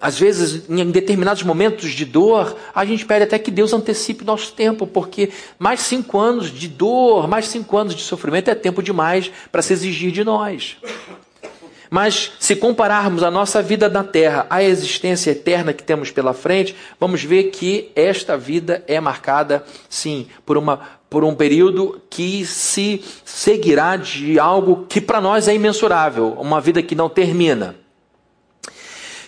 às 0.00 0.18
vezes, 0.18 0.70
em 0.70 0.90
determinados 0.90 1.42
momentos 1.42 1.90
de 1.90 2.04
dor, 2.04 2.56
a 2.72 2.84
gente 2.84 3.04
pede 3.04 3.24
até 3.24 3.36
que 3.36 3.50
Deus 3.50 3.72
antecipe 3.72 4.24
nosso 4.24 4.52
tempo, 4.52 4.86
porque 4.86 5.30
mais 5.58 5.80
cinco 5.80 6.18
anos 6.18 6.52
de 6.52 6.68
dor, 6.68 7.26
mais 7.26 7.48
cinco 7.48 7.76
anos 7.76 7.96
de 7.96 8.02
sofrimento 8.02 8.48
é 8.48 8.54
tempo 8.54 8.80
demais 8.80 9.30
para 9.50 9.60
se 9.60 9.72
exigir 9.72 10.12
de 10.12 10.22
nós. 10.22 10.76
Mas 11.90 12.32
se 12.38 12.54
compararmos 12.54 13.22
a 13.22 13.30
nossa 13.30 13.62
vida 13.62 13.88
na 13.88 14.04
terra 14.04 14.46
à 14.50 14.62
existência 14.62 15.30
eterna 15.30 15.72
que 15.72 15.82
temos 15.82 16.10
pela 16.10 16.34
frente, 16.34 16.76
vamos 17.00 17.24
ver 17.24 17.44
que 17.44 17.90
esta 17.96 18.36
vida 18.36 18.84
é 18.86 19.00
marcada, 19.00 19.64
sim, 19.88 20.26
por, 20.44 20.58
uma, 20.58 20.80
por 21.08 21.24
um 21.24 21.34
período 21.34 22.00
que 22.10 22.44
se 22.44 23.02
seguirá 23.24 23.96
de 23.96 24.38
algo 24.38 24.86
que 24.86 25.00
para 25.00 25.20
nós 25.20 25.48
é 25.48 25.54
imensurável, 25.54 26.36
uma 26.38 26.60
vida 26.60 26.82
que 26.82 26.94
não 26.94 27.08
termina. 27.08 27.74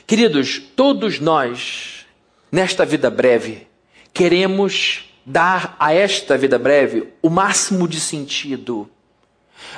Queridos, 0.06 0.60
todos 0.76 1.20
nós, 1.20 2.04
nesta 2.50 2.84
vida 2.84 3.08
breve, 3.08 3.66
queremos 4.12 5.08
dar 5.24 5.76
a 5.78 5.94
esta 5.94 6.36
vida 6.36 6.58
breve 6.58 7.08
o 7.22 7.30
máximo 7.30 7.86
de 7.86 8.00
sentido 8.00 8.90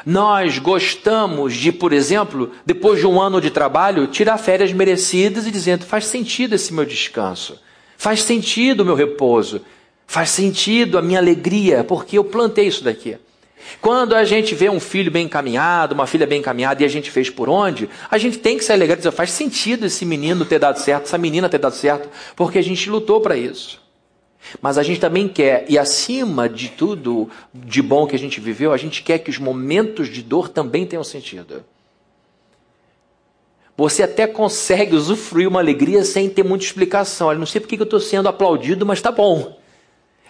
nós 0.05 0.59
gostamos 0.59 1.55
de, 1.55 1.70
por 1.72 1.92
exemplo, 1.92 2.52
depois 2.64 2.98
de 3.00 3.07
um 3.07 3.20
ano 3.20 3.40
de 3.40 3.50
trabalho, 3.50 4.07
tirar 4.07 4.38
férias 4.38 4.72
merecidas 4.72 5.46
e 5.46 5.50
dizendo: 5.50 5.85
faz 5.85 6.07
sentido 6.07 6.55
esse 6.55 6.72
meu 6.72 6.85
descanso, 6.85 7.61
faz 7.96 8.22
sentido 8.22 8.81
o 8.81 8.85
meu 8.85 8.94
repouso, 8.94 9.62
faz 10.07 10.31
sentido 10.31 10.98
a 10.98 11.02
minha 11.02 11.18
alegria, 11.18 11.85
porque 11.85 12.18
eu 12.18 12.24
plantei 12.24 12.66
isso 12.66 12.85
daqui. 12.85 13.16
Quando 13.81 14.14
a 14.14 14.24
gente 14.24 14.55
vê 14.55 14.68
um 14.68 14.81
filho 14.81 15.11
bem 15.11 15.26
encaminhado, 15.26 15.94
uma 15.94 16.07
filha 16.07 16.26
bem 16.26 16.40
encaminhada 16.40 16.83
e 16.83 16.87
a 16.87 16.88
gente 16.88 17.11
fez 17.11 17.31
por 17.31 17.48
onde, 17.48 17.88
a 18.11 18.18
gente 18.18 18.38
tem 18.38 18.59
que 18.59 18.64
se 18.64 18.72
alegrar 18.72 18.96
e 18.96 18.98
dizer: 18.98 19.12
faz 19.12 19.31
sentido 19.31 19.87
esse 19.87 20.05
menino 20.05 20.44
ter 20.44 20.59
dado 20.59 20.78
certo, 20.78 21.05
essa 21.05 21.18
menina 21.18 21.48
ter 21.48 21.59
dado 21.59 21.74
certo, 21.74 22.09
porque 22.35 22.59
a 22.59 22.62
gente 22.62 22.90
lutou 22.90 23.20
para 23.20 23.37
isso. 23.37 23.81
Mas 24.61 24.78
a 24.78 24.83
gente 24.83 25.00
também 25.00 25.28
quer, 25.28 25.64
e 25.68 25.78
acima 25.78 26.48
de 26.48 26.68
tudo 26.68 27.31
de 27.55 27.81
bom 27.81 28.07
que 28.07 28.16
a 28.16 28.18
gente 28.18 28.40
viveu, 28.40 28.72
a 28.72 28.76
gente 28.76 29.02
quer 29.02 29.18
que 29.18 29.31
os 29.31 29.38
momentos 29.38 30.09
de 30.09 30.22
dor 30.22 30.48
também 30.48 30.87
tenham 30.87 31.05
sentido. 31.05 31.64
Você 33.76 34.02
até 34.02 34.26
consegue 34.26 34.94
usufruir 34.94 35.48
uma 35.48 35.61
alegria 35.61 36.05
sem 36.05 36.28
ter 36.28 36.42
muita 36.42 36.64
explicação. 36.64 37.33
Eu 37.33 37.38
não 37.38 37.46
sei 37.46 37.61
por 37.61 37.68
que 37.68 37.81
eu 37.81 37.85
estou 37.85 38.00
sendo 38.00 38.28
aplaudido, 38.28 38.85
mas 38.85 38.98
está 38.98 39.11
bom. 39.11 39.59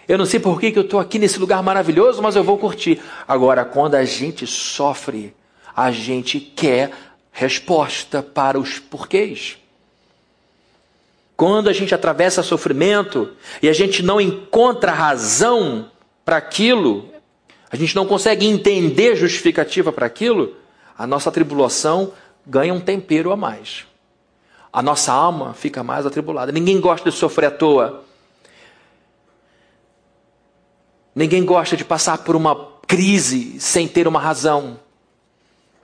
Eu 0.07 0.17
não 0.17 0.25
sei 0.25 0.39
por 0.39 0.59
que 0.59 0.73
eu 0.75 0.83
estou 0.83 0.99
aqui 0.99 1.19
nesse 1.19 1.39
lugar 1.39 1.61
maravilhoso, 1.61 2.21
mas 2.21 2.35
eu 2.35 2.43
vou 2.43 2.57
curtir. 2.57 3.01
Agora, 3.27 3.65
quando 3.65 3.95
a 3.95 4.05
gente 4.05 4.47
sofre, 4.47 5.33
a 5.75 5.91
gente 5.91 6.39
quer 6.39 6.91
resposta 7.31 8.21
para 8.21 8.59
os 8.59 8.79
porquês. 8.79 9.57
Quando 11.35 11.69
a 11.69 11.73
gente 11.73 11.95
atravessa 11.95 12.43
sofrimento 12.43 13.31
e 13.61 13.67
a 13.67 13.73
gente 13.73 14.03
não 14.03 14.21
encontra 14.21 14.91
razão 14.91 15.89
para 16.23 16.37
aquilo, 16.37 17.09
a 17.71 17.75
gente 17.75 17.95
não 17.95 18.05
consegue 18.05 18.45
entender 18.45 19.15
justificativa 19.15 19.91
para 19.91 20.05
aquilo, 20.05 20.55
a 20.97 21.07
nossa 21.07 21.31
tribulação 21.31 22.13
ganha 22.45 22.73
um 22.73 22.79
tempero 22.79 23.31
a 23.31 23.35
mais. 23.35 23.85
A 24.71 24.81
nossa 24.81 25.11
alma 25.11 25.53
fica 25.53 25.83
mais 25.83 26.05
atribulada. 26.05 26.51
Ninguém 26.51 26.79
gosta 26.79 27.09
de 27.09 27.15
sofrer 27.15 27.47
à 27.47 27.51
toa. 27.51 28.03
Ninguém 31.15 31.45
gosta 31.45 31.77
de 31.77 31.85
passar 31.85 32.19
por 32.19 32.35
uma 32.35 32.73
crise 32.87 33.59
sem 33.59 33.87
ter 33.87 34.07
uma 34.07 34.19
razão. 34.19 34.79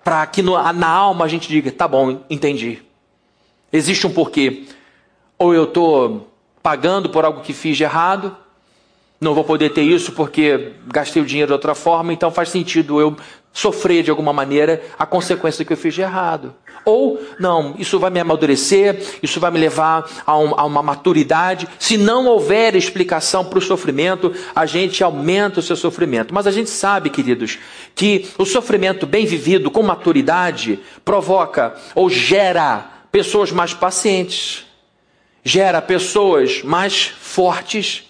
Para 0.03 0.25
que 0.25 0.41
no, 0.41 0.53
na 0.73 0.87
alma 0.87 1.25
a 1.25 1.27
gente 1.27 1.47
diga: 1.47 1.71
tá 1.71 1.87
bom, 1.87 2.23
entendi. 2.29 2.81
Existe 3.71 4.07
um 4.07 4.11
porquê. 4.11 4.67
Ou 5.39 5.53
eu 5.53 5.63
estou 5.63 6.27
pagando 6.61 7.09
por 7.09 7.23
algo 7.23 7.39
que 7.39 7.53
fiz 7.53 7.77
de 7.77 7.83
errado, 7.83 8.35
não 9.21 9.33
vou 9.33 9.45
poder 9.45 9.69
ter 9.69 9.83
isso 9.83 10.11
porque 10.11 10.73
gastei 10.87 11.21
o 11.21 11.25
dinheiro 11.25 11.47
de 11.47 11.53
outra 11.53 11.73
forma, 11.73 12.11
então 12.11 12.29
faz 12.29 12.49
sentido 12.49 12.99
eu 12.99 13.15
sofrer 13.53 14.03
de 14.03 14.09
alguma 14.09 14.31
maneira 14.33 14.81
a 14.97 15.05
consequência 15.05 15.63
que 15.63 15.73
eu 15.73 15.77
fiz 15.77 15.93
de 15.93 16.01
errado. 16.01 16.53
Ou, 16.85 17.19
não, 17.39 17.73
isso 17.77 17.97
vai 17.99 18.09
me 18.09 18.19
amadurecer, 18.19 19.01
isso 19.23 19.39
vai 19.39 19.49
me 19.49 19.59
levar 19.59 20.09
a, 20.25 20.37
um, 20.37 20.59
a 20.59 20.65
uma 20.65 20.83
maturidade. 20.83 21.67
Se 21.79 21.97
não 21.97 22.27
houver 22.27 22.75
explicação 22.75 23.45
para 23.45 23.59
o 23.59 23.61
sofrimento, 23.61 24.33
a 24.55 24.65
gente 24.65 25.03
aumenta 25.03 25.59
o 25.59 25.63
seu 25.63 25.75
sofrimento. 25.75 26.33
Mas 26.33 26.47
a 26.47 26.51
gente 26.51 26.69
sabe, 26.69 27.09
queridos, 27.09 27.59
que 27.95 28.29
o 28.37 28.45
sofrimento 28.45 29.05
bem 29.05 29.25
vivido, 29.25 29.71
com 29.71 29.83
maturidade, 29.83 30.79
provoca 31.03 31.75
ou 31.95 32.09
gera 32.09 32.89
pessoas 33.11 33.51
mais 33.51 33.73
pacientes 33.73 34.68
gera 35.43 35.81
pessoas 35.81 36.63
mais 36.63 37.05
fortes, 37.07 38.09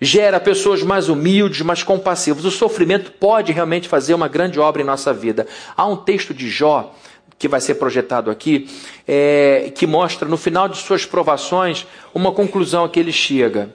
gera 0.00 0.40
pessoas 0.40 0.82
mais 0.82 1.08
humildes, 1.08 1.60
mais 1.60 1.82
compassivas. 1.82 2.44
O 2.44 2.50
sofrimento 2.50 3.12
pode 3.12 3.52
realmente 3.52 3.88
fazer 3.88 4.14
uma 4.14 4.28
grande 4.28 4.58
obra 4.58 4.82
em 4.82 4.84
nossa 4.84 5.12
vida. 5.12 5.46
Há 5.76 5.86
um 5.86 5.96
texto 5.96 6.32
de 6.32 6.48
Jó 6.48 6.94
que 7.38 7.48
vai 7.48 7.60
ser 7.60 7.76
projetado 7.76 8.30
aqui, 8.30 8.68
é, 9.08 9.72
que 9.74 9.86
mostra 9.86 10.28
no 10.28 10.36
final 10.36 10.68
de 10.68 10.76
suas 10.76 11.06
provações 11.06 11.86
uma 12.12 12.32
conclusão 12.32 12.84
a 12.84 12.88
que 12.88 13.00
ele 13.00 13.12
chega. 13.12 13.74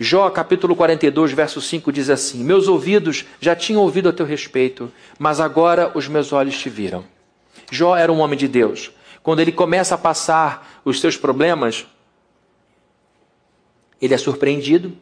Jó, 0.00 0.28
capítulo 0.30 0.74
42, 0.74 1.32
verso 1.32 1.60
5 1.60 1.92
diz 1.92 2.08
assim: 2.08 2.42
Meus 2.42 2.68
ouvidos 2.68 3.26
já 3.38 3.54
tinham 3.54 3.82
ouvido 3.82 4.08
a 4.08 4.12
teu 4.12 4.24
respeito, 4.24 4.90
mas 5.18 5.40
agora 5.40 5.92
os 5.94 6.08
meus 6.08 6.32
olhos 6.32 6.58
te 6.58 6.70
viram. 6.70 7.04
Jó 7.70 7.94
era 7.94 8.10
um 8.10 8.20
homem 8.20 8.38
de 8.38 8.48
Deus. 8.48 8.90
Quando 9.22 9.40
ele 9.40 9.52
começa 9.52 9.94
a 9.94 9.98
passar 9.98 10.80
os 10.84 11.00
seus 11.00 11.16
problemas, 11.16 11.86
ele 14.02 14.12
é 14.12 14.18
surpreendido 14.18 14.92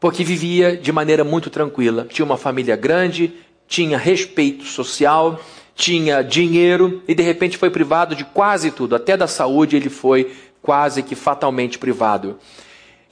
porque 0.00 0.24
vivia 0.24 0.74
de 0.74 0.90
maneira 0.90 1.22
muito 1.22 1.50
tranquila. 1.50 2.06
Tinha 2.08 2.24
uma 2.24 2.38
família 2.38 2.74
grande, 2.74 3.34
tinha 3.68 3.98
respeito 3.98 4.64
social, 4.64 5.38
tinha 5.74 6.22
dinheiro 6.22 7.02
e 7.06 7.14
de 7.14 7.22
repente 7.22 7.58
foi 7.58 7.68
privado 7.68 8.16
de 8.16 8.24
quase 8.24 8.70
tudo, 8.70 8.96
até 8.96 9.14
da 9.14 9.26
saúde 9.26 9.76
ele 9.76 9.90
foi 9.90 10.32
quase 10.62 11.02
que 11.02 11.14
fatalmente 11.14 11.78
privado. 11.78 12.38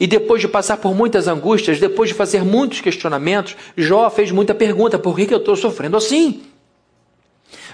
E 0.01 0.07
depois 0.07 0.41
de 0.41 0.49
passar 0.49 0.77
por 0.79 0.95
muitas 0.95 1.29
angústias, 1.29 1.79
depois 1.79 2.09
de 2.09 2.14
fazer 2.14 2.45
muitos 2.45 2.81
questionamentos, 2.81 3.57
Jó 3.77 4.09
fez 4.09 4.31
muita 4.31 4.55
pergunta: 4.55 4.99
por 4.99 5.17
que, 5.17 5.27
que 5.27 5.35
eu 5.35 5.38
estou 5.38 5.57
sofrendo 5.57 5.97
assim? 5.97 6.43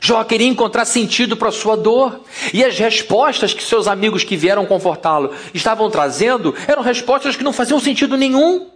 Jó 0.05 0.23
queria 0.23 0.47
encontrar 0.47 0.85
sentido 0.85 1.35
para 1.35 1.51
sua 1.51 1.79
dor. 1.79 2.21
E 2.53 2.63
as 2.63 2.79
respostas 2.79 3.55
que 3.55 3.63
seus 3.63 3.89
amigos 3.89 4.23
que 4.23 4.37
vieram 4.37 4.67
confortá-lo 4.67 5.31
estavam 5.55 5.89
trazendo 5.89 6.55
eram 6.69 6.83
respostas 6.83 7.37
que 7.37 7.43
não 7.43 7.55
faziam 7.55 7.81
sentido 7.81 8.15
nenhum. 8.15 8.67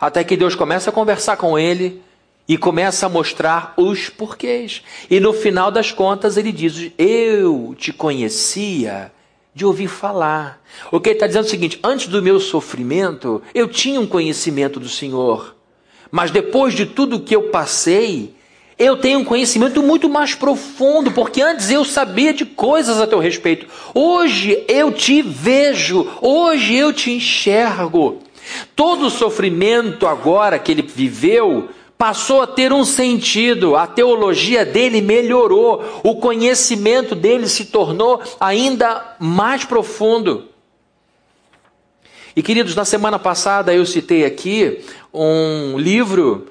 Até 0.00 0.24
que 0.24 0.36
Deus 0.36 0.56
começa 0.56 0.90
a 0.90 0.92
conversar 0.92 1.36
com 1.36 1.56
ele 1.56 2.02
e 2.48 2.58
começa 2.58 3.06
a 3.06 3.08
mostrar 3.08 3.72
os 3.76 4.08
porquês. 4.08 4.82
E 5.08 5.20
no 5.20 5.32
final 5.32 5.70
das 5.70 5.92
contas 5.92 6.36
ele 6.36 6.50
diz: 6.50 6.90
Eu 6.98 7.76
te 7.78 7.92
conhecia 7.92 9.12
de 9.54 9.64
ouvir 9.64 9.86
falar. 9.86 10.60
O 10.90 10.98
que 10.98 11.10
ele 11.10 11.16
está 11.18 11.28
dizendo 11.28 11.44
é 11.44 11.46
o 11.46 11.50
seguinte: 11.50 11.78
antes 11.84 12.08
do 12.08 12.20
meu 12.20 12.40
sofrimento, 12.40 13.40
eu 13.54 13.68
tinha 13.68 14.00
um 14.00 14.08
conhecimento 14.08 14.80
do 14.80 14.88
Senhor. 14.88 15.54
Mas 16.10 16.32
depois 16.32 16.74
de 16.74 16.84
tudo 16.84 17.20
que 17.20 17.36
eu 17.36 17.44
passei, 17.50 18.34
eu 18.78 18.96
tenho 18.96 19.20
um 19.20 19.24
conhecimento 19.24 19.82
muito 19.82 20.08
mais 20.08 20.34
profundo, 20.34 21.10
porque 21.12 21.42
antes 21.42 21.70
eu 21.70 21.84
sabia 21.84 22.32
de 22.32 22.44
coisas 22.44 23.00
a 23.00 23.06
teu 23.06 23.18
respeito. 23.18 23.66
Hoje 23.94 24.64
eu 24.68 24.90
te 24.90 25.22
vejo, 25.22 26.08
hoje 26.20 26.76
eu 26.76 26.92
te 26.92 27.10
enxergo. 27.10 28.18
Todo 28.74 29.06
o 29.06 29.10
sofrimento 29.10 30.06
agora 30.06 30.58
que 30.58 30.72
ele 30.72 30.82
viveu 30.82 31.68
passou 31.96 32.42
a 32.42 32.48
ter 32.48 32.72
um 32.72 32.84
sentido, 32.84 33.76
a 33.76 33.86
teologia 33.86 34.64
dele 34.66 35.00
melhorou, 35.00 35.84
o 36.02 36.16
conhecimento 36.16 37.14
dele 37.14 37.48
se 37.48 37.66
tornou 37.66 38.20
ainda 38.40 39.16
mais 39.20 39.64
profundo. 39.64 40.48
E 42.34 42.42
queridos, 42.42 42.74
na 42.74 42.84
semana 42.84 43.18
passada 43.18 43.72
eu 43.72 43.86
citei 43.86 44.24
aqui 44.24 44.80
um 45.14 45.78
livro 45.78 46.48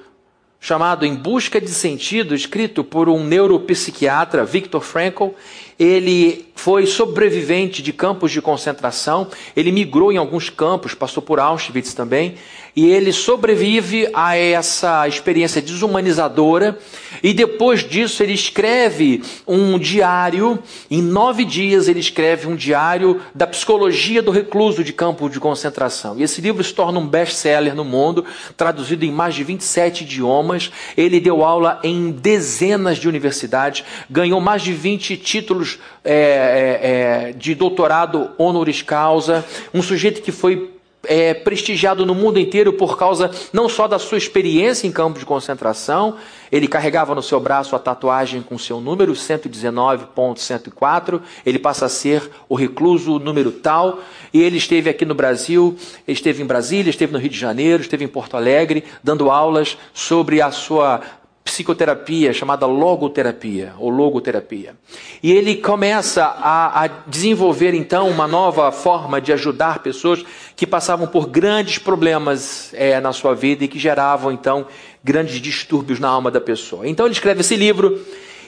chamado 0.62 1.04
Em 1.04 1.16
Busca 1.16 1.60
de 1.60 1.70
Sentido, 1.70 2.36
escrito 2.36 2.84
por 2.84 3.08
um 3.08 3.24
neuropsiquiatra, 3.24 4.44
Viktor 4.44 4.80
Frankl. 4.80 5.30
Ele 5.76 6.46
foi 6.54 6.86
sobrevivente 6.86 7.82
de 7.82 7.92
campos 7.92 8.30
de 8.30 8.40
concentração, 8.40 9.26
ele 9.56 9.72
migrou 9.72 10.12
em 10.12 10.18
alguns 10.18 10.48
campos, 10.48 10.94
passou 10.94 11.20
por 11.20 11.40
Auschwitz 11.40 11.94
também, 11.94 12.36
e 12.74 12.86
ele 12.86 13.12
sobrevive 13.12 14.08
a 14.14 14.36
essa 14.36 15.06
experiência 15.06 15.60
desumanizadora 15.60 16.78
e 17.22 17.34
depois 17.34 17.86
disso 17.86 18.22
ele 18.22 18.32
escreve 18.32 19.22
um 19.46 19.78
diário. 19.78 20.58
Em 20.90 21.02
nove 21.02 21.44
dias 21.44 21.86
ele 21.86 22.00
escreve 22.00 22.48
um 22.48 22.56
diário 22.56 23.20
da 23.34 23.46
psicologia 23.46 24.22
do 24.22 24.30
recluso 24.30 24.82
de 24.82 24.92
campo 24.92 25.28
de 25.28 25.38
concentração. 25.38 26.18
E 26.18 26.22
esse 26.22 26.40
livro 26.40 26.64
se 26.64 26.72
torna 26.72 26.98
um 26.98 27.06
best-seller 27.06 27.74
no 27.74 27.84
mundo, 27.84 28.24
traduzido 28.56 29.04
em 29.04 29.12
mais 29.12 29.34
de 29.34 29.44
27 29.44 30.04
idiomas. 30.04 30.72
Ele 30.96 31.20
deu 31.20 31.44
aula 31.44 31.78
em 31.84 32.10
dezenas 32.10 32.98
de 32.98 33.08
universidades, 33.08 33.84
ganhou 34.08 34.40
mais 34.40 34.62
de 34.62 34.72
20 34.72 35.16
títulos 35.18 35.78
é, 36.04 36.14
é, 36.14 37.28
é, 37.28 37.32
de 37.32 37.54
doutorado 37.54 38.30
honoris 38.38 38.82
causa. 38.82 39.44
Um 39.72 39.82
sujeito 39.82 40.22
que 40.22 40.32
foi 40.32 40.71
é, 41.04 41.34
prestigiado 41.34 42.06
no 42.06 42.14
mundo 42.14 42.38
inteiro 42.38 42.72
por 42.72 42.96
causa 42.96 43.28
não 43.52 43.68
só 43.68 43.88
da 43.88 43.98
sua 43.98 44.18
experiência 44.18 44.86
em 44.86 44.92
campo 44.92 45.18
de 45.18 45.26
concentração, 45.26 46.16
ele 46.50 46.68
carregava 46.68 47.14
no 47.14 47.22
seu 47.22 47.40
braço 47.40 47.74
a 47.74 47.78
tatuagem 47.78 48.42
com 48.42 48.58
seu 48.58 48.78
número 48.80 49.12
119.104, 49.12 51.20
ele 51.44 51.58
passa 51.58 51.86
a 51.86 51.88
ser 51.88 52.30
o 52.48 52.54
recluso 52.54 53.18
número 53.18 53.50
tal, 53.50 53.98
e 54.32 54.40
ele 54.40 54.58
esteve 54.58 54.88
aqui 54.88 55.04
no 55.04 55.14
Brasil, 55.14 55.76
esteve 56.06 56.40
em 56.42 56.46
Brasília, 56.46 56.90
esteve 56.90 57.12
no 57.12 57.18
Rio 57.18 57.30
de 57.30 57.38
Janeiro, 57.38 57.82
esteve 57.82 58.04
em 58.04 58.08
Porto 58.08 58.36
Alegre, 58.36 58.84
dando 59.02 59.30
aulas 59.30 59.76
sobre 59.92 60.40
a 60.40 60.50
sua 60.50 61.00
psicoterapia 61.44 62.32
chamada 62.32 62.66
logoterapia 62.66 63.74
ou 63.78 63.90
logoterapia. 63.90 64.74
E 65.22 65.32
ele 65.32 65.56
começa 65.56 66.24
a, 66.24 66.84
a, 66.84 66.86
desenvolver 67.06 67.74
então 67.74 68.08
uma 68.08 68.26
nova 68.26 68.70
forma 68.70 69.20
de 69.20 69.32
ajudar 69.32 69.80
pessoas 69.80 70.24
que 70.54 70.66
passavam 70.66 71.06
por 71.06 71.26
grandes 71.26 71.78
problemas 71.78 72.72
é, 72.74 73.00
na 73.00 73.12
sua 73.12 73.34
vida 73.34 73.64
e 73.64 73.68
que 73.68 73.78
geravam 73.78 74.30
então 74.32 74.66
grandes 75.02 75.40
distúrbios 75.40 75.98
na 75.98 76.08
alma 76.08 76.30
da 76.30 76.40
pessoa. 76.40 76.86
Então 76.88 77.06
ele 77.06 77.14
escreve 77.14 77.40
esse 77.40 77.56
livro 77.56 78.00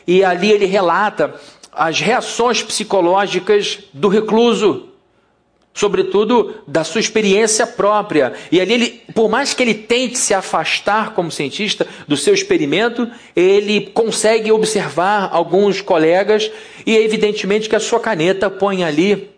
e 0.06 0.22
ali 0.22 0.50
ele 0.50 0.66
relata 0.66 1.34
as 1.72 2.00
reações 2.00 2.62
psicológicas 2.62 3.80
do 3.92 4.08
recluso 4.08 4.93
sobretudo 5.74 6.54
da 6.68 6.84
sua 6.84 7.00
experiência 7.00 7.66
própria. 7.66 8.32
E 8.50 8.60
ali 8.60 8.72
ele, 8.72 9.02
por 9.12 9.28
mais 9.28 9.52
que 9.52 9.62
ele 9.62 9.74
tente 9.74 10.16
se 10.16 10.32
afastar 10.32 11.12
como 11.12 11.32
cientista 11.32 11.86
do 12.06 12.16
seu 12.16 12.32
experimento, 12.32 13.10
ele 13.34 13.90
consegue 13.92 14.52
observar 14.52 15.28
alguns 15.32 15.80
colegas 15.80 16.50
e 16.86 16.96
evidentemente 16.96 17.68
que 17.68 17.76
a 17.76 17.80
sua 17.80 17.98
caneta 17.98 18.48
põe 18.48 18.84
ali 18.84 19.33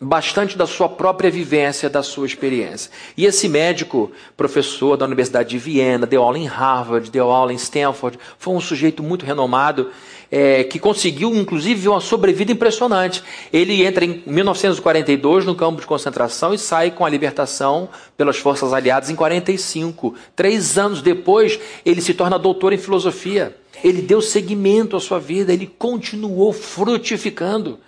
bastante 0.00 0.58
da 0.58 0.66
sua 0.66 0.88
própria 0.88 1.30
vivência, 1.30 1.88
da 1.88 2.02
sua 2.02 2.26
experiência. 2.26 2.90
E 3.16 3.24
esse 3.24 3.48
médico, 3.48 4.10
professor 4.36 4.96
da 4.96 5.04
Universidade 5.06 5.50
de 5.50 5.58
Viena, 5.58 6.06
deu 6.06 6.22
aula 6.22 6.38
em 6.38 6.46
Harvard, 6.46 7.10
deu 7.10 7.30
aula 7.30 7.52
em 7.52 7.56
Stanford, 7.56 8.18
foi 8.38 8.54
um 8.54 8.60
sujeito 8.60 9.02
muito 9.02 9.24
renomado 9.24 9.90
é, 10.30 10.64
que 10.64 10.80
conseguiu, 10.80 11.32
inclusive, 11.34 11.88
uma 11.88 12.00
sobrevida 12.00 12.50
impressionante. 12.50 13.22
Ele 13.52 13.84
entra 13.84 14.04
em 14.04 14.20
1942 14.26 15.44
no 15.44 15.54
campo 15.54 15.80
de 15.80 15.86
concentração 15.86 16.52
e 16.52 16.58
sai 16.58 16.90
com 16.90 17.04
a 17.04 17.08
libertação 17.08 17.88
pelas 18.16 18.36
forças 18.36 18.72
aliadas 18.72 19.10
em 19.10 19.14
45. 19.14 20.14
Três 20.34 20.76
anos 20.76 21.02
depois, 21.02 21.60
ele 21.86 22.00
se 22.00 22.14
torna 22.14 22.36
doutor 22.36 22.72
em 22.72 22.78
filosofia. 22.78 23.56
Ele 23.82 24.02
deu 24.02 24.20
seguimento 24.20 24.96
à 24.96 25.00
sua 25.00 25.20
vida, 25.20 25.52
ele 25.52 25.66
continuou 25.66 26.52
frutificando. 26.52 27.78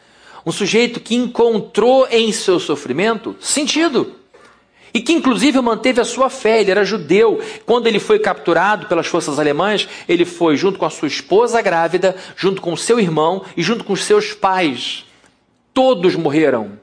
Um 0.46 0.52
sujeito 0.52 1.00
que 1.00 1.16
encontrou 1.16 2.06
em 2.08 2.30
seu 2.30 2.60
sofrimento 2.60 3.34
sentido 3.40 4.14
e 4.94 5.00
que 5.00 5.12
inclusive 5.12 5.60
manteve 5.60 6.00
a 6.00 6.04
sua 6.04 6.30
fé. 6.30 6.60
Ele 6.60 6.70
era 6.70 6.84
judeu. 6.84 7.38
Quando 7.66 7.86
ele 7.86 7.98
foi 7.98 8.18
capturado 8.18 8.86
pelas 8.86 9.06
forças 9.08 9.38
alemãs, 9.38 9.86
ele 10.08 10.24
foi 10.24 10.56
junto 10.56 10.78
com 10.78 10.86
a 10.86 10.90
sua 10.90 11.08
esposa 11.08 11.60
grávida, 11.60 12.16
junto 12.34 12.62
com 12.62 12.74
seu 12.76 12.98
irmão 12.98 13.44
e 13.56 13.62
junto 13.62 13.84
com 13.84 13.94
seus 13.94 14.32
pais. 14.32 15.04
Todos 15.74 16.14
morreram. 16.14 16.78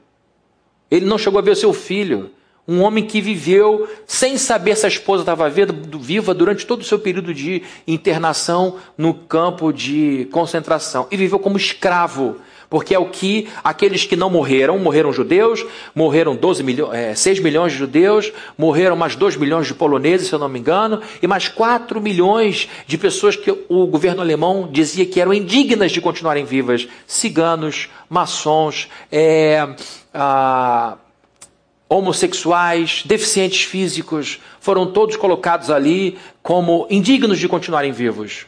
Ele 0.88 1.06
não 1.06 1.18
chegou 1.18 1.40
a 1.40 1.42
ver 1.42 1.56
seu 1.56 1.72
filho. 1.72 2.30
Um 2.68 2.82
homem 2.82 3.04
que 3.04 3.20
viveu 3.20 3.88
sem 4.06 4.38
saber 4.38 4.76
se 4.76 4.86
a 4.86 4.88
esposa 4.88 5.22
estava 5.22 5.50
viva 5.50 6.32
durante 6.32 6.64
todo 6.64 6.82
o 6.82 6.84
seu 6.84 6.98
período 6.98 7.34
de 7.34 7.62
internação 7.86 8.76
no 8.96 9.12
campo 9.12 9.72
de 9.72 10.28
concentração. 10.30 11.08
E 11.10 11.16
viveu 11.16 11.38
como 11.38 11.56
escravo 11.56 12.36
porque 12.68 12.94
é 12.94 12.98
o 12.98 13.06
que 13.06 13.48
aqueles 13.62 14.04
que 14.04 14.16
não 14.16 14.30
morreram, 14.30 14.78
morreram 14.78 15.12
judeus, 15.12 15.64
morreram 15.94 16.36
12 16.36 16.62
milhões, 16.62 16.94
é, 16.94 17.14
6 17.14 17.40
milhões 17.40 17.72
de 17.72 17.78
judeus, 17.78 18.32
morreram 18.56 18.96
mais 18.96 19.16
2 19.16 19.36
milhões 19.36 19.66
de 19.66 19.74
poloneses, 19.74 20.28
se 20.28 20.34
eu 20.34 20.38
não 20.38 20.48
me 20.48 20.58
engano, 20.58 21.00
e 21.22 21.26
mais 21.26 21.48
4 21.48 22.00
milhões 22.00 22.68
de 22.86 22.98
pessoas 22.98 23.36
que 23.36 23.50
o 23.68 23.86
governo 23.86 24.20
alemão 24.20 24.68
dizia 24.70 25.06
que 25.06 25.20
eram 25.20 25.32
indignas 25.32 25.92
de 25.92 26.00
continuarem 26.00 26.44
vivas, 26.44 26.88
ciganos, 27.06 27.88
maçons, 28.08 28.88
é, 29.10 29.68
ah, 30.12 30.96
homossexuais, 31.88 33.02
deficientes 33.04 33.62
físicos, 33.62 34.40
foram 34.60 34.86
todos 34.86 35.16
colocados 35.16 35.70
ali 35.70 36.18
como 36.42 36.86
indignos 36.90 37.38
de 37.38 37.48
continuarem 37.48 37.92
vivos. 37.92 38.46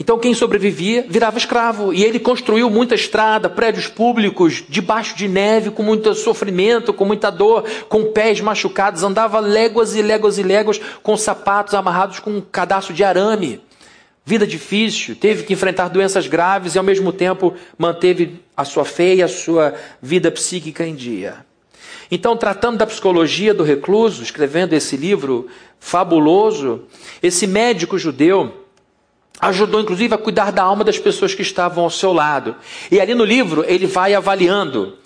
Então 0.00 0.18
quem 0.18 0.32
sobrevivia 0.32 1.04
virava 1.08 1.38
escravo. 1.38 1.92
E 1.92 2.04
ele 2.04 2.20
construiu 2.20 2.70
muita 2.70 2.94
estrada, 2.94 3.48
prédios 3.48 3.88
públicos, 3.88 4.64
debaixo 4.68 5.16
de 5.16 5.26
neve, 5.26 5.70
com 5.70 5.82
muito 5.82 6.14
sofrimento, 6.14 6.92
com 6.92 7.04
muita 7.04 7.30
dor, 7.30 7.64
com 7.88 8.12
pés 8.12 8.40
machucados, 8.40 9.02
andava 9.02 9.40
léguas 9.40 9.96
e 9.96 10.02
léguas 10.02 10.38
e 10.38 10.42
léguas 10.42 10.80
com 11.02 11.16
sapatos 11.16 11.74
amarrados 11.74 12.20
com 12.20 12.30
um 12.30 12.40
cadastro 12.40 12.94
de 12.94 13.02
arame. 13.02 13.60
Vida 14.24 14.46
difícil, 14.46 15.16
teve 15.16 15.42
que 15.42 15.54
enfrentar 15.54 15.88
doenças 15.88 16.26
graves 16.26 16.74
e 16.74 16.78
ao 16.78 16.84
mesmo 16.84 17.12
tempo 17.12 17.54
manteve 17.78 18.38
a 18.54 18.62
sua 18.62 18.84
fé 18.84 19.14
e 19.14 19.22
a 19.22 19.28
sua 19.28 19.74
vida 20.02 20.30
psíquica 20.30 20.86
em 20.86 20.94
dia. 20.94 21.46
Então, 22.10 22.36
tratando 22.36 22.78
da 22.78 22.86
psicologia 22.86 23.52
do 23.52 23.62
recluso, 23.62 24.22
escrevendo 24.22 24.74
esse 24.74 24.96
livro 24.96 25.48
fabuloso, 25.80 26.84
esse 27.22 27.46
médico 27.46 27.98
judeu, 27.98 28.57
ajudou 29.40 29.80
inclusive 29.80 30.14
a 30.14 30.18
cuidar 30.18 30.50
da 30.50 30.62
alma 30.62 30.84
das 30.84 30.98
pessoas 30.98 31.34
que 31.34 31.42
estavam 31.42 31.84
ao 31.84 31.90
seu 31.90 32.12
lado. 32.12 32.56
E 32.90 33.00
ali 33.00 33.14
no 33.14 33.24
livro 33.24 33.64
ele 33.66 33.86
vai 33.86 34.14
avaliando 34.14 34.96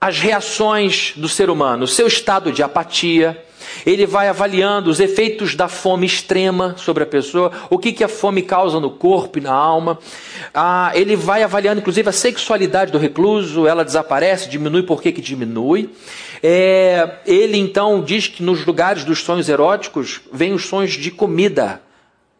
as 0.00 0.18
reações 0.18 1.14
do 1.16 1.28
ser 1.28 1.48
humano, 1.48 1.84
o 1.84 1.88
seu 1.88 2.06
estado 2.06 2.52
de 2.52 2.62
apatia. 2.62 3.42
Ele 3.86 4.04
vai 4.04 4.28
avaliando 4.28 4.90
os 4.90 5.00
efeitos 5.00 5.54
da 5.54 5.66
fome 5.68 6.06
extrema 6.06 6.74
sobre 6.76 7.02
a 7.02 7.06
pessoa, 7.06 7.50
o 7.70 7.78
que, 7.78 7.92
que 7.92 8.04
a 8.04 8.08
fome 8.08 8.42
causa 8.42 8.78
no 8.78 8.90
corpo 8.90 9.38
e 9.38 9.40
na 9.40 9.52
alma. 9.52 9.98
Ah, 10.52 10.92
ele 10.94 11.16
vai 11.16 11.42
avaliando, 11.42 11.80
inclusive, 11.80 12.06
a 12.06 12.12
sexualidade 12.12 12.92
do 12.92 12.98
recluso, 12.98 13.66
ela 13.66 13.82
desaparece, 13.82 14.50
diminui, 14.50 14.82
por 14.82 15.00
que, 15.00 15.10
que 15.10 15.22
diminui? 15.22 15.88
É, 16.42 17.20
ele 17.26 17.56
então 17.56 18.02
diz 18.02 18.28
que 18.28 18.42
nos 18.42 18.66
lugares 18.66 19.04
dos 19.04 19.20
sonhos 19.20 19.48
eróticos 19.48 20.20
vêm 20.30 20.52
os 20.52 20.66
sonhos 20.66 20.92
de 20.92 21.10
comida 21.10 21.80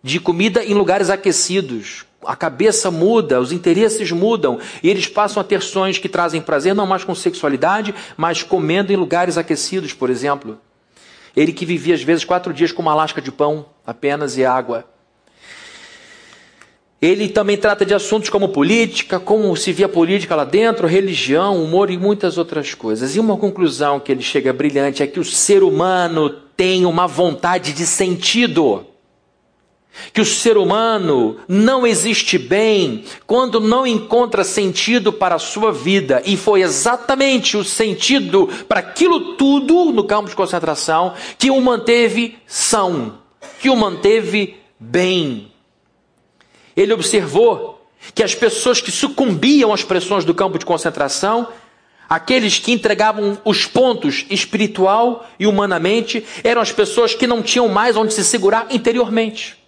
de 0.04 0.20
comida 0.20 0.62
em 0.62 0.74
lugares 0.74 1.08
aquecidos. 1.08 2.04
A 2.26 2.36
cabeça 2.36 2.90
muda, 2.90 3.40
os 3.40 3.52
interesses 3.52 4.12
mudam 4.12 4.60
e 4.82 4.90
eles 4.90 5.06
passam 5.06 5.40
a 5.40 5.44
ter 5.44 5.62
sonhos 5.62 5.96
que 5.96 6.10
trazem 6.10 6.42
prazer 6.42 6.74
não 6.74 6.86
mais 6.86 7.02
com 7.02 7.14
sexualidade, 7.14 7.94
mas 8.14 8.42
comendo 8.42 8.92
em 8.92 8.96
lugares 8.96 9.38
aquecidos, 9.38 9.94
por 9.94 10.10
exemplo. 10.10 10.58
Ele 11.34 11.52
que 11.52 11.64
vivia 11.64 11.94
às 11.94 12.02
vezes 12.02 12.22
quatro 12.22 12.52
dias 12.52 12.70
com 12.70 12.82
uma 12.82 12.94
lasca 12.94 13.20
de 13.20 13.32
pão 13.32 13.64
apenas 13.86 14.36
e 14.36 14.44
água. 14.44 14.84
Ele 17.00 17.28
também 17.28 17.56
trata 17.56 17.84
de 17.84 17.94
assuntos 17.94 18.28
como 18.28 18.50
política, 18.50 19.18
como 19.18 19.56
se 19.56 19.72
via 19.72 19.88
política 19.88 20.36
lá 20.36 20.44
dentro, 20.44 20.86
religião, 20.86 21.62
humor 21.62 21.90
e 21.90 21.98
muitas 21.98 22.36
outras 22.36 22.74
coisas. 22.74 23.16
E 23.16 23.20
uma 23.20 23.38
conclusão 23.38 23.98
que 23.98 24.12
ele 24.12 24.22
chega 24.22 24.52
brilhante 24.52 25.02
é 25.02 25.06
que 25.06 25.20
o 25.20 25.24
ser 25.24 25.62
humano 25.62 26.30
tem 26.56 26.84
uma 26.84 27.06
vontade 27.06 27.72
de 27.72 27.86
sentido 27.86 28.86
que 30.12 30.20
o 30.20 30.24
ser 30.24 30.56
humano 30.56 31.36
não 31.48 31.86
existe 31.86 32.38
bem 32.38 33.04
quando 33.26 33.60
não 33.60 33.86
encontra 33.86 34.44
sentido 34.44 35.12
para 35.12 35.36
a 35.36 35.38
sua 35.38 35.72
vida, 35.72 36.22
e 36.24 36.36
foi 36.36 36.62
exatamente 36.62 37.56
o 37.56 37.64
sentido 37.64 38.48
para 38.68 38.80
aquilo 38.80 39.34
tudo 39.34 39.86
no 39.86 40.04
campo 40.04 40.28
de 40.28 40.36
concentração 40.36 41.14
que 41.38 41.50
o 41.50 41.60
manteve 41.60 42.36
são, 42.46 43.18
que 43.60 43.70
o 43.70 43.76
manteve 43.76 44.56
bem. 44.78 45.52
Ele 46.76 46.92
observou 46.92 47.86
que 48.14 48.22
as 48.22 48.34
pessoas 48.34 48.80
que 48.80 48.90
sucumbiam 48.90 49.72
às 49.72 49.82
pressões 49.82 50.24
do 50.24 50.34
campo 50.34 50.58
de 50.58 50.66
concentração, 50.66 51.48
aqueles 52.08 52.58
que 52.58 52.72
entregavam 52.72 53.38
os 53.44 53.64
pontos 53.64 54.26
espiritual 54.28 55.26
e 55.38 55.46
humanamente, 55.46 56.24
eram 56.42 56.60
as 56.60 56.72
pessoas 56.72 57.14
que 57.14 57.26
não 57.26 57.42
tinham 57.42 57.68
mais 57.68 57.96
onde 57.96 58.12
se 58.12 58.24
segurar 58.24 58.66
interiormente. 58.70 59.63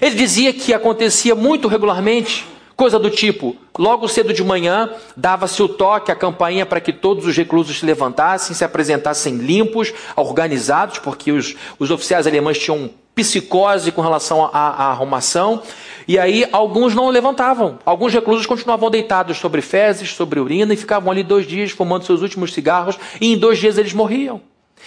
Ele 0.00 0.14
dizia 0.14 0.52
que 0.52 0.72
acontecia 0.72 1.34
muito 1.34 1.68
regularmente 1.68 2.46
Coisa 2.80 2.98
do 2.98 3.10
tipo, 3.10 3.54
logo 3.78 4.08
cedo 4.08 4.32
de 4.32 4.42
manhã, 4.42 4.88
dava-se 5.14 5.62
o 5.62 5.68
toque, 5.68 6.10
a 6.10 6.16
campainha 6.16 6.64
para 6.64 6.80
que 6.80 6.94
todos 6.94 7.26
os 7.26 7.36
reclusos 7.36 7.78
se 7.78 7.84
levantassem, 7.84 8.56
se 8.56 8.64
apresentassem 8.64 9.36
limpos, 9.36 9.92
organizados, 10.16 10.98
porque 10.98 11.30
os, 11.30 11.54
os 11.78 11.90
oficiais 11.90 12.26
alemães 12.26 12.58
tinham 12.58 12.88
psicose 13.14 13.92
com 13.92 14.00
relação 14.00 14.46
à, 14.46 14.88
arrumação. 14.92 15.62
E 16.08 16.18
aí 16.18 16.48
alguns 16.50 16.94
não 16.94 17.10
levantavam. 17.10 17.78
Alguns 17.84 18.14
reclusos 18.14 18.46
continuavam 18.46 18.90
deitados 18.90 19.36
sobre 19.36 19.60
fezes, 19.60 20.14
sobre 20.14 20.40
urina 20.40 20.72
e 20.72 20.76
ficavam 20.78 21.12
ali 21.12 21.22
dois 21.22 21.46
dias 21.46 21.72
fumando 21.72 22.06
seus 22.06 22.22
últimos 22.22 22.54
cigarros 22.54 22.98
e 23.20 23.34
em 23.34 23.36
dois 23.36 23.58
dias 23.58 23.76
eles 23.76 23.92
morriam. 23.92 24.40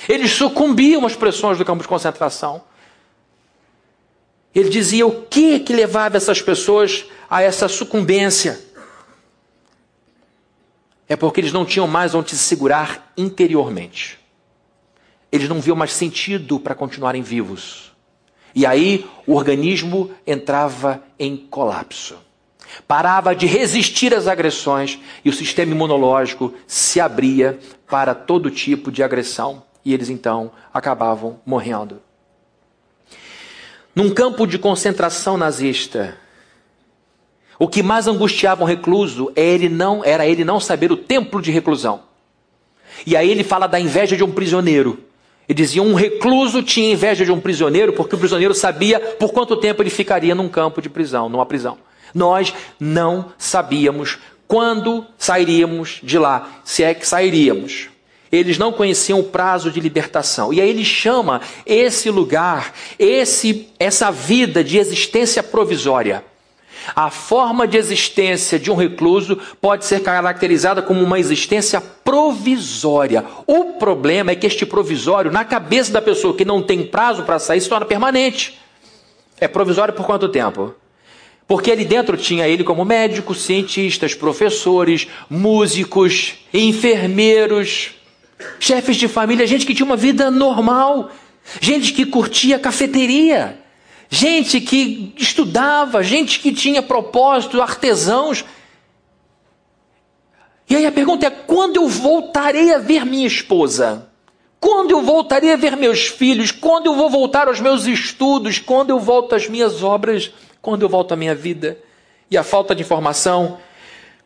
Eles 0.10 0.32
sucumbiam 0.32 1.06
às 1.06 1.16
pressões 1.16 1.60
do 1.60 1.64
campo 1.64 1.84
de 1.84 1.88
concentração. 1.88 2.64
Ele 4.54 4.70
dizia 4.70 5.06
o 5.06 5.24
que 5.24 5.60
que 5.60 5.74
levava 5.74 6.18
essas 6.18 6.42
pessoas 6.42 7.06
a 7.30 7.42
essa 7.42 7.68
sucumbência. 7.68 8.60
É 11.08 11.16
porque 11.16 11.42
eles 11.42 11.52
não 11.52 11.66
tinham 11.66 11.88
mais 11.88 12.14
onde 12.14 12.32
se 12.32 12.38
segurar 12.38 13.12
interiormente. 13.18 14.20
Eles 15.32 15.50
não 15.50 15.60
viam 15.60 15.76
mais 15.76 15.92
sentido 15.92 16.60
para 16.60 16.76
continuarem 16.76 17.24
vivos. 17.24 17.92
E 18.54 18.66
aí 18.66 19.10
o 19.26 19.34
organismo 19.34 20.12
entrava 20.28 21.04
em 21.18 21.36
colapso. 21.36 22.18
Parava 22.88 23.36
de 23.36 23.46
resistir 23.46 24.14
às 24.14 24.28
agressões 24.28 25.00
e 25.26 25.30
o 25.30 25.34
sistema 25.34 25.72
imunológico 25.72 26.54
se 26.68 27.00
abria 27.00 27.60
para 27.88 28.14
todo 28.14 28.52
tipo 28.52 28.92
de 28.92 29.04
agressão 29.04 29.64
e 29.84 29.94
eles 29.94 30.10
então 30.10 30.52
acabavam 30.74 31.40
morrendo. 31.46 32.02
Num 33.96 34.10
campo 34.10 34.48
de 34.48 34.58
concentração 34.58 35.38
nazista, 35.38 36.18
o 37.60 37.68
que 37.68 37.84
mais 37.84 38.08
angustiava 38.08 38.64
um 38.64 38.68
recluso 38.68 39.32
é 39.36 39.44
ele 39.44 39.70
não, 39.70 40.04
era 40.04 40.26
ele 40.26 40.44
não 40.44 40.60
saber 40.60 40.92
o 40.92 40.98
templo 40.98 41.42
de 41.42 41.52
reclusão. 41.52 42.02
E 43.06 43.16
aí 43.16 43.30
ele 43.30 43.44
fala 43.44 43.68
da 43.68 43.80
inveja 43.80 44.18
de 44.18 44.24
um 44.24 44.32
prisioneiro. 44.32 45.00
Ele 45.48 45.56
dizia: 45.56 45.84
um 45.84 45.94
recluso 45.94 46.64
tinha 46.64 46.92
inveja 46.92 47.24
de 47.24 47.32
um 47.32 47.40
prisioneiro 47.40 47.94
porque 47.94 48.16
o 48.16 48.18
prisioneiro 48.18 48.54
sabia 48.54 49.00
por 49.00 49.32
quanto 49.32 49.58
tempo 49.58 49.82
ele 49.82 49.90
ficaria 49.90 50.34
num 50.34 50.50
campo 50.50 50.82
de 50.82 50.90
prisão, 50.90 51.30
numa 51.30 51.46
prisão. 51.46 51.78
Nós 52.14 52.54
não 52.80 53.32
sabíamos 53.38 54.18
quando 54.48 55.06
sairíamos 55.18 56.00
de 56.04 56.18
lá, 56.18 56.62
se 56.64 56.84
é 56.84 56.94
que 56.94 57.08
sairíamos. 57.08 57.93
Eles 58.34 58.58
não 58.58 58.72
conheciam 58.72 59.20
o 59.20 59.24
prazo 59.24 59.70
de 59.70 59.80
libertação. 59.80 60.52
E 60.52 60.60
aí 60.60 60.68
ele 60.68 60.84
chama 60.84 61.40
esse 61.68 62.10
lugar, 62.10 62.74
esse 62.98 63.70
essa 63.80 64.10
vida 64.10 64.64
de 64.64 64.80
existência 64.80 65.44
provisória. 65.44 66.24
A 66.96 67.12
forma 67.12 67.68
de 67.68 67.78
existência 67.78 68.58
de 68.58 68.72
um 68.72 68.76
recluso 68.76 69.38
pode 69.62 69.86
ser 69.86 70.02
caracterizada 70.02 70.82
como 70.82 71.00
uma 71.04 71.20
existência 71.20 71.80
provisória. 71.80 73.24
O 73.46 73.74
problema 73.74 74.32
é 74.32 74.36
que 74.36 74.48
este 74.48 74.66
provisório, 74.66 75.32
na 75.32 75.46
cabeça 75.46 75.94
da 75.94 76.02
pessoa 76.02 76.36
que 76.36 76.44
não 76.44 76.62
tem 76.62 76.84
prazo 76.88 77.22
para 77.22 77.38
sair, 77.38 77.62
se 77.62 77.70
torna 77.70 77.86
permanente. 77.86 78.60
É 79.40 79.48
provisório 79.48 79.94
por 79.94 80.08
quanto 80.08 80.28
tempo? 80.28 80.74
Porque 81.48 81.72
ali 81.72 81.86
dentro 81.86 82.18
tinha 82.18 82.48
ele 82.48 82.64
como 82.64 82.84
médico, 82.84 83.36
cientistas, 83.36 84.16
professores, 84.16 85.08
músicos, 85.30 86.34
enfermeiros, 86.52 87.92
chefes 88.60 88.96
de 88.96 89.08
família, 89.08 89.48
gente 89.48 89.66
que 89.66 89.74
tinha 89.74 89.86
uma 89.86 89.96
vida 89.96 90.30
normal, 90.32 91.12
gente 91.60 91.94
que 91.94 92.06
curtia 92.06 92.60
cafeteria, 92.60 93.60
gente 94.10 94.62
que 94.62 95.14
estudava, 95.18 96.04
gente 96.04 96.40
que 96.40 96.52
tinha 96.52 96.82
propósito, 96.82 97.62
artesãos. 97.62 98.46
E 100.70 100.76
aí 100.76 100.86
a 100.86 100.92
pergunta 100.92 101.26
é: 101.26 101.30
quando 101.30 101.78
eu 101.78 101.88
voltarei 101.88 102.74
a 102.74 102.78
ver 102.78 103.06
minha 103.06 103.28
esposa? 103.28 104.10
Quando 104.60 104.92
eu 104.92 105.02
voltarei 105.02 105.52
a 105.52 105.58
ver 105.58 105.76
meus 105.76 106.08
filhos? 106.08 106.50
Quando 106.50 106.86
eu 106.86 106.96
vou 106.96 107.10
voltar 107.10 107.50
aos 107.50 107.60
meus 107.60 107.86
estudos? 107.86 108.60
Quando 108.60 108.92
eu 108.92 109.00
volto 109.00 109.36
às 109.36 109.50
minhas 109.50 109.84
obras? 109.84 110.32
Quando 110.62 110.84
eu 110.84 110.90
volto 110.90 111.12
à 111.14 111.18
minha 111.18 111.36
vida? 111.36 111.78
E 112.32 112.38
a 112.38 112.44
falta 112.44 112.74
de 112.74 112.82
informação 112.82 113.58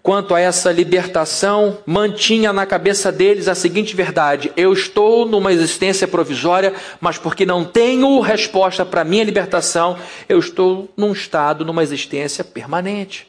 quanto 0.07 0.33
a 0.33 0.39
essa 0.39 0.71
libertação, 0.71 1.79
mantinha 1.85 2.53
na 2.53 2.65
cabeça 2.65 3.11
deles 3.11 3.49
a 3.49 3.53
seguinte 3.53 3.93
verdade: 3.93 4.53
eu 4.55 4.71
estou 4.71 5.25
numa 5.25 5.51
existência 5.51 6.07
provisória, 6.07 6.73
mas 7.01 7.17
porque 7.17 7.45
não 7.45 7.65
tenho 7.65 8.21
resposta 8.21 8.85
para 8.85 9.03
minha 9.03 9.25
libertação, 9.25 9.97
eu 10.29 10.39
estou 10.39 10.87
num 10.95 11.11
estado, 11.11 11.65
numa 11.65 11.83
existência 11.83 12.41
permanente. 12.41 13.27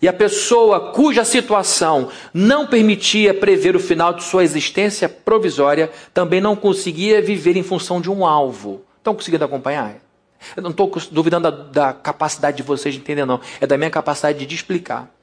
E 0.00 0.08
a 0.08 0.14
pessoa 0.14 0.92
cuja 0.92 1.26
situação 1.26 2.08
não 2.32 2.66
permitia 2.66 3.34
prever 3.34 3.76
o 3.76 3.80
final 3.80 4.14
de 4.14 4.24
sua 4.24 4.44
existência 4.44 5.10
provisória 5.10 5.90
também 6.14 6.40
não 6.40 6.56
conseguia 6.56 7.20
viver 7.20 7.54
em 7.54 7.62
função 7.62 8.00
de 8.00 8.10
um 8.10 8.24
alvo. 8.24 8.80
Estão 8.96 9.14
conseguindo 9.14 9.44
acompanhar? 9.44 9.96
Eu 10.56 10.62
não 10.62 10.70
estou 10.70 10.90
duvidando 11.10 11.50
da, 11.50 11.90
da 11.90 11.92
capacidade 11.92 12.56
de 12.56 12.62
vocês 12.62 12.94
de 12.94 13.00
entender, 13.02 13.26
não. 13.26 13.42
É 13.60 13.66
da 13.66 13.76
minha 13.76 13.90
capacidade 13.90 14.46
de 14.46 14.54
explicar 14.54 15.14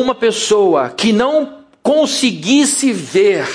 uma 0.00 0.14
pessoa 0.14 0.90
que 0.90 1.12
não 1.12 1.64
conseguisse 1.82 2.92
ver 2.92 3.46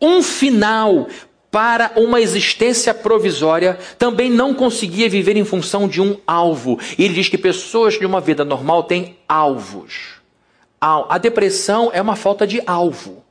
um 0.00 0.22
final 0.22 1.06
para 1.50 1.92
uma 1.96 2.20
existência 2.20 2.92
provisória, 2.92 3.78
também 3.98 4.28
não 4.28 4.52
conseguia 4.52 5.08
viver 5.08 5.36
em 5.36 5.44
função 5.44 5.88
de 5.88 6.02
um 6.02 6.16
alvo. 6.26 6.78
E 6.98 7.04
ele 7.04 7.14
diz 7.14 7.28
que 7.28 7.38
pessoas 7.38 7.98
de 7.98 8.04
uma 8.04 8.20
vida 8.20 8.44
normal 8.44 8.82
têm 8.82 9.16
alvos. 9.26 10.16
A 10.80 11.16
depressão 11.16 11.90
é 11.92 12.02
uma 12.02 12.14
falta 12.14 12.46
de 12.46 12.62
alvo. 12.66 13.24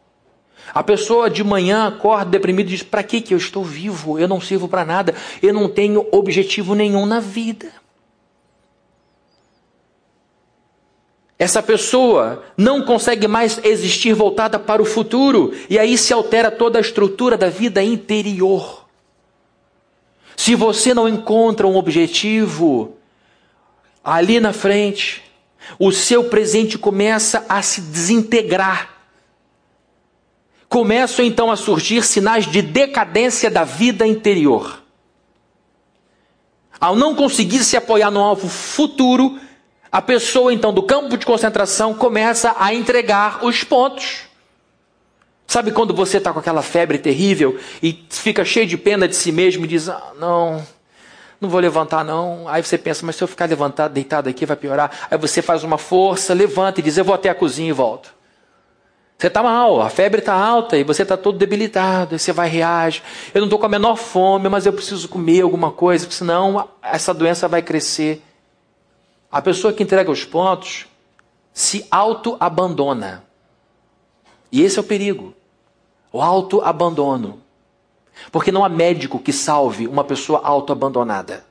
A 0.73 0.81
pessoa 0.81 1.29
de 1.29 1.43
manhã 1.43 1.87
acorda 1.87 2.31
deprimida 2.31 2.67
e 2.67 2.73
diz: 2.73 2.83
Para 2.83 3.03
que 3.03 3.33
eu 3.33 3.37
estou 3.37 3.63
vivo? 3.63 4.17
Eu 4.17 4.27
não 4.27 4.41
sirvo 4.41 4.67
para 4.67 4.83
nada. 4.83 5.13
Eu 5.41 5.53
não 5.53 5.69
tenho 5.69 6.07
objetivo 6.11 6.73
nenhum 6.73 7.05
na 7.05 7.19
vida. 7.19 7.71
Essa 11.37 11.61
pessoa 11.61 12.43
não 12.57 12.81
consegue 12.81 13.27
mais 13.27 13.59
existir 13.63 14.13
voltada 14.13 14.57
para 14.57 14.81
o 14.81 14.85
futuro, 14.85 15.53
e 15.69 15.77
aí 15.77 15.97
se 15.97 16.13
altera 16.13 16.49
toda 16.49 16.79
a 16.79 16.81
estrutura 16.81 17.37
da 17.37 17.49
vida 17.49 17.83
interior. 17.83 18.85
Se 20.37 20.55
você 20.55 20.93
não 20.93 21.09
encontra 21.09 21.67
um 21.67 21.75
objetivo 21.75 22.95
ali 24.03 24.39
na 24.39 24.53
frente, 24.53 25.23
o 25.79 25.91
seu 25.91 26.25
presente 26.25 26.77
começa 26.77 27.45
a 27.49 27.61
se 27.61 27.81
desintegrar. 27.81 28.93
Começam 30.69 31.23
então 31.23 31.51
a 31.51 31.55
surgir 31.55 32.03
sinais 32.03 32.45
de 32.45 32.61
decadência 32.61 33.49
da 33.49 33.63
vida 33.63 34.05
interior. 34.05 34.83
Ao 36.79 36.95
não 36.95 37.15
conseguir 37.15 37.63
se 37.63 37.77
apoiar 37.77 38.11
no 38.11 38.19
alvo 38.19 38.47
futuro, 38.47 39.39
a 39.95 40.01
pessoa, 40.01 40.53
então, 40.53 40.73
do 40.73 40.83
campo 40.83 41.15
de 41.15 41.25
concentração 41.25 41.93
começa 41.93 42.53
a 42.59 42.73
entregar 42.73 43.45
os 43.45 43.63
pontos. 43.63 44.23
Sabe 45.47 45.71
quando 45.71 45.93
você 45.93 46.17
está 46.17 46.33
com 46.33 46.39
aquela 46.39 46.61
febre 46.61 46.97
terrível 46.97 47.57
e 47.81 48.03
fica 48.09 48.43
cheio 48.43 48.67
de 48.67 48.77
pena 48.77 49.07
de 49.07 49.15
si 49.15 49.31
mesmo 49.31 49.63
e 49.63 49.69
diz: 49.69 49.87
ah, 49.87 50.11
Não, 50.19 50.61
não 51.39 51.47
vou 51.47 51.61
levantar, 51.61 52.03
não. 52.03 52.45
Aí 52.45 52.61
você 52.61 52.77
pensa: 52.77 53.05
Mas 53.05 53.15
se 53.15 53.23
eu 53.23 53.27
ficar 53.29 53.47
levantado, 53.47 53.93
deitado 53.93 54.27
aqui, 54.27 54.45
vai 54.45 54.57
piorar. 54.57 54.91
Aí 55.09 55.17
você 55.17 55.41
faz 55.41 55.63
uma 55.63 55.77
força, 55.77 56.33
levanta 56.33 56.81
e 56.81 56.83
diz: 56.83 56.97
Eu 56.97 57.05
vou 57.05 57.15
até 57.15 57.29
a 57.29 57.33
cozinha 57.33 57.69
e 57.69 57.71
volto. 57.71 58.13
Você 59.17 59.27
está 59.27 59.41
mal, 59.41 59.81
a 59.81 59.89
febre 59.89 60.19
está 60.19 60.33
alta 60.33 60.75
e 60.77 60.83
você 60.83 61.03
está 61.03 61.15
todo 61.15 61.37
debilitado, 61.37 62.15
e 62.15 62.19
você 62.19 62.33
vai 62.33 62.49
reage. 62.49 63.01
Eu 63.33 63.39
não 63.39 63.45
estou 63.45 63.57
com 63.57 63.65
a 63.65 63.69
menor 63.69 63.95
fome, 63.95 64.49
mas 64.49 64.65
eu 64.65 64.73
preciso 64.73 65.07
comer 65.07 65.39
alguma 65.39 65.71
coisa, 65.71 66.05
senão 66.11 66.67
essa 66.83 67.13
doença 67.13 67.47
vai 67.47 67.61
crescer. 67.61 68.21
A 69.31 69.41
pessoa 69.41 69.73
que 69.73 69.83
entrega 69.83 70.11
os 70.11 70.23
pontos 70.23 70.87
se 71.53 71.85
auto-abandona. 71.89 73.23
E 74.51 74.61
esse 74.61 74.77
é 74.77 74.81
o 74.81 74.85
perigo. 74.85 75.33
O 76.11 76.21
auto-abandono. 76.21 77.41
Porque 78.31 78.51
não 78.51 78.63
há 78.63 78.69
médico 78.69 79.19
que 79.19 79.33
salve 79.33 79.87
uma 79.87 80.03
pessoa 80.03 80.41
auto-abandonada. 80.43 81.45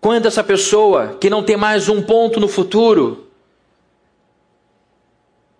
Quando 0.00 0.26
essa 0.26 0.44
pessoa 0.44 1.16
que 1.20 1.28
não 1.28 1.42
tem 1.42 1.56
mais 1.56 1.88
um 1.88 2.00
ponto 2.00 2.38
no 2.38 2.48
futuro 2.48 3.26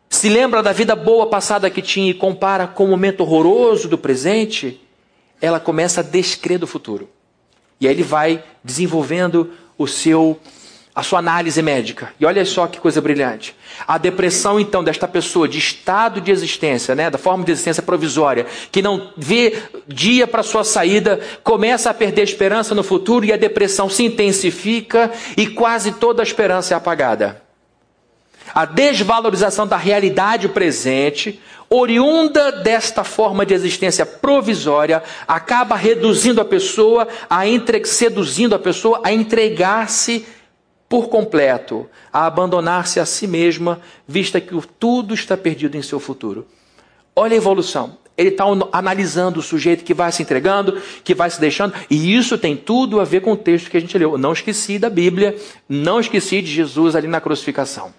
se 0.09 0.29
lembra 0.29 0.63
da 0.63 0.73
vida 0.73 0.95
boa 0.95 1.27
passada 1.29 1.71
que 1.71 1.83
tinha 1.83 2.11
e 2.11 2.15
compara 2.15 2.67
com 2.67 2.85
o 2.85 2.89
momento 2.89 3.21
horroroso 3.21 3.89
do 3.89 3.99
presente, 3.99 4.81
ela 5.41 5.61
começa 5.61 6.01
a 6.01 6.05
descrer 6.05 6.59
do 6.59 6.67
futuro. 6.67 7.09
E 7.81 7.87
aí 7.87 7.95
ele 7.95 8.03
vai 8.03 8.43
desenvolvendo 8.65 9.53
o 9.77 9.87
seu 9.87 10.41
a 10.97 11.03
sua 11.03 11.19
análise 11.19 11.61
médica. 11.61 12.09
E 12.19 12.25
olha 12.25 12.43
só 12.47 12.67
que 12.67 12.81
coisa 12.81 13.03
brilhante. 13.03 13.55
A 13.87 13.99
depressão, 13.99 14.59
então, 14.59 14.83
desta 14.83 15.07
pessoa 15.07 15.47
de 15.47 15.59
estado 15.59 16.23
de 16.23 16.31
existência, 16.31 16.95
né, 16.95 17.11
da 17.11 17.19
forma 17.19 17.45
de 17.45 17.53
existência 17.53 17.83
provisória, 17.83 18.47
que 18.73 18.81
não 18.81 19.13
vê 19.15 19.59
dia 19.87 20.27
para 20.27 20.43
sua 20.43 20.65
saída, 20.65 21.21
começa 21.45 21.91
a 21.91 21.95
perder 21.95 22.23
esperança 22.23 22.75
no 22.75 22.83
futuro 22.83 23.27
e 23.27 23.33
a 23.33 23.37
depressão 23.37 23.91
se 23.91 24.05
intensifica 24.05 25.13
e 25.37 25.47
quase 25.47 25.93
toda 25.93 26.23
a 26.23 26.25
esperança 26.25 26.73
é 26.73 26.77
apagada. 26.79 27.43
A 28.55 28.65
desvalorização 28.65 29.67
da 29.67 29.77
realidade 29.77 30.49
presente, 30.49 31.39
oriunda 31.69 32.53
desta 32.53 33.05
forma 33.05 33.45
de 33.45 33.55
existência 33.55 34.07
provisória, 34.07 35.03
acaba 35.27 35.77
reduzindo 35.77 36.41
a 36.41 36.45
pessoa, 36.45 37.09
a 37.29 37.47
entre... 37.47 37.85
seduzindo 37.85 38.55
a 38.55 38.59
pessoa 38.59 39.01
a 39.05 39.13
entregar-se 39.13 40.27
por 40.89 41.09
completo, 41.09 41.89
a 42.13 42.27
abandonar-se 42.27 43.01
a 43.01 43.07
si 43.07 43.27
mesma, 43.27 43.81
vista 44.07 44.41
que 44.41 44.55
tudo 44.79 45.15
está 45.15 45.37
perdido 45.37 45.77
em 45.77 45.83
seu 45.83 45.99
futuro. 45.99 46.47
Olha 47.15 47.35
a 47.35 47.37
evolução. 47.37 47.99
Ele 48.17 48.31
está 48.31 48.45
analisando 48.73 49.41
o 49.41 49.43
sujeito 49.43 49.85
que 49.85 49.93
vai 49.93 50.11
se 50.11 50.23
entregando, 50.23 50.81
que 51.05 51.15
vai 51.15 51.29
se 51.29 51.39
deixando, 51.39 51.75
e 51.91 52.17
isso 52.17 52.39
tem 52.39 52.57
tudo 52.57 52.99
a 52.99 53.05
ver 53.05 53.21
com 53.21 53.33
o 53.33 53.37
texto 53.37 53.71
que 53.71 53.77
a 53.77 53.81
gente 53.81 53.99
leu. 53.99 54.13
Eu 54.13 54.19
não 54.19 54.33
esqueci 54.33 54.79
da 54.79 54.89
Bíblia, 54.89 55.37
não 55.69 56.01
esqueci 56.01 56.41
de 56.41 56.51
Jesus 56.51 56.97
ali 56.97 57.07
na 57.07 57.21
crucificação. 57.21 57.93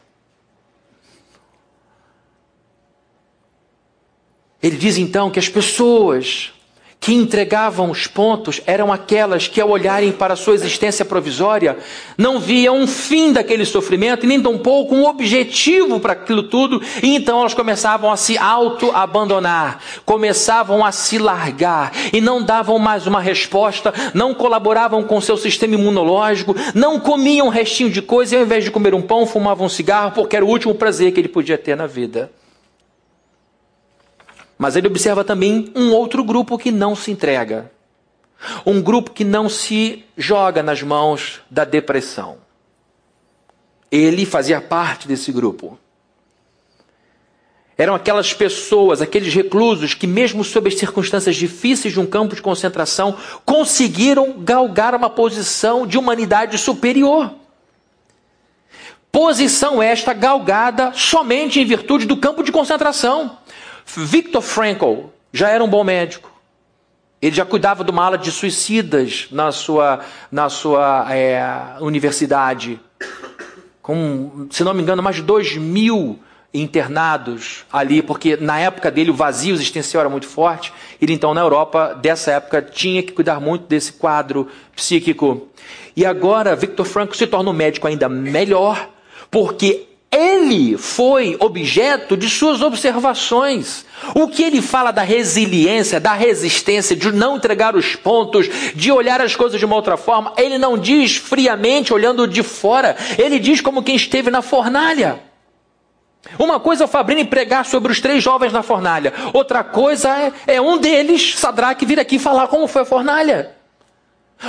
Ele 4.61 4.75
diz 4.75 4.97
então 4.97 5.29
que 5.29 5.39
as 5.39 5.47
pessoas 5.49 6.51
que 6.99 7.13
entregavam 7.13 7.91
os 7.91 8.07
pontos 8.07 8.59
eram 8.65 8.91
aquelas 8.91 9.47
que, 9.47 9.61
ao 9.61 9.69
olharem 9.69 10.11
para 10.11 10.33
a 10.33 10.37
sua 10.37 10.55
existência 10.55 11.05
provisória, 11.05 11.77
não 12.17 12.39
viam 12.39 12.75
um 12.75 12.87
fim 12.87 13.31
daquele 13.31 13.65
sofrimento 13.65 14.25
e 14.25 14.27
nem 14.27 14.41
tampouco 14.41 14.95
um 14.95 15.05
objetivo 15.05 15.99
para 15.99 16.13
aquilo 16.13 16.43
tudo, 16.43 16.81
e 17.03 17.15
então 17.15 17.39
elas 17.39 17.53
começavam 17.53 18.11
a 18.11 18.17
se 18.17 18.37
auto-abandonar, 18.37 19.79
começavam 20.05 20.83
a 20.83 20.91
se 20.91 21.19
largar 21.19 21.91
e 22.11 22.19
não 22.19 22.41
davam 22.41 22.79
mais 22.79 23.05
uma 23.05 23.21
resposta, 23.21 23.93
não 24.13 24.33
colaboravam 24.33 25.03
com 25.03 25.21
seu 25.21 25.37
sistema 25.37 25.75
imunológico, 25.75 26.55
não 26.73 26.99
comiam 26.99 27.47
um 27.47 27.51
restinho 27.51 27.91
de 27.91 28.01
coisa 28.01 28.35
e, 28.35 28.37
ao 28.39 28.43
invés 28.43 28.63
de 28.63 28.71
comer 28.71 28.95
um 28.95 29.01
pão, 29.01 29.25
fumavam 29.25 29.67
um 29.67 29.69
cigarro 29.69 30.11
porque 30.11 30.35
era 30.35 30.43
o 30.43 30.49
último 30.49 30.73
prazer 30.73 31.11
que 31.11 31.19
ele 31.19 31.29
podia 31.29 31.57
ter 31.57 31.77
na 31.77 31.85
vida. 31.85 32.31
Mas 34.57 34.75
ele 34.75 34.87
observa 34.87 35.23
também 35.23 35.71
um 35.75 35.91
outro 35.91 36.23
grupo 36.23 36.57
que 36.57 36.71
não 36.71 36.95
se 36.95 37.11
entrega. 37.11 37.71
Um 38.65 38.81
grupo 38.81 39.11
que 39.11 39.23
não 39.23 39.49
se 39.49 40.03
joga 40.17 40.63
nas 40.63 40.81
mãos 40.81 41.41
da 41.49 41.63
depressão. 41.63 42.37
Ele 43.91 44.25
fazia 44.25 44.59
parte 44.59 45.07
desse 45.07 45.31
grupo. 45.31 45.77
Eram 47.77 47.93
aquelas 47.93 48.33
pessoas, 48.33 49.01
aqueles 49.01 49.33
reclusos 49.33 49.93
que, 49.93 50.07
mesmo 50.07 50.43
sob 50.43 50.67
as 50.67 50.75
circunstâncias 50.75 51.35
difíceis 51.35 51.93
de 51.93 51.99
um 51.99 52.07
campo 52.07 52.35
de 52.35 52.41
concentração, 52.41 53.15
conseguiram 53.45 54.39
galgar 54.39 54.95
uma 54.95 55.09
posição 55.09 55.85
de 55.85 55.97
humanidade 55.97 56.57
superior. 56.57 57.31
Posição 59.11 59.81
esta 59.81 60.11
galgada 60.11 60.91
somente 60.93 61.59
em 61.59 61.65
virtude 61.65 62.07
do 62.07 62.17
campo 62.17 62.43
de 62.43 62.51
concentração. 62.51 63.37
Viktor 63.95 64.41
Frankl 64.41 65.05
já 65.31 65.49
era 65.49 65.63
um 65.63 65.67
bom 65.67 65.83
médico. 65.83 66.31
Ele 67.21 67.35
já 67.35 67.45
cuidava 67.45 67.83
de 67.83 67.89
uma 67.89 68.05
ala 68.05 68.17
de 68.17 68.31
suicidas 68.31 69.27
na 69.31 69.51
sua, 69.51 70.01
na 70.31 70.49
sua 70.49 71.07
é, 71.09 71.41
universidade. 71.79 72.79
Com, 73.81 74.47
se 74.51 74.63
não 74.63 74.73
me 74.73 74.81
engano, 74.81 75.01
mais 75.01 75.15
de 75.15 75.23
2 75.23 75.57
mil 75.57 76.19
internados 76.53 77.65
ali, 77.71 78.01
porque 78.01 78.37
na 78.37 78.59
época 78.59 78.91
dele 78.91 79.11
o 79.11 79.13
vazio 79.13 79.53
existencial 79.53 80.01
era 80.01 80.09
muito 80.09 80.27
forte. 80.27 80.71
Ele 81.01 81.13
então, 81.13 81.33
na 81.33 81.41
Europa, 81.41 81.93
dessa 81.93 82.31
época, 82.31 82.61
tinha 82.61 83.01
que 83.01 83.13
cuidar 83.13 83.39
muito 83.39 83.65
desse 83.67 83.93
quadro 83.93 84.47
psíquico. 84.75 85.47
E 85.95 86.05
agora, 86.05 86.55
Viktor 86.55 86.85
Frankl 86.85 87.15
se 87.15 87.25
torna 87.25 87.49
um 87.49 87.53
médico 87.53 87.87
ainda 87.87 88.07
melhor, 88.07 88.89
porque 89.31 89.86
ele 90.11 90.77
foi 90.77 91.35
objeto 91.39 92.15
de 92.15 92.29
suas 92.29 92.61
observações. 92.61 93.85
O 94.15 94.27
que 94.27 94.43
ele 94.43 94.61
fala 94.61 94.91
da 94.91 95.01
resiliência, 95.01 95.99
da 95.99 96.13
resistência, 96.13 96.95
de 96.95 97.11
não 97.11 97.37
entregar 97.37 97.75
os 97.75 97.95
pontos, 97.95 98.49
de 98.73 98.91
olhar 98.91 99.21
as 99.21 99.35
coisas 99.35 99.59
de 99.59 99.65
uma 99.65 99.75
outra 99.75 99.97
forma, 99.97 100.33
ele 100.37 100.57
não 100.57 100.77
diz 100.77 101.17
friamente 101.17 101.93
olhando 101.93 102.27
de 102.27 102.41
fora, 102.41 102.95
ele 103.17 103.37
diz 103.37 103.59
como 103.59 103.83
quem 103.83 103.95
esteve 103.95 104.31
na 104.31 104.41
fornalha. 104.41 105.19
Uma 106.39 106.59
coisa 106.59 106.83
é 106.83 106.85
o 106.85 106.89
Fabrini 106.89 107.25
pregar 107.25 107.65
sobre 107.65 107.91
os 107.91 107.99
três 107.99 108.23
jovens 108.23 108.51
na 108.51 108.63
fornalha, 108.63 109.13
outra 109.33 109.63
coisa 109.63 110.09
é, 110.09 110.55
é 110.55 110.61
um 110.61 110.77
deles, 110.77 111.35
Sadraque, 111.37 111.85
vir 111.85 111.99
aqui 111.99 112.17
falar 112.19 112.47
como 112.47 112.67
foi 112.67 112.81
a 112.81 112.85
fornalha. 112.85 113.56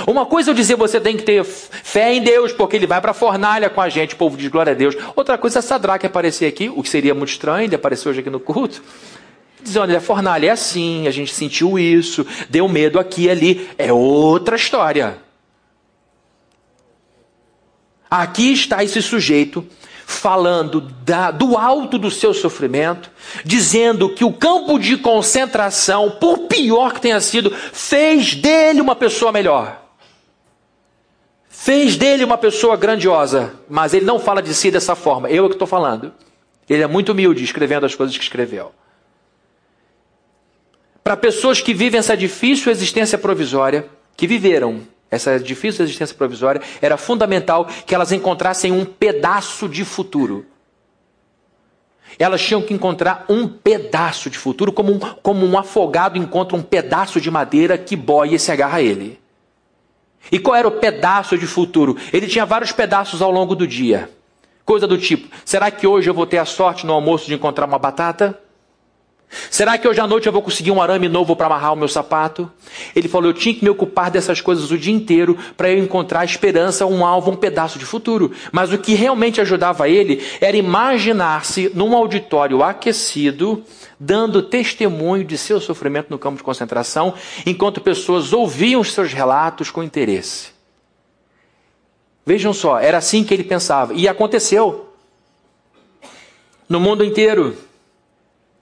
Uma 0.05 0.25
coisa 0.25 0.49
é 0.49 0.51
eu 0.51 0.55
dizer 0.55 0.75
você 0.75 0.99
tem 0.99 1.17
que 1.17 1.23
ter 1.23 1.43
fé 1.43 2.13
em 2.13 2.21
Deus, 2.21 2.53
porque 2.53 2.75
ele 2.75 2.85
vai 2.85 3.01
para 3.01 3.11
a 3.11 3.13
fornalha 3.13 3.69
com 3.69 3.81
a 3.81 3.89
gente, 3.89 4.13
o 4.13 4.17
povo 4.17 4.37
diz 4.37 4.47
glória 4.47 4.71
a 4.71 4.75
Deus. 4.75 4.95
Outra 5.15 5.37
coisa 5.37 5.59
é 5.59 5.61
Sadraque 5.61 6.05
aparecer 6.05 6.45
aqui, 6.45 6.69
o 6.69 6.83
que 6.83 6.89
seria 6.89 7.15
muito 7.15 7.29
estranho, 7.29 7.65
ele 7.65 7.75
apareceu 7.75 8.11
hoje 8.11 8.19
aqui 8.19 8.29
no 8.29 8.39
culto. 8.39 8.83
Dizendo, 9.61 9.83
olha, 9.83 9.97
a 9.97 10.01
fornalha 10.01 10.47
é 10.47 10.51
assim, 10.51 11.07
a 11.07 11.11
gente 11.11 11.33
sentiu 11.33 11.77
isso, 11.77 12.25
deu 12.49 12.67
medo 12.69 12.99
aqui 12.99 13.23
e 13.23 13.29
ali. 13.29 13.69
É 13.77 13.91
outra 13.91 14.55
história. 14.55 15.17
Aqui 18.09 18.53
está 18.53 18.83
esse 18.83 19.01
sujeito 19.01 19.67
falando 20.09 20.81
da, 20.81 21.29
do 21.29 21.55
alto 21.55 21.99
do 21.99 22.09
seu 22.09 22.33
sofrimento, 22.33 23.11
dizendo 23.45 24.09
que 24.09 24.25
o 24.25 24.33
campo 24.33 24.79
de 24.79 24.97
concentração, 24.97 26.09
por 26.09 26.47
pior 26.47 26.93
que 26.93 27.01
tenha 27.01 27.21
sido, 27.21 27.51
fez 27.51 28.33
dele 28.33 28.81
uma 28.81 28.95
pessoa 28.95 29.31
melhor. 29.31 29.79
Fez 31.47 31.95
dele 31.95 32.23
uma 32.23 32.39
pessoa 32.39 32.75
grandiosa, 32.75 33.53
mas 33.69 33.93
ele 33.93 34.03
não 34.03 34.19
fala 34.19 34.41
de 34.41 34.51
si 34.55 34.71
dessa 34.71 34.95
forma. 34.95 35.29
Eu 35.29 35.45
é 35.45 35.47
que 35.47 35.53
estou 35.53 35.67
falando. 35.67 36.11
Ele 36.67 36.81
é 36.81 36.87
muito 36.87 37.11
humilde 37.11 37.43
escrevendo 37.43 37.85
as 37.85 37.93
coisas 37.93 38.17
que 38.17 38.23
escreveu. 38.23 38.71
Para 41.03 41.15
pessoas 41.15 41.61
que 41.61 41.73
vivem 41.73 41.99
essa 41.99 42.17
difícil 42.17 42.71
existência 42.71 43.17
provisória, 43.17 43.87
que 44.17 44.25
viveram 44.25 44.81
essa 45.11 45.39
difícil 45.39 45.83
existência 45.83 46.15
provisória, 46.15 46.61
era 46.81 46.97
fundamental 46.97 47.67
que 47.85 47.95
elas 47.95 48.11
encontrassem 48.11 48.71
um 48.71 48.85
pedaço 48.85 49.67
de 49.67 49.83
futuro. 49.83 50.45
Elas 52.17 52.41
tinham 52.41 52.61
que 52.61 52.73
encontrar 52.73 53.25
um 53.29 53.47
pedaço 53.47 54.29
de 54.29 54.37
futuro, 54.37 54.71
como 54.71 54.93
um, 54.93 54.99
como 54.99 55.45
um 55.45 55.57
afogado 55.57 56.17
encontra 56.17 56.57
um 56.57 56.61
pedaço 56.61 57.21
de 57.21 57.29
madeira 57.29 57.77
que 57.77 57.95
boia 57.95 58.35
e 58.35 58.39
se 58.39 58.51
agarra 58.51 58.77
a 58.77 58.81
ele. 58.81 59.19
E 60.31 60.37
qual 60.37 60.55
era 60.55 60.67
o 60.67 60.71
pedaço 60.71 61.37
de 61.37 61.47
futuro? 61.47 61.95
Ele 62.11 62.27
tinha 62.27 62.45
vários 62.45 62.71
pedaços 62.71 63.21
ao 63.21 63.31
longo 63.31 63.55
do 63.55 63.65
dia. 63.65 64.09
Coisa 64.65 64.85
do 64.85 64.97
tipo: 64.97 65.27
será 65.45 65.71
que 65.71 65.87
hoje 65.87 66.09
eu 66.09 66.13
vou 66.13 66.25
ter 66.25 66.37
a 66.37 66.45
sorte 66.45 66.85
no 66.85 66.93
almoço 66.93 67.25
de 67.25 67.33
encontrar 67.33 67.65
uma 67.65 67.79
batata? 67.79 68.39
Será 69.51 69.77
que 69.77 69.87
hoje 69.87 70.01
à 70.01 70.07
noite 70.07 70.25
eu 70.25 70.33
vou 70.33 70.41
conseguir 70.41 70.71
um 70.71 70.81
arame 70.81 71.07
novo 71.07 71.35
para 71.35 71.45
amarrar 71.45 71.73
o 71.73 71.75
meu 71.75 71.87
sapato? 71.87 72.51
Ele 72.95 73.07
falou: 73.07 73.29
eu 73.29 73.33
tinha 73.33 73.53
que 73.53 73.63
me 73.63 73.69
ocupar 73.69 74.09
dessas 74.09 74.41
coisas 74.41 74.71
o 74.71 74.77
dia 74.77 74.93
inteiro 74.93 75.37
para 75.55 75.69
eu 75.69 75.77
encontrar 75.77 76.25
esperança, 76.25 76.85
um 76.85 77.05
alvo, 77.05 77.31
um 77.31 77.35
pedaço 77.35 77.77
de 77.77 77.85
futuro. 77.85 78.31
Mas 78.51 78.73
o 78.73 78.77
que 78.77 78.95
realmente 78.95 79.39
ajudava 79.39 79.87
ele 79.87 80.23
era 80.41 80.57
imaginar-se 80.57 81.71
num 81.75 81.95
auditório 81.95 82.63
aquecido, 82.63 83.63
dando 83.99 84.41
testemunho 84.41 85.23
de 85.23 85.37
seu 85.37 85.61
sofrimento 85.61 86.07
no 86.09 86.17
campo 86.17 86.37
de 86.37 86.43
concentração, 86.43 87.13
enquanto 87.45 87.81
pessoas 87.81 88.33
ouviam 88.33 88.81
os 88.81 88.93
seus 88.93 89.13
relatos 89.13 89.69
com 89.69 89.83
interesse. 89.83 90.49
Vejam 92.25 92.53
só, 92.53 92.79
era 92.79 92.97
assim 92.97 93.23
que 93.23 93.33
ele 93.33 93.43
pensava. 93.43 93.93
E 93.93 94.07
aconteceu. 94.07 94.89
No 96.67 96.79
mundo 96.79 97.03
inteiro. 97.03 97.68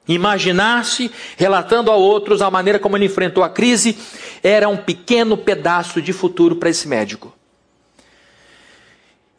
Imaginar-se 0.08 1.12
relatando 1.36 1.92
a 1.92 1.96
outros 1.96 2.42
a 2.42 2.50
maneira 2.50 2.80
como 2.80 2.96
ele 2.96 3.06
enfrentou 3.06 3.44
a 3.44 3.50
crise 3.50 3.98
era 4.42 4.70
um 4.70 4.78
pequeno 4.78 5.36
pedaço 5.38 6.02
de 6.02 6.14
futuro 6.14 6.56
para 6.56 6.70
esse 6.70 6.88
médico. 6.88 7.34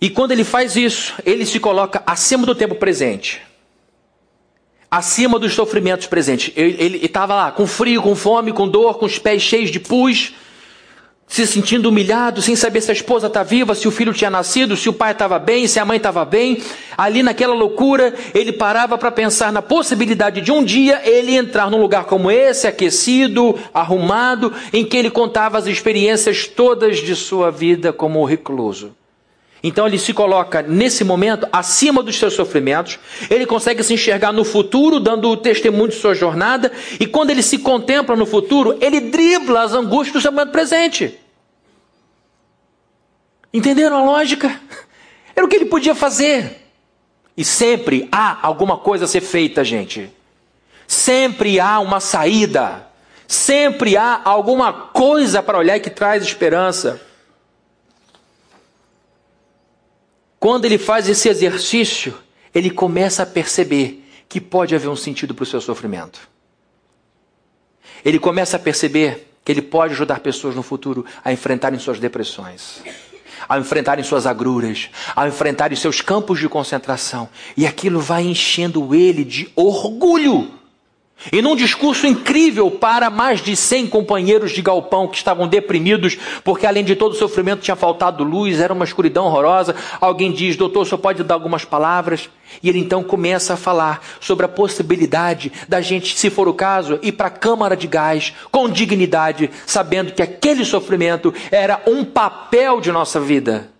E 0.00 0.08
quando 0.08 0.32
ele 0.32 0.44
faz 0.44 0.76
isso, 0.76 1.14
ele 1.24 1.44
se 1.44 1.58
coloca 1.58 2.02
acima 2.06 2.46
do 2.46 2.54
tempo 2.54 2.76
presente, 2.76 3.40
acima 4.90 5.38
dos 5.38 5.54
sofrimentos 5.54 6.06
presentes. 6.06 6.52
Ele 6.56 7.04
estava 7.04 7.34
lá 7.34 7.50
com 7.50 7.66
frio, 7.66 8.02
com 8.02 8.14
fome, 8.14 8.52
com 8.52 8.68
dor, 8.68 8.98
com 8.98 9.06
os 9.06 9.18
pés 9.18 9.42
cheios 9.42 9.70
de 9.70 9.80
pus, 9.80 10.34
se 11.28 11.46
sentindo 11.46 11.90
humilhado, 11.90 12.40
sem 12.40 12.56
saber 12.56 12.80
se 12.80 12.90
a 12.90 12.94
esposa 12.94 13.26
está 13.26 13.42
viva, 13.42 13.74
se 13.74 13.86
o 13.86 13.90
filho 13.90 14.14
tinha 14.14 14.30
nascido, 14.30 14.76
se 14.76 14.88
o 14.88 14.92
pai 14.92 15.12
estava 15.12 15.38
bem, 15.38 15.68
se 15.68 15.78
a 15.78 15.84
mãe 15.84 15.98
estava 15.98 16.24
bem. 16.24 16.62
Ali 16.96 17.22
naquela 17.22 17.54
loucura, 17.54 18.14
ele 18.34 18.52
parava 18.52 18.96
para 18.96 19.10
pensar 19.10 19.52
na 19.52 19.60
possibilidade 19.60 20.40
de 20.40 20.50
um 20.50 20.64
dia 20.64 21.02
ele 21.04 21.36
entrar 21.36 21.70
num 21.70 21.80
lugar 21.80 22.06
como 22.06 22.30
esse, 22.30 22.66
aquecido, 22.66 23.56
arrumado, 23.72 24.52
em 24.72 24.84
que 24.84 24.96
ele 24.96 25.10
contava 25.10 25.58
as 25.58 25.66
experiências 25.66 26.46
todas 26.46 26.96
de 26.98 27.14
sua 27.14 27.50
vida 27.50 27.92
como 27.92 28.24
recluso. 28.24 28.97
Então 29.62 29.86
ele 29.86 29.98
se 29.98 30.14
coloca 30.14 30.62
nesse 30.62 31.02
momento 31.02 31.48
acima 31.52 32.02
dos 32.02 32.16
seus 32.16 32.34
sofrimentos, 32.34 32.98
ele 33.28 33.44
consegue 33.44 33.82
se 33.82 33.94
enxergar 33.94 34.32
no 34.32 34.44
futuro, 34.44 35.00
dando 35.00 35.28
o 35.28 35.36
testemunho 35.36 35.88
de 35.88 35.96
sua 35.96 36.14
jornada, 36.14 36.70
e 37.00 37.06
quando 37.06 37.30
ele 37.30 37.42
se 37.42 37.58
contempla 37.58 38.14
no 38.14 38.24
futuro, 38.24 38.78
ele 38.80 39.00
dribla 39.00 39.62
as 39.62 39.72
angústias 39.72 40.12
do 40.14 40.20
seu 40.20 40.30
momento 40.30 40.52
presente. 40.52 41.18
Entenderam 43.52 43.96
a 43.96 44.04
lógica? 44.04 44.60
Era 45.34 45.44
o 45.44 45.48
que 45.48 45.56
ele 45.56 45.64
podia 45.66 45.94
fazer. 45.94 46.64
E 47.36 47.44
sempre 47.44 48.08
há 48.10 48.38
alguma 48.42 48.76
coisa 48.76 49.04
a 49.04 49.08
ser 49.08 49.20
feita, 49.20 49.64
gente. 49.64 50.12
Sempre 50.86 51.60
há 51.60 51.78
uma 51.80 52.00
saída. 52.00 52.86
Sempre 53.26 53.96
há 53.96 54.20
alguma 54.24 54.72
coisa 54.72 55.42
para 55.42 55.58
olhar 55.58 55.78
que 55.80 55.90
traz 55.90 56.22
esperança. 56.22 57.00
Quando 60.38 60.64
ele 60.64 60.78
faz 60.78 61.08
esse 61.08 61.28
exercício, 61.28 62.14
ele 62.54 62.70
começa 62.70 63.22
a 63.22 63.26
perceber 63.26 64.04
que 64.28 64.40
pode 64.40 64.74
haver 64.74 64.88
um 64.88 64.96
sentido 64.96 65.34
para 65.34 65.42
o 65.42 65.46
seu 65.46 65.60
sofrimento. 65.60 66.28
Ele 68.04 68.18
começa 68.18 68.56
a 68.56 68.60
perceber 68.60 69.28
que 69.44 69.50
ele 69.50 69.62
pode 69.62 69.94
ajudar 69.94 70.20
pessoas 70.20 70.54
no 70.54 70.62
futuro 70.62 71.04
a 71.24 71.32
enfrentarem 71.32 71.78
suas 71.78 71.98
depressões, 71.98 72.82
a 73.48 73.58
enfrentarem 73.58 74.04
suas 74.04 74.26
agruras, 74.26 74.90
a 75.16 75.26
enfrentarem 75.26 75.76
seus 75.76 76.00
campos 76.00 76.38
de 76.38 76.48
concentração. 76.48 77.28
E 77.56 77.66
aquilo 77.66 78.00
vai 78.00 78.22
enchendo 78.22 78.94
ele 78.94 79.24
de 79.24 79.50
orgulho 79.56 80.57
e 81.32 81.42
num 81.42 81.56
discurso 81.56 82.06
incrível 82.06 82.70
para 82.70 83.10
mais 83.10 83.40
de 83.40 83.56
100 83.56 83.88
companheiros 83.88 84.52
de 84.52 84.62
galpão 84.62 85.08
que 85.08 85.16
estavam 85.16 85.48
deprimidos, 85.48 86.16
porque 86.44 86.66
além 86.66 86.84
de 86.84 86.94
todo 86.94 87.12
o 87.12 87.16
sofrimento 87.16 87.60
tinha 87.60 87.76
faltado 87.76 88.22
luz, 88.22 88.60
era 88.60 88.72
uma 88.72 88.84
escuridão 88.84 89.26
horrorosa. 89.26 89.74
Alguém 90.00 90.30
diz: 90.30 90.56
Doutor, 90.56 90.86
só 90.86 90.96
pode 90.96 91.24
dar 91.24 91.34
algumas 91.34 91.64
palavras? 91.64 92.30
E 92.62 92.68
ele 92.68 92.78
então 92.78 93.02
começa 93.02 93.54
a 93.54 93.56
falar 93.56 94.00
sobre 94.20 94.46
a 94.46 94.48
possibilidade 94.48 95.52
da 95.68 95.80
gente, 95.80 96.16
se 96.16 96.30
for 96.30 96.48
o 96.48 96.54
caso, 96.54 96.98
ir 97.02 97.12
para 97.12 97.26
a 97.26 97.30
câmara 97.30 97.76
de 97.76 97.86
gás 97.86 98.32
com 98.50 98.68
dignidade, 98.68 99.50
sabendo 99.66 100.12
que 100.12 100.22
aquele 100.22 100.64
sofrimento 100.64 101.34
era 101.50 101.82
um 101.86 102.04
papel 102.04 102.80
de 102.80 102.92
nossa 102.92 103.20
vida. 103.20 103.70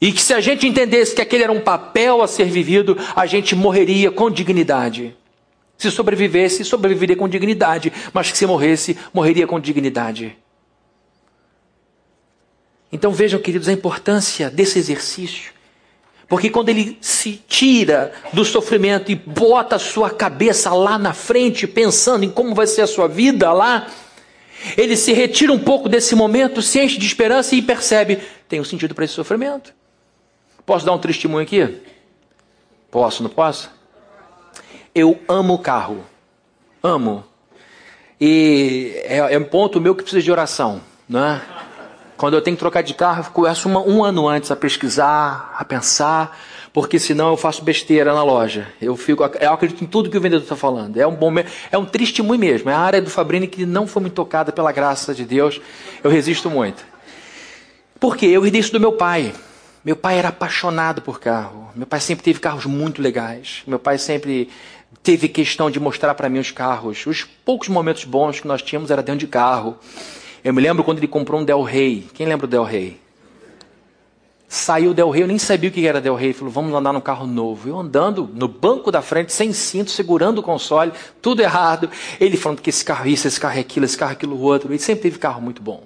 E 0.00 0.12
que 0.12 0.22
se 0.22 0.32
a 0.32 0.40
gente 0.40 0.66
entendesse 0.66 1.14
que 1.14 1.22
aquele 1.22 1.44
era 1.44 1.52
um 1.52 1.60
papel 1.60 2.22
a 2.22 2.28
ser 2.28 2.46
vivido, 2.46 2.96
a 3.14 3.26
gente 3.26 3.54
morreria 3.54 4.10
com 4.10 4.30
dignidade. 4.30 5.14
Se 5.76 5.90
sobrevivesse, 5.90 6.64
sobreviveria 6.64 7.16
com 7.16 7.28
dignidade, 7.28 7.92
mas 8.12 8.30
que 8.30 8.38
se 8.38 8.46
morresse, 8.46 8.96
morreria 9.12 9.46
com 9.46 9.58
dignidade. 9.58 10.36
Então 12.92 13.10
vejam, 13.10 13.40
queridos, 13.40 13.68
a 13.68 13.72
importância 13.72 14.48
desse 14.48 14.78
exercício. 14.78 15.52
Porque 16.28 16.48
quando 16.48 16.68
ele 16.68 16.96
se 17.00 17.42
tira 17.48 18.12
do 18.32 18.44
sofrimento 18.44 19.10
e 19.10 19.14
bota 19.14 19.76
a 19.76 19.78
sua 19.80 20.10
cabeça 20.10 20.72
lá 20.72 20.96
na 20.96 21.12
frente, 21.12 21.66
pensando 21.66 22.24
em 22.24 22.30
como 22.30 22.54
vai 22.54 22.66
ser 22.66 22.82
a 22.82 22.86
sua 22.86 23.08
vida 23.08 23.52
lá, 23.52 23.88
ele 24.76 24.96
se 24.96 25.12
retira 25.12 25.52
um 25.52 25.58
pouco 25.58 25.88
desse 25.88 26.14
momento, 26.14 26.62
se 26.62 26.80
enche 26.80 26.96
de 26.96 27.04
esperança 27.04 27.54
e 27.54 27.60
percebe: 27.60 28.20
tem 28.48 28.62
sentido 28.62 28.94
para 28.94 29.04
esse 29.04 29.14
sofrimento. 29.14 29.74
Posso 30.64 30.86
dar 30.86 30.92
um 30.92 30.98
testemunho 30.98 31.42
aqui? 31.42 31.82
Posso, 32.90 33.22
não 33.22 33.30
posso? 33.30 33.73
Eu 34.94 35.18
amo 35.28 35.58
carro. 35.58 36.04
Amo. 36.82 37.24
E 38.20 38.92
é, 39.04 39.34
é, 39.34 39.38
um 39.38 39.44
ponto 39.44 39.80
meu 39.80 39.94
que 39.94 40.02
precisa 40.02 40.22
de 40.22 40.30
oração. 40.30 40.80
Né? 41.08 41.42
Quando 42.16 42.34
eu 42.34 42.42
tenho 42.42 42.56
que 42.56 42.60
trocar 42.60 42.82
de 42.82 42.94
carro, 42.94 43.24
eu 43.26 43.30
começo 43.32 43.68
uma, 43.68 43.80
um 43.80 44.04
ano 44.04 44.28
antes 44.28 44.50
a 44.50 44.56
pesquisar, 44.56 45.54
a 45.58 45.64
pensar, 45.64 46.38
porque 46.72 46.98
senão 46.98 47.30
eu 47.30 47.36
faço 47.36 47.64
besteira 47.64 48.14
na 48.14 48.22
loja. 48.22 48.68
Eu 48.80 48.96
fico, 48.96 49.24
eu 49.24 49.52
acredito 49.52 49.82
em 49.82 49.86
tudo 49.86 50.08
que 50.08 50.16
o 50.16 50.20
vendedor 50.20 50.44
está 50.44 50.54
falando. 50.54 50.96
É 50.96 51.06
um 51.06 51.14
bom, 51.14 51.32
é 51.72 51.76
um 51.76 51.84
triste 51.84 52.22
muito 52.22 52.40
mesmo. 52.40 52.70
É 52.70 52.74
a 52.74 52.78
área 52.78 53.02
do 53.02 53.10
Fabrini 53.10 53.48
que 53.48 53.66
não 53.66 53.88
foi 53.88 54.02
muito 54.02 54.14
tocada 54.14 54.52
pela 54.52 54.70
graça 54.70 55.12
de 55.12 55.24
Deus. 55.24 55.60
Eu 56.04 56.10
resisto 56.10 56.48
muito. 56.48 56.84
Por 57.98 58.16
quê? 58.16 58.26
Eu 58.26 58.44
herdei 58.44 58.60
isso 58.60 58.72
do 58.72 58.78
meu 58.78 58.92
pai. 58.92 59.34
Meu 59.84 59.96
pai 59.96 60.18
era 60.18 60.28
apaixonado 60.28 61.02
por 61.02 61.20
carro. 61.20 61.68
Meu 61.74 61.86
pai 61.86 62.00
sempre 62.00 62.24
teve 62.24 62.40
carros 62.40 62.64
muito 62.64 63.02
legais. 63.02 63.62
Meu 63.66 63.78
pai 63.78 63.98
sempre 63.98 64.48
teve 65.04 65.28
questão 65.28 65.70
de 65.70 65.78
mostrar 65.78 66.14
para 66.14 66.30
mim 66.30 66.38
os 66.38 66.50
carros. 66.50 67.06
Os 67.06 67.24
poucos 67.44 67.68
momentos 67.68 68.04
bons 68.04 68.40
que 68.40 68.48
nós 68.48 68.62
tínhamos 68.62 68.90
era 68.90 69.02
dentro 69.02 69.20
de 69.20 69.26
carro. 69.26 69.76
Eu 70.42 70.54
me 70.54 70.62
lembro 70.62 70.82
quando 70.82 70.98
ele 70.98 71.06
comprou 71.06 71.42
um 71.42 71.44
Del 71.44 71.62
Rey. 71.62 72.08
Quem 72.14 72.26
lembra 72.26 72.46
do 72.46 72.50
Del 72.50 72.64
Rey? 72.64 72.98
Saiu 74.48 74.92
o 74.92 74.94
Del 74.94 75.10
Rey, 75.10 75.22
eu 75.22 75.26
nem 75.26 75.38
sabia 75.38 75.68
o 75.68 75.72
que 75.72 75.86
era 75.86 76.00
Del 76.00 76.14
Rey. 76.14 76.32
Falou, 76.32 76.50
vamos 76.50 76.74
andar 76.74 76.90
num 76.90 77.02
carro 77.02 77.26
novo. 77.26 77.68
Eu 77.68 77.78
andando 77.78 78.30
no 78.32 78.48
banco 78.48 78.90
da 78.90 79.02
frente, 79.02 79.30
sem 79.30 79.52
cinto, 79.52 79.90
segurando 79.90 80.38
o 80.38 80.42
console, 80.42 80.90
tudo 81.20 81.42
errado. 81.42 81.90
Ele 82.18 82.38
falando 82.38 82.62
que 82.62 82.70
esse 82.70 82.82
carro 82.82 83.06
é 83.06 83.10
isso, 83.10 83.28
esse 83.28 83.38
carro 83.38 83.58
é 83.58 83.60
aquilo, 83.60 83.84
esse 83.84 83.98
carro 83.98 84.12
é 84.12 84.14
aquilo 84.14 84.40
outro. 84.40 84.72
Ele 84.72 84.78
sempre 84.78 85.02
teve 85.02 85.18
carro 85.18 85.42
muito 85.42 85.60
bom, 85.60 85.84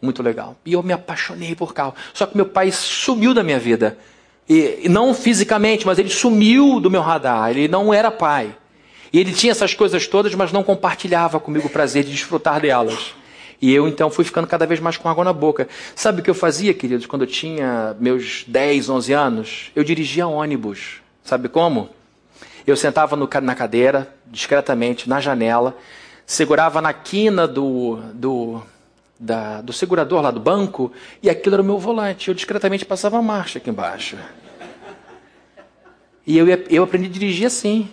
muito 0.00 0.22
legal. 0.22 0.56
E 0.64 0.74
eu 0.74 0.84
me 0.84 0.92
apaixonei 0.92 1.56
por 1.56 1.74
carro. 1.74 1.94
Só 2.14 2.26
que 2.26 2.36
meu 2.36 2.46
pai 2.46 2.70
sumiu 2.70 3.34
da 3.34 3.42
minha 3.42 3.58
vida. 3.58 3.98
E, 4.48 4.88
não 4.88 5.14
fisicamente, 5.14 5.86
mas 5.86 5.98
ele 5.98 6.10
sumiu 6.10 6.80
do 6.80 6.90
meu 6.90 7.00
radar. 7.00 7.50
Ele 7.50 7.68
não 7.68 7.92
era 7.92 8.10
pai. 8.10 8.54
E 9.12 9.18
ele 9.18 9.32
tinha 9.32 9.50
essas 9.50 9.74
coisas 9.74 10.06
todas, 10.06 10.34
mas 10.34 10.52
não 10.52 10.62
compartilhava 10.62 11.38
comigo 11.38 11.66
o 11.66 11.70
prazer 11.70 12.04
de 12.04 12.12
desfrutar 12.12 12.60
delas. 12.60 13.14
E 13.60 13.72
eu 13.72 13.86
então 13.86 14.10
fui 14.10 14.24
ficando 14.24 14.46
cada 14.46 14.66
vez 14.66 14.80
mais 14.80 14.96
com 14.96 15.08
água 15.08 15.24
na 15.24 15.32
boca. 15.32 15.68
Sabe 15.94 16.20
o 16.20 16.24
que 16.24 16.30
eu 16.30 16.34
fazia, 16.34 16.74
queridos, 16.74 17.06
quando 17.06 17.22
eu 17.22 17.28
tinha 17.28 17.94
meus 18.00 18.44
10, 18.48 18.88
11 18.88 19.12
anos? 19.12 19.70
Eu 19.76 19.84
dirigia 19.84 20.26
ônibus. 20.26 21.00
Sabe 21.22 21.48
como? 21.48 21.88
Eu 22.66 22.76
sentava 22.76 23.14
no, 23.14 23.28
na 23.40 23.54
cadeira, 23.54 24.12
discretamente, 24.26 25.08
na 25.08 25.20
janela, 25.20 25.76
segurava 26.26 26.80
na 26.80 26.92
quina 26.92 27.46
do, 27.46 28.00
do, 28.14 28.62
da, 29.22 29.60
do 29.60 29.72
segurador 29.72 30.20
lá 30.20 30.32
do 30.32 30.40
banco, 30.40 30.90
e 31.22 31.30
aquilo 31.30 31.54
era 31.54 31.62
o 31.62 31.64
meu 31.64 31.78
volante. 31.78 32.28
Eu 32.28 32.34
discretamente 32.34 32.84
passava 32.84 33.18
a 33.18 33.22
marcha 33.22 33.58
aqui 33.58 33.70
embaixo. 33.70 34.18
E 36.26 36.36
eu, 36.36 36.46
eu 36.48 36.82
aprendi 36.82 37.06
a 37.06 37.10
dirigir 37.10 37.46
assim. 37.46 37.88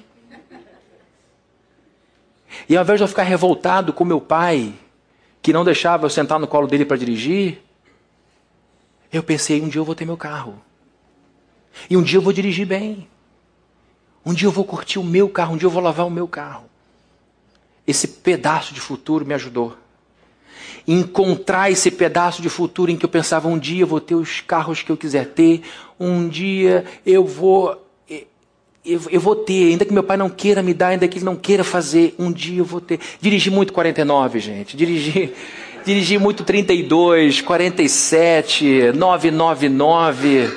E 2.67 2.75
ao 2.75 2.83
invés 2.83 2.99
de 2.99 3.03
eu 3.03 3.07
ficar 3.07 3.23
revoltado 3.23 3.93
com 3.93 4.03
meu 4.03 4.19
pai, 4.19 4.73
que 5.39 5.53
não 5.53 5.63
deixava 5.63 6.05
eu 6.05 6.09
sentar 6.09 6.39
no 6.39 6.47
colo 6.47 6.67
dele 6.67 6.83
para 6.83 6.97
dirigir, 6.97 7.61
eu 9.13 9.21
pensei: 9.21 9.61
um 9.61 9.69
dia 9.69 9.79
eu 9.79 9.85
vou 9.85 9.93
ter 9.93 10.05
meu 10.05 10.17
carro. 10.17 10.59
E 11.89 11.95
um 11.95 12.01
dia 12.01 12.17
eu 12.17 12.23
vou 12.23 12.33
dirigir 12.33 12.65
bem. 12.65 13.07
Um 14.25 14.33
dia 14.33 14.47
eu 14.47 14.51
vou 14.51 14.65
curtir 14.65 14.97
o 14.97 15.03
meu 15.03 15.29
carro, 15.29 15.53
um 15.53 15.57
dia 15.57 15.67
eu 15.67 15.71
vou 15.71 15.81
lavar 15.81 16.07
o 16.07 16.11
meu 16.11 16.27
carro. 16.27 16.65
Esse 17.85 18.07
pedaço 18.07 18.73
de 18.73 18.81
futuro 18.81 19.25
me 19.25 19.33
ajudou 19.35 19.77
encontrar 20.91 21.69
esse 21.69 21.91
pedaço 21.91 22.41
de 22.41 22.49
futuro 22.49 22.89
em 22.89 22.97
que 22.97 23.05
eu 23.05 23.09
pensava 23.09 23.47
um 23.47 23.59
dia 23.59 23.83
eu 23.83 23.87
vou 23.87 24.01
ter 24.01 24.15
os 24.15 24.41
carros 24.41 24.81
que 24.81 24.91
eu 24.91 24.97
quiser 24.97 25.27
ter, 25.27 25.61
um 25.99 26.27
dia 26.27 26.83
eu 27.05 27.23
vou 27.23 27.85
eu, 28.83 28.99
eu, 29.11 29.19
vou 29.19 29.35
ter, 29.35 29.69
ainda 29.69 29.85
que 29.85 29.93
meu 29.93 30.01
pai 30.01 30.17
não 30.17 30.29
queira 30.29 30.63
me 30.63 30.73
dar, 30.73 30.87
ainda 30.87 31.07
que 31.07 31.19
ele 31.19 31.25
não 31.25 31.35
queira 31.35 31.63
fazer, 31.63 32.15
um 32.17 32.31
dia 32.31 32.59
eu 32.59 32.65
vou 32.65 32.81
ter. 32.81 32.99
Dirigi 33.19 33.51
muito 33.51 33.71
49, 33.73 34.39
gente. 34.39 34.75
Dirigi, 34.75 35.31
dirigi 35.85 36.17
muito 36.17 36.43
32, 36.43 37.41
47, 37.41 38.93
999. 38.95 40.49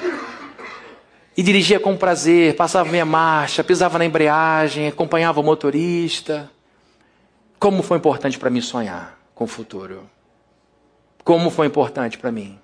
E 1.37 1.43
dirigia 1.43 1.81
com 1.81 1.97
prazer, 1.97 2.55
passava 2.55 2.89
minha 2.89 3.05
marcha, 3.05 3.65
pisava 3.65 3.99
na 3.99 4.07
embreagem, 4.07 4.87
acompanhava 4.87 5.41
o 5.41 5.43
motorista. 5.43 6.49
Como 7.59 7.83
foi 7.83 7.99
importante 7.99 8.39
para 8.39 8.49
mim 8.49 8.61
sonhar 8.61 9.19
com 9.35 9.45
o 9.45 9.49
futuro. 9.49 10.09
Como 11.25 11.51
foi 11.51 11.67
importante 11.67 12.19
para 12.19 12.33
mim. 12.33 12.59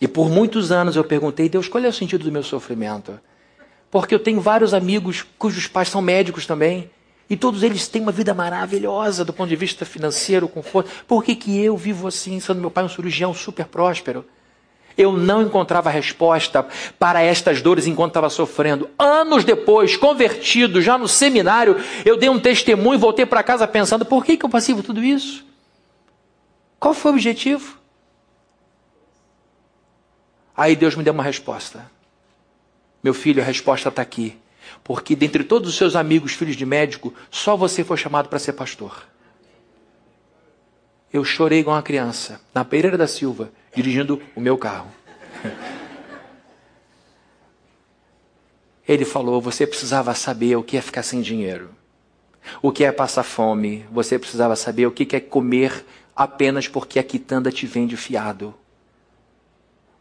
E 0.00 0.08
por 0.08 0.28
muitos 0.28 0.72
anos 0.72 0.96
eu 0.96 1.04
perguntei, 1.04 1.48
Deus, 1.48 1.68
qual 1.68 1.84
é 1.84 1.88
o 1.88 1.92
sentido 1.92 2.24
do 2.24 2.32
meu 2.32 2.42
sofrimento? 2.42 3.20
Porque 3.90 4.14
eu 4.14 4.18
tenho 4.18 4.40
vários 4.40 4.74
amigos 4.74 5.24
cujos 5.38 5.66
pais 5.66 5.88
são 5.88 6.02
médicos 6.02 6.46
também. 6.46 6.90
E 7.30 7.36
todos 7.36 7.62
eles 7.62 7.86
têm 7.86 8.02
uma 8.02 8.10
vida 8.10 8.34
maravilhosa 8.34 9.24
do 9.24 9.32
ponto 9.32 9.48
de 9.48 9.56
vista 9.56 9.84
financeiro, 9.84 10.48
conforto. 10.48 10.90
Por 11.06 11.22
que, 11.22 11.36
que 11.36 11.62
eu 11.62 11.76
vivo 11.76 12.08
assim, 12.08 12.40
sendo 12.40 12.60
meu 12.60 12.70
pai 12.70 12.84
um 12.84 12.88
cirurgião 12.88 13.32
super 13.32 13.66
próspero? 13.66 14.24
Eu 14.96 15.12
não 15.12 15.42
encontrava 15.42 15.90
resposta 15.90 16.66
para 16.98 17.22
estas 17.22 17.62
dores 17.62 17.86
enquanto 17.86 18.10
estava 18.10 18.30
sofrendo. 18.30 18.90
Anos 18.98 19.44
depois, 19.44 19.96
convertido, 19.96 20.80
já 20.82 20.98
no 20.98 21.08
seminário, 21.08 21.76
eu 22.04 22.16
dei 22.16 22.28
um 22.28 22.38
testemunho 22.38 22.94
e 22.94 22.98
voltei 22.98 23.26
para 23.26 23.42
casa 23.42 23.66
pensando: 23.66 24.04
por 24.04 24.24
que, 24.24 24.36
que 24.36 24.44
eu 24.44 24.50
passei 24.50 24.74
por 24.74 24.84
tudo 24.84 25.02
isso? 25.02 25.44
Qual 26.78 26.94
foi 26.94 27.12
o 27.12 27.14
objetivo? 27.14 27.78
Aí 30.56 30.76
Deus 30.76 30.94
me 30.94 31.02
deu 31.02 31.12
uma 31.12 31.22
resposta. 31.22 31.90
Meu 33.02 33.14
filho, 33.14 33.42
a 33.42 33.46
resposta 33.46 33.88
está 33.88 34.02
aqui. 34.02 34.38
Porque 34.84 35.16
dentre 35.16 35.44
todos 35.44 35.68
os 35.68 35.76
seus 35.76 35.96
amigos, 35.96 36.32
filhos 36.32 36.56
de 36.56 36.66
médico, 36.66 37.12
só 37.30 37.56
você 37.56 37.82
foi 37.84 37.96
chamado 37.96 38.28
para 38.28 38.38
ser 38.38 38.52
pastor. 38.52 39.04
eu 41.12 41.24
chorei 41.24 41.58
igual 41.60 41.76
uma 41.76 41.82
criança, 41.82 42.40
na 42.54 42.64
Pereira 42.64 42.96
da 42.96 43.06
Silva, 43.06 43.50
dirigindo 43.74 44.20
o 44.34 44.40
meu 44.40 44.56
carro. 44.58 44.90
Ele 48.86 49.04
falou: 49.04 49.40
você 49.40 49.66
precisava 49.66 50.14
saber 50.14 50.56
o 50.56 50.62
que 50.62 50.76
é 50.76 50.80
ficar 50.80 51.02
sem 51.02 51.20
dinheiro, 51.20 51.70
o 52.60 52.70
que 52.72 52.84
é 52.84 52.92
passar 52.92 53.22
fome, 53.22 53.86
você 53.90 54.18
precisava 54.18 54.56
saber 54.56 54.86
o 54.86 54.92
que 54.92 55.16
é 55.16 55.20
comer 55.20 55.84
apenas 56.14 56.68
porque 56.68 56.98
a 56.98 57.02
quitanda 57.02 57.50
te 57.50 57.66
vende 57.66 57.96
fiado. 57.96 58.54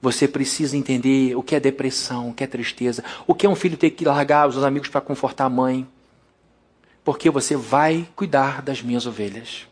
Você 0.02 0.28
precisa 0.28 0.76
entender 0.76 1.36
o 1.36 1.44
que 1.44 1.56
é 1.56 1.60
depressão, 1.60 2.30
o 2.30 2.34
que 2.34 2.44
é 2.44 2.48
tristeza, 2.48 3.04
o 3.28 3.36
que 3.36 3.46
é 3.46 3.50
um 3.50 3.56
filho 3.56 3.78
ter 3.78 3.92
que 3.92 4.04
largar 4.04 4.48
os 4.48 4.64
amigos 4.64 4.90
para 4.90 5.00
confortar 5.00 5.46
a 5.46 5.50
mãe. 5.50 5.88
Porque 7.04 7.30
você 7.30 7.56
vai 7.56 8.08
cuidar 8.16 8.64
das 8.64 8.82
minhas 8.82 9.06
ovelhas. 9.06 9.68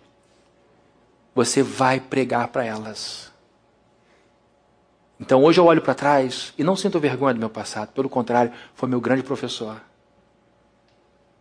Você 1.33 1.63
vai 1.63 1.99
pregar 1.99 2.47
para 2.49 2.63
elas. 2.63 3.31
Então 5.19 5.43
hoje 5.43 5.59
eu 5.59 5.65
olho 5.65 5.81
para 5.81 5.93
trás 5.93 6.53
e 6.57 6.63
não 6.63 6.75
sinto 6.75 6.99
vergonha 6.99 7.33
do 7.33 7.39
meu 7.39 7.49
passado, 7.49 7.91
pelo 7.91 8.07
contrário, 8.07 8.53
foi 8.73 8.87
meu 8.87 9.01
grande 9.01 9.21
professor. 9.21 9.81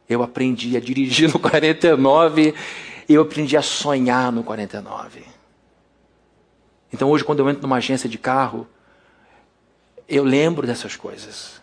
Eu 0.09 0.22
aprendi 0.22 0.76
a 0.76 0.81
dirigir 0.81 1.33
no 1.33 1.39
49 1.39 2.55
e 3.09 3.14
eu 3.14 3.22
aprendi 3.22 3.57
a 3.57 3.62
sonhar 3.62 4.33
no 4.33 4.43
49. 4.43 5.22
Então 6.93 7.11
hoje, 7.11 7.22
quando 7.22 7.41
eu 7.41 7.49
entro 7.49 7.62
numa 7.62 7.76
agência 7.76 8.09
de 8.09 8.18
carro, 8.18 8.66
eu 10.09 10.24
lembro 10.24 10.66
dessas 10.66 10.97
coisas. 10.97 11.61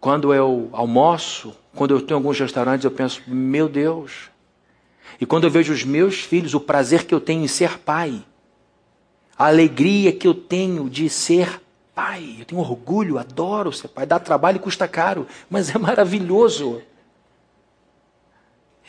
Quando 0.00 0.32
eu 0.32 0.70
almoço, 0.72 1.54
quando 1.74 1.94
eu 1.94 2.00
em 2.00 2.12
alguns 2.14 2.40
restaurantes, 2.40 2.84
eu 2.84 2.90
penso, 2.90 3.22
meu 3.26 3.68
Deus. 3.68 4.30
E 5.20 5.26
quando 5.26 5.44
eu 5.44 5.50
vejo 5.50 5.72
os 5.72 5.84
meus 5.84 6.20
filhos, 6.20 6.54
o 6.54 6.60
prazer 6.60 7.04
que 7.04 7.14
eu 7.14 7.20
tenho 7.20 7.44
em 7.44 7.48
ser 7.48 7.78
pai, 7.78 8.24
a 9.40 9.46
alegria 9.46 10.12
que 10.12 10.28
eu 10.28 10.34
tenho 10.34 10.90
de 10.90 11.08
ser 11.08 11.62
pai, 11.94 12.36
eu 12.40 12.44
tenho 12.44 12.60
orgulho, 12.60 13.18
adoro 13.18 13.72
ser 13.72 13.88
pai, 13.88 14.04
dá 14.04 14.18
trabalho 14.18 14.56
e 14.56 14.60
custa 14.60 14.86
caro, 14.86 15.26
mas 15.48 15.74
é 15.74 15.78
maravilhoso. 15.78 16.82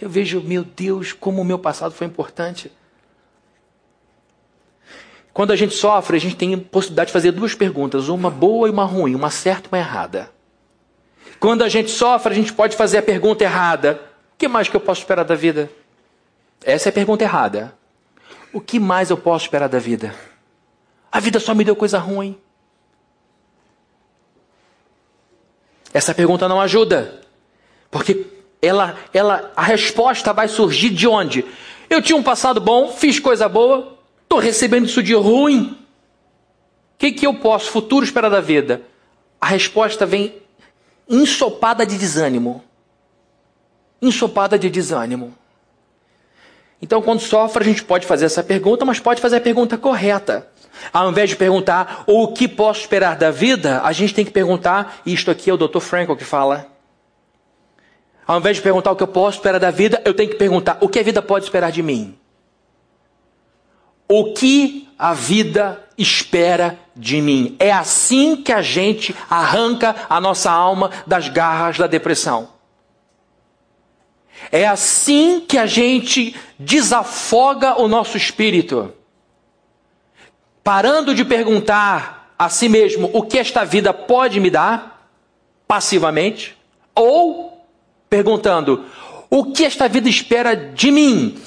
Eu 0.02 0.10
vejo, 0.10 0.42
meu 0.42 0.66
Deus, 0.66 1.14
como 1.14 1.42
o 1.42 1.46
meu 1.46 1.58
passado 1.58 1.94
foi 1.94 2.06
importante. 2.06 2.70
Quando 5.32 5.52
a 5.52 5.56
gente 5.56 5.74
sofre, 5.74 6.18
a 6.18 6.20
gente 6.20 6.36
tem 6.36 6.54
a 6.54 6.58
possibilidade 6.58 7.08
de 7.08 7.14
fazer 7.14 7.32
duas 7.32 7.56
perguntas, 7.56 8.10
uma 8.10 8.30
boa 8.30 8.68
e 8.68 8.72
uma 8.72 8.84
ruim, 8.84 9.16
uma 9.16 9.30
certa 9.30 9.68
e 9.68 9.72
uma 9.72 9.80
errada. 9.80 10.30
Quando 11.40 11.64
a 11.64 11.70
gente 11.70 11.90
sofre, 11.90 12.34
a 12.34 12.36
gente 12.36 12.52
pode 12.52 12.76
fazer 12.76 12.98
a 12.98 13.02
pergunta 13.02 13.42
errada: 13.42 14.02
o 14.34 14.38
que 14.38 14.50
mais 14.50 14.68
que 14.68 14.76
eu 14.76 14.82
posso 14.82 15.00
esperar 15.00 15.24
da 15.24 15.34
vida? 15.34 15.72
Essa 16.62 16.90
é 16.90 16.92
a 16.92 16.94
pergunta 16.94 17.24
errada. 17.24 17.74
O 18.52 18.60
que 18.60 18.82
mais 18.82 19.10
eu 19.10 19.18
posso 19.18 19.46
esperar 19.46 19.70
da 19.70 19.80
vida? 19.80 20.14
A 21.12 21.20
vida 21.20 21.40
só 21.40 21.54
me 21.54 21.64
deu 21.64 21.76
coisa 21.76 22.00
ruim. 22.00 22.38
Essa 25.94 26.14
pergunta 26.14 26.48
não 26.48 26.62
ajuda. 26.62 27.22
Porque 27.90 28.26
ela, 28.62 28.98
ela, 29.14 29.52
a 29.56 29.64
resposta 29.64 30.32
vai 30.32 30.48
surgir 30.48 30.90
de 30.90 31.08
onde? 31.08 31.46
Eu 31.90 32.02
tinha 32.02 32.18
um 32.18 32.24
passado 32.24 32.62
bom, 32.62 32.90
fiz 32.90 33.20
coisa 33.20 33.50
boa, 33.50 34.00
Estou 34.32 34.40
recebendo 34.40 34.86
isso 34.86 35.04
de 35.04 35.14
ruim. 35.14 35.78
O 36.96 36.98
que, 36.98 37.12
que 37.12 37.28
eu 37.28 37.34
posso, 37.34 37.70
futuro, 37.70 38.06
esperar 38.06 38.30
da 38.30 38.40
vida? 38.40 38.82
A 39.42 39.46
resposta 39.46 40.06
vem 40.06 40.42
ensopada 41.10 41.86
de 41.86 41.98
desânimo. 41.98 42.64
Ensopada 44.02 44.58
de 44.58 44.70
desânimo. 44.70 45.36
Então, 46.82 47.02
quando 47.02 47.20
sofre, 47.20 47.62
a 47.62 47.68
gente 47.68 47.84
pode 47.84 48.08
fazer 48.08 48.24
essa 48.24 48.42
pergunta, 48.42 48.86
mas 48.86 49.02
pode 49.02 49.20
fazer 49.20 49.36
a 49.36 49.42
pergunta 49.42 49.78
correta. 49.78 50.50
Ao 50.92 51.10
invés 51.10 51.30
de 51.30 51.36
perguntar 51.36 52.04
o 52.08 52.30
que 52.30 52.48
posso 52.48 52.82
esperar 52.82 53.16
da 53.16 53.32
vida, 53.32 53.82
a 53.84 53.92
gente 53.92 54.14
tem 54.14 54.26
que 54.26 54.32
perguntar, 54.32 55.02
e 55.06 55.14
isto 55.14 55.30
aqui 55.30 55.50
é 55.50 55.54
o 55.54 55.58
Dr. 55.58 55.80
Frankel 55.80 56.16
que 56.16 56.24
fala. 56.24 56.68
Ao 58.26 58.38
invés 58.38 58.58
de 58.58 58.64
perguntar 58.64 58.92
o 58.92 58.96
que 58.96 59.04
eu 59.04 59.08
posso 59.08 59.38
esperar 59.38 59.60
da 59.60 59.72
vida, 59.72 60.02
eu 60.06 60.14
tenho 60.14 60.30
que 60.30 60.36
perguntar 60.36 60.78
o 60.82 60.88
que 60.88 61.00
a 61.00 61.04
vida 61.04 61.22
pode 61.22 61.46
esperar 61.46 61.72
de 61.72 61.84
mim 61.84 62.18
o 64.12 64.34
que 64.34 64.90
a 65.00 65.14
vida 65.14 65.82
espera 65.98 66.78
de 66.94 67.22
mim. 67.22 67.56
É 67.58 67.72
assim 67.72 68.36
que 68.36 68.52
a 68.52 68.62
gente 68.62 69.16
arranca 69.30 69.96
a 70.10 70.20
nossa 70.20 70.52
alma 70.52 70.92
das 71.08 71.30
garras 71.30 71.78
da 71.78 71.88
depressão. 71.88 72.50
É 74.52 74.68
assim 74.68 75.40
que 75.40 75.58
a 75.58 75.66
gente 75.66 76.36
desafoga 76.60 77.82
o 77.82 77.88
nosso 77.88 78.18
espírito. 78.18 78.94
Parando 80.64 81.16
de 81.16 81.26
perguntar 81.26 82.34
a 82.38 82.50
si 82.50 82.70
mesmo 82.70 83.10
o 83.14 83.24
que 83.24 83.38
esta 83.38 83.64
vida 83.64 83.94
pode 83.94 84.40
me 84.40 84.50
dar, 84.50 85.10
passivamente, 85.68 86.58
ou 86.96 87.66
perguntando 88.10 88.86
o 89.30 89.52
que 89.52 89.64
esta 89.64 89.88
vida 89.88 90.10
espera 90.10 90.56
de 90.56 90.92
mim, 90.92 91.38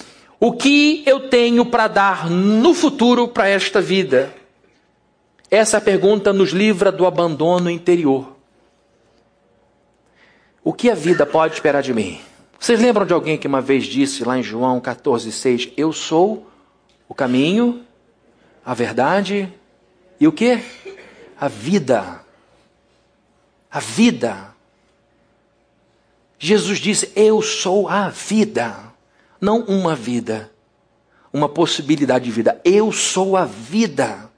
o 0.40 0.52
que 0.52 1.02
eu 1.06 1.28
tenho 1.28 1.66
para 1.66 1.86
dar 1.86 2.30
no 2.30 2.72
futuro 2.74 3.28
para 3.28 3.48
esta 3.48 3.80
vida? 3.80 4.34
Essa 5.50 5.80
pergunta 5.80 6.32
nos 6.32 6.50
livra 6.50 6.90
do 6.90 7.06
abandono 7.06 7.70
interior. 7.70 8.34
O 10.64 10.72
que 10.72 10.90
a 10.90 10.94
vida 10.94 11.26
pode 11.26 11.54
esperar 11.54 11.82
de 11.82 11.92
mim? 11.92 12.18
Vocês 12.58 12.80
lembram 12.80 13.04
de 13.04 13.12
alguém 13.12 13.36
que 13.36 13.46
uma 13.46 13.60
vez 13.60 13.84
disse 13.84 14.24
lá 14.24 14.38
em 14.38 14.42
João 14.42 14.80
14,6: 14.80 15.72
Eu 15.76 15.92
sou 15.92 16.46
o 17.06 17.14
caminho, 17.14 17.84
a 18.64 18.74
verdade 18.74 19.52
e 20.18 20.26
o 20.26 20.32
que? 20.32 20.60
A 21.38 21.48
vida. 21.48 22.20
A 23.70 23.80
vida. 23.80 24.54
Jesus 26.38 26.78
disse: 26.78 27.12
Eu 27.14 27.42
sou 27.42 27.88
a 27.88 28.08
vida 28.08 28.92
não 29.40 29.60
uma 29.64 29.94
vida, 29.94 30.50
uma 31.32 31.48
possibilidade 31.48 32.24
de 32.24 32.30
vida. 32.30 32.60
Eu 32.64 32.90
sou 32.90 33.36
a 33.36 33.44
vida. 33.44 34.30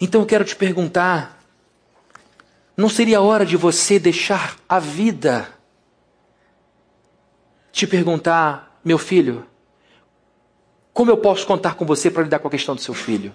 Então 0.00 0.22
eu 0.22 0.26
quero 0.26 0.44
te 0.44 0.56
perguntar: 0.56 1.42
não 2.76 2.88
seria 2.88 3.20
hora 3.20 3.44
de 3.44 3.56
você 3.56 3.98
deixar 3.98 4.56
a 4.68 4.78
vida 4.78 5.60
te 7.72 7.86
perguntar, 7.86 8.78
meu 8.84 8.98
filho, 8.98 9.46
como 10.92 11.10
eu 11.10 11.16
posso 11.16 11.46
contar 11.46 11.74
com 11.74 11.84
você 11.84 12.10
para 12.10 12.22
lidar 12.22 12.38
com 12.38 12.48
a 12.48 12.50
questão 12.50 12.74
do 12.74 12.80
seu 12.80 12.94
filho? 12.94 13.32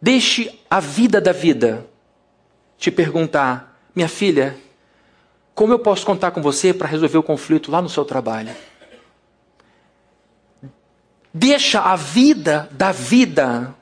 Deixe 0.00 0.58
a 0.70 0.80
vida 0.80 1.20
da 1.20 1.32
vida 1.32 1.86
te 2.78 2.90
perguntar, 2.90 3.78
minha 3.94 4.08
filha, 4.08 4.56
como 5.54 5.72
eu 5.72 5.78
posso 5.78 6.04
contar 6.04 6.30
com 6.30 6.42
você 6.42 6.74
para 6.74 6.86
resolver 6.86 7.18
o 7.18 7.22
conflito 7.22 7.70
lá 7.70 7.80
no 7.80 7.88
seu 7.88 8.04
trabalho? 8.04 8.54
Deixa 11.32 11.80
a 11.80 11.96
vida 11.96 12.68
da 12.72 12.92
vida 12.92 13.74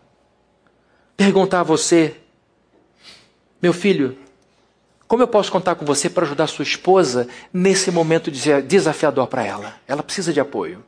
perguntar 1.17 1.61
a 1.61 1.65
você, 1.65 2.17
meu 3.61 3.73
filho, 3.73 4.19
como 5.07 5.23
eu 5.23 5.29
posso 5.29 5.53
contar 5.53 5.75
com 5.75 5.85
você 5.85 6.09
para 6.09 6.25
ajudar 6.25 6.47
sua 6.47 6.63
esposa 6.63 7.29
nesse 7.53 7.91
momento 7.91 8.31
desafiador 8.31 9.27
para 9.27 9.45
ela? 9.45 9.75
Ela 9.87 10.03
precisa 10.03 10.33
de 10.33 10.41
apoio. 10.41 10.85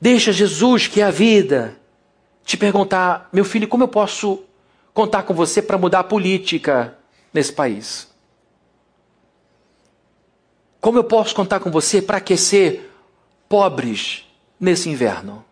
Deixa 0.00 0.32
Jesus, 0.32 0.86
que 0.86 1.00
é 1.00 1.04
a 1.04 1.10
vida, 1.10 1.76
te 2.44 2.56
perguntar, 2.56 3.28
meu 3.32 3.44
filho, 3.44 3.66
como 3.66 3.84
eu 3.84 3.88
posso 3.88 4.42
contar 4.92 5.22
com 5.22 5.34
você 5.34 5.62
para 5.62 5.78
mudar 5.78 6.00
a 6.00 6.04
política 6.04 6.96
nesse 7.32 7.52
país? 7.52 8.08
Como 10.80 10.98
eu 10.98 11.04
posso 11.04 11.34
contar 11.34 11.60
com 11.60 11.70
você 11.70 12.00
para 12.00 12.18
aquecer 12.18 12.88
pobres 13.48 14.24
nesse 14.60 14.88
inverno? 14.88 15.44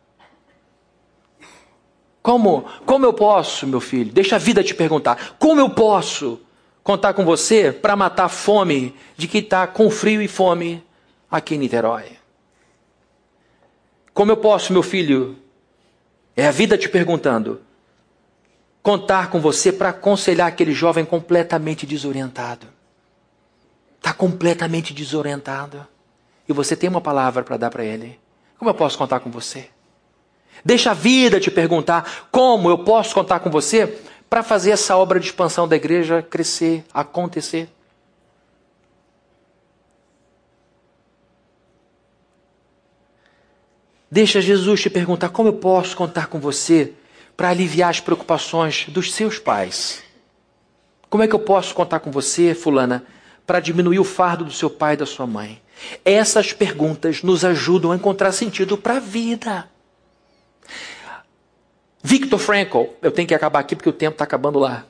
Como, 2.22 2.64
como 2.86 3.04
eu 3.04 3.12
posso, 3.12 3.66
meu 3.66 3.80
filho? 3.80 4.12
Deixa 4.12 4.36
a 4.36 4.38
vida 4.38 4.62
te 4.62 4.74
perguntar. 4.74 5.36
Como 5.38 5.60
eu 5.60 5.68
posso 5.68 6.40
contar 6.82 7.12
com 7.14 7.24
você 7.24 7.72
para 7.72 7.96
matar 7.96 8.26
a 8.26 8.28
fome 8.28 8.94
de 9.16 9.26
quem 9.26 9.40
está 9.40 9.66
com 9.66 9.90
frio 9.90 10.22
e 10.22 10.28
fome 10.28 10.82
aqui 11.30 11.54
em 11.54 11.58
Niterói? 11.58 12.23
Como 14.14 14.32
eu 14.32 14.36
posso, 14.38 14.72
meu 14.72 14.82
filho? 14.82 15.36
É 16.34 16.46
a 16.46 16.50
vida 16.50 16.78
te 16.78 16.88
perguntando. 16.88 17.60
Contar 18.82 19.28
com 19.28 19.40
você 19.40 19.70
para 19.70 19.90
aconselhar 19.90 20.48
aquele 20.48 20.72
jovem 20.72 21.04
completamente 21.04 21.84
desorientado 21.84 22.72
está 24.04 24.12
completamente 24.12 24.92
desorientado 24.92 25.86
e 26.46 26.52
você 26.52 26.76
tem 26.76 26.90
uma 26.90 27.00
palavra 27.00 27.42
para 27.42 27.56
dar 27.56 27.70
para 27.70 27.82
ele, 27.82 28.20
como 28.58 28.68
eu 28.68 28.74
posso 28.74 28.98
contar 28.98 29.20
com 29.20 29.30
você? 29.30 29.70
Deixa 30.62 30.90
a 30.90 30.94
vida 30.94 31.40
te 31.40 31.50
perguntar 31.50 32.28
como 32.30 32.68
eu 32.68 32.84
posso 32.84 33.14
contar 33.14 33.40
com 33.40 33.48
você 33.50 33.98
para 34.28 34.42
fazer 34.42 34.72
essa 34.72 34.94
obra 34.94 35.18
de 35.18 35.26
expansão 35.26 35.66
da 35.66 35.74
igreja 35.74 36.20
crescer, 36.20 36.84
acontecer. 36.92 37.66
Deixa 44.14 44.40
Jesus 44.40 44.80
te 44.80 44.88
perguntar 44.88 45.30
como 45.30 45.48
eu 45.48 45.54
posso 45.54 45.96
contar 45.96 46.28
com 46.28 46.38
você 46.38 46.92
para 47.36 47.48
aliviar 47.48 47.90
as 47.90 47.98
preocupações 47.98 48.86
dos 48.86 49.12
seus 49.12 49.40
pais. 49.40 50.04
Como 51.10 51.24
é 51.24 51.26
que 51.26 51.34
eu 51.34 51.40
posso 51.40 51.74
contar 51.74 51.98
com 51.98 52.12
você, 52.12 52.54
fulana, 52.54 53.04
para 53.44 53.58
diminuir 53.58 53.98
o 53.98 54.04
fardo 54.04 54.44
do 54.44 54.52
seu 54.52 54.70
pai 54.70 54.94
e 54.94 54.98
da 54.98 55.04
sua 55.04 55.26
mãe? 55.26 55.60
Essas 56.04 56.52
perguntas 56.52 57.24
nos 57.24 57.44
ajudam 57.44 57.90
a 57.90 57.96
encontrar 57.96 58.30
sentido 58.30 58.78
para 58.78 58.98
a 58.98 59.00
vida. 59.00 59.68
Victor 62.00 62.38
Frankl, 62.38 62.84
eu 63.02 63.10
tenho 63.10 63.26
que 63.26 63.34
acabar 63.34 63.58
aqui 63.58 63.74
porque 63.74 63.90
o 63.90 63.92
tempo 63.92 64.14
está 64.14 64.22
acabando 64.22 64.60
lá. 64.60 64.86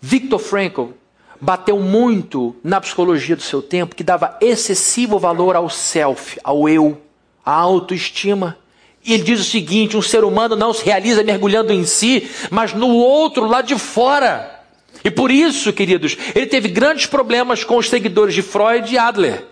Victor 0.00 0.38
Frankl 0.38 0.92
bateu 1.38 1.78
muito 1.78 2.56
na 2.64 2.80
psicologia 2.80 3.36
do 3.36 3.42
seu 3.42 3.60
tempo, 3.60 3.94
que 3.94 4.02
dava 4.02 4.38
excessivo 4.40 5.18
valor 5.18 5.56
ao 5.56 5.68
self, 5.68 6.40
ao 6.42 6.66
eu, 6.66 7.02
à 7.44 7.52
autoestima. 7.52 8.61
E 9.04 9.14
ele 9.14 9.22
diz 9.22 9.40
o 9.40 9.44
seguinte: 9.44 9.96
um 9.96 10.02
ser 10.02 10.24
humano 10.24 10.54
não 10.56 10.72
se 10.72 10.84
realiza 10.84 11.22
mergulhando 11.22 11.72
em 11.72 11.84
si, 11.84 12.28
mas 12.50 12.72
no 12.72 12.88
outro, 12.88 13.46
lá 13.46 13.60
de 13.60 13.76
fora. 13.78 14.60
E 15.04 15.10
por 15.10 15.30
isso, 15.30 15.72
queridos, 15.72 16.16
ele 16.34 16.46
teve 16.46 16.68
grandes 16.68 17.06
problemas 17.06 17.64
com 17.64 17.76
os 17.76 17.88
seguidores 17.88 18.34
de 18.34 18.42
Freud 18.42 18.92
e 18.92 18.98
Adler. 18.98 19.44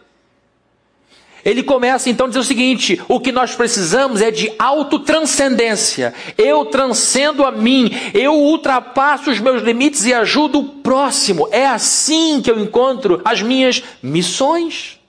Ele 1.45 1.63
começa 1.63 2.11
então 2.11 2.27
a 2.27 2.29
dizer 2.29 2.41
o 2.41 2.45
seguinte: 2.45 3.01
o 3.09 3.19
que 3.19 3.33
nós 3.33 3.55
precisamos 3.55 4.21
é 4.21 4.31
de 4.31 4.53
autotranscendência. 4.59 6.15
Eu 6.37 6.67
transcendo 6.67 7.45
a 7.45 7.51
mim, 7.51 7.91
eu 8.15 8.35
ultrapasso 8.35 9.31
os 9.31 9.41
meus 9.41 9.63
limites 9.63 10.05
e 10.05 10.13
ajudo 10.13 10.61
o 10.61 10.65
próximo. 10.65 11.49
É 11.51 11.67
assim 11.67 12.41
que 12.43 12.51
eu 12.51 12.61
encontro 12.61 13.21
as 13.25 13.43
minhas 13.43 13.83
missões. 14.03 15.01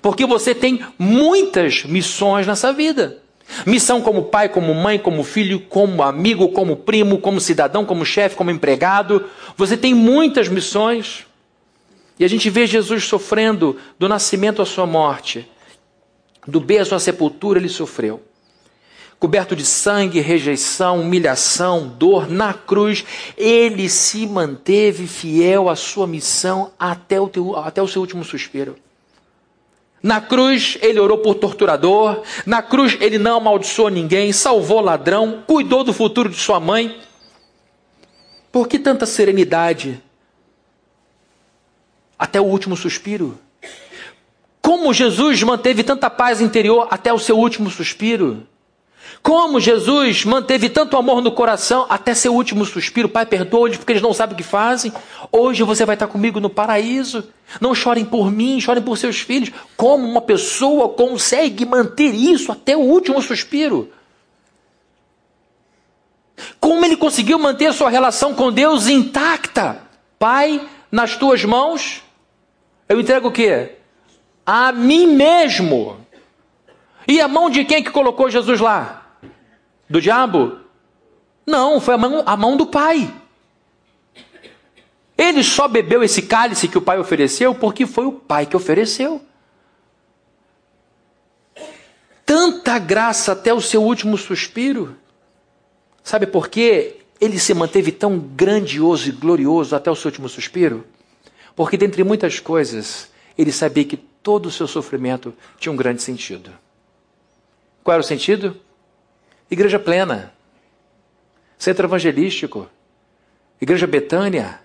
Porque 0.00 0.24
você 0.24 0.54
tem 0.54 0.80
muitas 0.98 1.84
missões 1.84 2.46
nessa 2.46 2.72
vida. 2.72 3.23
Missão 3.66 4.00
como 4.00 4.24
pai, 4.24 4.48
como 4.48 4.74
mãe, 4.74 4.98
como 4.98 5.22
filho, 5.22 5.60
como 5.60 6.02
amigo, 6.02 6.48
como 6.48 6.76
primo, 6.76 7.18
como 7.18 7.40
cidadão, 7.40 7.84
como 7.84 8.04
chefe, 8.04 8.36
como 8.36 8.50
empregado. 8.50 9.28
Você 9.56 9.76
tem 9.76 9.94
muitas 9.94 10.48
missões. 10.48 11.26
E 12.18 12.24
a 12.24 12.28
gente 12.28 12.48
vê 12.48 12.66
Jesus 12.66 13.04
sofrendo 13.04 13.76
do 13.98 14.08
nascimento 14.08 14.62
à 14.62 14.66
sua 14.66 14.86
morte. 14.86 15.48
Do 16.46 16.60
berço 16.60 16.94
à 16.94 16.98
sepultura 16.98 17.58
ele 17.58 17.68
sofreu. 17.68 18.22
Coberto 19.18 19.56
de 19.56 19.64
sangue, 19.64 20.20
rejeição, 20.20 21.00
humilhação, 21.00 21.88
dor 21.88 22.28
na 22.28 22.52
cruz, 22.52 23.04
ele 23.36 23.88
se 23.88 24.26
manteve 24.26 25.06
fiel 25.06 25.68
à 25.68 25.76
sua 25.76 26.06
missão 26.06 26.72
até 26.78 27.18
o, 27.20 27.28
teu, 27.28 27.56
até 27.56 27.80
o 27.80 27.88
seu 27.88 28.02
último 28.02 28.24
suspiro. 28.24 28.76
Na 30.04 30.20
cruz 30.20 30.76
ele 30.82 31.00
orou 31.00 31.16
por 31.16 31.34
torturador, 31.36 32.22
na 32.44 32.60
cruz 32.60 32.94
ele 33.00 33.16
não 33.16 33.38
amaldiçoou 33.38 33.88
ninguém, 33.88 34.34
salvou 34.34 34.82
ladrão, 34.82 35.42
cuidou 35.46 35.82
do 35.82 35.94
futuro 35.94 36.28
de 36.28 36.36
sua 36.36 36.60
mãe. 36.60 37.00
Por 38.52 38.68
que 38.68 38.78
tanta 38.78 39.06
serenidade 39.06 40.02
até 42.18 42.38
o 42.38 42.44
último 42.44 42.76
suspiro. 42.76 43.38
Como 44.60 44.92
Jesus 44.92 45.42
manteve 45.42 45.82
tanta 45.82 46.10
paz 46.10 46.42
interior 46.42 46.86
até 46.90 47.10
o 47.10 47.18
seu 47.18 47.38
último 47.38 47.70
suspiro. 47.70 48.46
Como 49.24 49.58
Jesus 49.58 50.26
manteve 50.26 50.68
tanto 50.68 50.98
amor 50.98 51.22
no 51.22 51.32
coração 51.32 51.86
até 51.88 52.12
seu 52.12 52.34
último 52.34 52.62
suspiro. 52.66 53.08
Pai, 53.08 53.24
perdoa-lhes 53.24 53.78
porque 53.78 53.92
eles 53.92 54.02
não 54.02 54.12
sabem 54.12 54.34
o 54.34 54.36
que 54.36 54.42
fazem. 54.42 54.92
Hoje 55.32 55.62
você 55.62 55.86
vai 55.86 55.94
estar 55.94 56.08
comigo 56.08 56.40
no 56.40 56.50
paraíso. 56.50 57.26
Não 57.58 57.74
chorem 57.74 58.04
por 58.04 58.30
mim, 58.30 58.60
chorem 58.60 58.82
por 58.82 58.98
seus 58.98 59.20
filhos. 59.20 59.50
Como 59.78 60.06
uma 60.06 60.20
pessoa 60.20 60.90
consegue 60.90 61.64
manter 61.64 62.14
isso 62.14 62.52
até 62.52 62.76
o 62.76 62.80
último 62.80 63.22
suspiro? 63.22 63.90
Como 66.60 66.84
ele 66.84 66.94
conseguiu 66.94 67.38
manter 67.38 67.72
sua 67.72 67.88
relação 67.88 68.34
com 68.34 68.52
Deus 68.52 68.88
intacta? 68.88 69.80
Pai, 70.18 70.60
nas 70.92 71.16
tuas 71.16 71.42
mãos 71.46 72.02
eu 72.86 73.00
entrego 73.00 73.28
o 73.28 73.32
quê? 73.32 73.76
A 74.44 74.70
mim 74.70 75.06
mesmo. 75.06 75.96
E 77.08 77.22
a 77.22 77.26
mão 77.26 77.48
de 77.48 77.64
quem 77.64 77.82
que 77.82 77.90
colocou 77.90 78.28
Jesus 78.28 78.60
lá? 78.60 79.03
Do 79.94 80.00
diabo? 80.00 80.58
Não, 81.46 81.80
foi 81.80 81.94
a 81.94 81.96
mão, 81.96 82.22
a 82.26 82.36
mão 82.36 82.56
do 82.56 82.66
Pai. 82.66 83.14
Ele 85.16 85.44
só 85.44 85.68
bebeu 85.68 86.02
esse 86.02 86.22
cálice 86.22 86.66
que 86.66 86.76
o 86.76 86.82
Pai 86.82 86.98
ofereceu 86.98 87.54
porque 87.54 87.86
foi 87.86 88.04
o 88.04 88.10
Pai 88.10 88.44
que 88.44 88.56
ofereceu. 88.56 89.24
Tanta 92.26 92.76
graça 92.80 93.30
até 93.30 93.54
o 93.54 93.60
seu 93.60 93.84
último 93.84 94.18
suspiro. 94.18 94.96
Sabe 96.02 96.26
por 96.26 96.48
quê? 96.48 96.96
Ele 97.20 97.38
se 97.38 97.54
manteve 97.54 97.92
tão 97.92 98.18
grandioso 98.18 99.08
e 99.08 99.12
glorioso 99.12 99.76
até 99.76 99.92
o 99.92 99.94
seu 99.94 100.08
último 100.08 100.28
suspiro? 100.28 100.84
Porque, 101.54 101.76
dentre 101.76 102.02
muitas 102.02 102.40
coisas, 102.40 103.12
ele 103.38 103.52
sabia 103.52 103.84
que 103.84 103.96
todo 103.96 104.46
o 104.46 104.50
seu 104.50 104.66
sofrimento 104.66 105.32
tinha 105.56 105.72
um 105.72 105.76
grande 105.76 106.02
sentido. 106.02 106.50
Qual 107.84 107.94
era 107.94 108.00
o 108.00 108.04
sentido? 108.04 108.60
Igreja 109.54 109.78
plena, 109.78 110.34
centro 111.56 111.86
evangelístico, 111.86 112.68
igreja 113.60 113.86
betânia, 113.86 114.60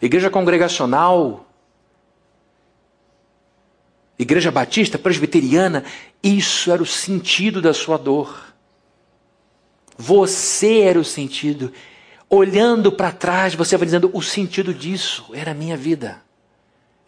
igreja 0.00 0.30
congregacional, 0.30 1.48
igreja 4.16 4.52
batista, 4.52 4.96
presbiteriana. 4.96 5.82
Isso 6.22 6.70
era 6.70 6.80
o 6.80 6.86
sentido 6.86 7.60
da 7.60 7.74
sua 7.74 7.96
dor. 7.96 8.54
Você 9.98 10.82
era 10.82 11.00
o 11.00 11.04
sentido 11.04 11.72
olhando 12.28 12.92
para 12.92 13.10
trás, 13.10 13.56
você 13.56 13.76
vai 13.76 13.84
dizendo: 13.84 14.12
o 14.14 14.22
sentido 14.22 14.72
disso 14.72 15.26
era 15.32 15.50
a 15.50 15.54
minha 15.54 15.76
vida. 15.76 16.22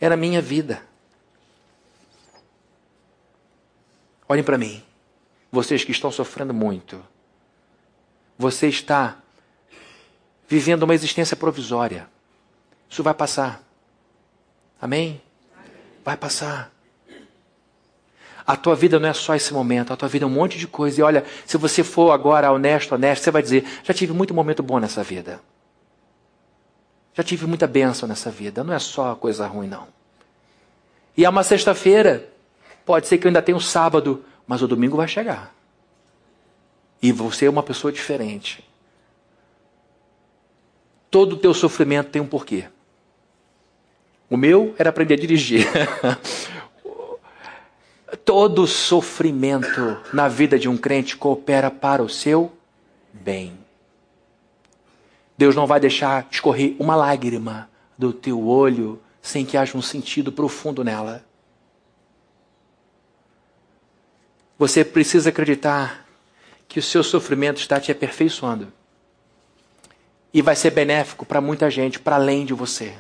Era 0.01 0.15
a 0.15 0.19
minha 0.19 0.43
vida. 0.43 0.83
Olhem 4.29 4.43
para 4.43 4.59
mim, 4.59 4.83
vocês 5.53 5.85
que 5.85 5.93
estão 5.93 6.11
sofrendo 6.11 6.53
muito. 6.53 7.12
Você 8.43 8.67
está 8.67 9.19
vivendo 10.49 10.83
uma 10.83 10.95
existência 10.95 11.37
provisória. 11.37 12.09
Isso 12.91 13.01
vai 13.01 13.15
passar. 13.15 13.63
Amém? 14.81 15.23
Vai 16.05 16.17
passar. 16.17 16.73
A 18.45 18.57
tua 18.57 18.75
vida 18.75 18.99
não 18.99 19.09
é 19.09 19.13
só 19.13 19.37
esse 19.37 19.55
momento, 19.55 19.93
a 19.93 19.97
tua 19.97 20.09
vida 20.09 20.25
é 20.25 20.27
um 20.27 20.31
monte 20.31 20.59
de 20.59 20.67
coisa. 20.67 21.01
E 21.01 21.05
olha, 21.05 21.25
se 21.47 21.57
você 21.57 21.85
for 21.85 22.11
agora 22.11 22.51
honesto, 22.51 22.97
honesto, 22.97 23.23
você 23.23 23.31
vai 23.31 23.43
dizer: 23.43 23.65
já 23.85 23.95
tive 23.95 24.13
muito 24.13 24.35
momento 24.35 24.61
bom 24.61 24.81
nessa 24.81 25.05
vida. 25.05 25.41
Já 27.15 27.23
tive 27.23 27.47
muita 27.47 27.69
bênção 27.69 28.09
nessa 28.09 28.29
vida. 28.29 28.65
Não 28.65 28.75
é 28.75 28.81
só 28.81 29.15
coisa 29.15 29.47
ruim, 29.47 29.69
não. 29.69 29.87
E 31.17 31.25
é 31.25 31.29
uma 31.29 31.45
sexta-feira. 31.45 32.29
Pode 32.85 33.07
ser 33.07 33.19
que 33.19 33.27
eu 33.27 33.29
ainda 33.29 33.41
tenha 33.41 33.57
um 33.57 33.61
sábado, 33.61 34.25
mas 34.49 34.63
o 34.63 34.67
domingo 34.67 34.97
vai 34.97 35.07
chegar. 35.07 35.55
E 37.03 37.11
você 37.11 37.47
é 37.47 37.51
uma 37.51 37.65
pessoa 37.65 37.93
diferente. 37.93 38.65
Todo 41.11 41.35
o 41.35 41.37
teu 41.37 41.53
sofrimento 41.53 42.11
tem 42.11 42.23
um 42.23 42.27
porquê. 42.27 42.67
O 44.31 44.37
meu 44.37 44.75
era 44.79 44.91
aprender 44.91 45.15
a 45.15 45.19
dirigir. 45.19 45.67
Todo 48.25 48.67
sofrimento 48.67 50.01
na 50.13 50.29
vida 50.29 50.59
de 50.59 50.69
um 50.69 50.77
crente 50.77 51.17
coopera 51.17 51.71
para 51.71 52.03
o 52.03 52.09
seu 52.09 52.53
bem. 53.13 53.59
Deus 55.37 55.57
não 55.57 55.67
vai 55.67 55.81
deixar 55.81 56.29
escorrer 56.31 56.77
uma 56.79 56.95
lágrima 56.95 57.69
do 57.99 58.13
teu 58.13 58.47
olho 58.47 59.03
sem 59.21 59.45
que 59.45 59.57
haja 59.57 59.77
um 59.77 59.83
sentido 59.83 60.31
profundo 60.31 60.85
nela. 60.85 61.25
Você 64.59 64.85
precisa 64.85 65.31
acreditar 65.31 66.07
que 66.73 66.79
o 66.79 66.83
seu 66.83 67.05
sofrimento 67.05 67.59
está 67.59 67.79
te 67.79 67.93
aperfeiçoando. 67.93 68.73
E 70.33 70.41
vai 70.41 70.57
ser 70.57 70.71
benéfico 70.71 71.27
para 71.27 71.39
muita 71.39 71.71
gente, 71.71 71.99
para 71.99 72.17
além 72.17 72.47
de 72.47 72.55
você. 72.55 72.95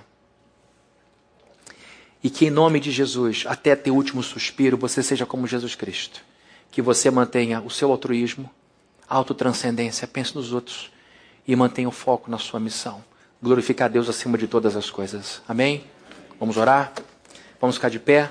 E 2.22 2.28
que 2.28 2.44
em 2.44 2.50
nome 2.50 2.78
de 2.78 2.90
Jesus, 2.90 3.44
até 3.46 3.74
teu 3.74 3.94
último 3.94 4.22
suspiro, 4.22 4.76
você 4.76 5.02
seja 5.02 5.24
como 5.24 5.46
Jesus 5.46 5.74
Cristo. 5.74 6.22
Que 6.70 6.82
você 6.82 7.10
mantenha 7.10 7.62
o 7.62 7.70
seu 7.70 7.90
altruísmo, 7.90 8.50
autotranscendência, 9.08 10.06
pense 10.06 10.34
nos 10.34 10.52
outros 10.52 10.92
e 11.48 11.56
mantenha 11.56 11.88
o 11.88 11.92
foco 11.92 12.30
na 12.30 12.36
sua 12.36 12.60
missão. 12.60 13.02
Glorificar 13.42 13.86
a 13.86 13.88
Deus 13.88 14.06
acima 14.06 14.36
de 14.36 14.46
todas 14.46 14.76
as 14.76 14.90
coisas. 14.90 15.40
Amém? 15.48 15.82
Vamos 16.38 16.58
orar? 16.58 16.92
Vamos 17.58 17.76
ficar 17.76 17.88
de 17.88 17.98
pé? 17.98 18.30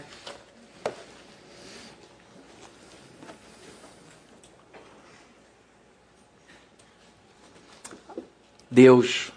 Deus, 8.74 9.34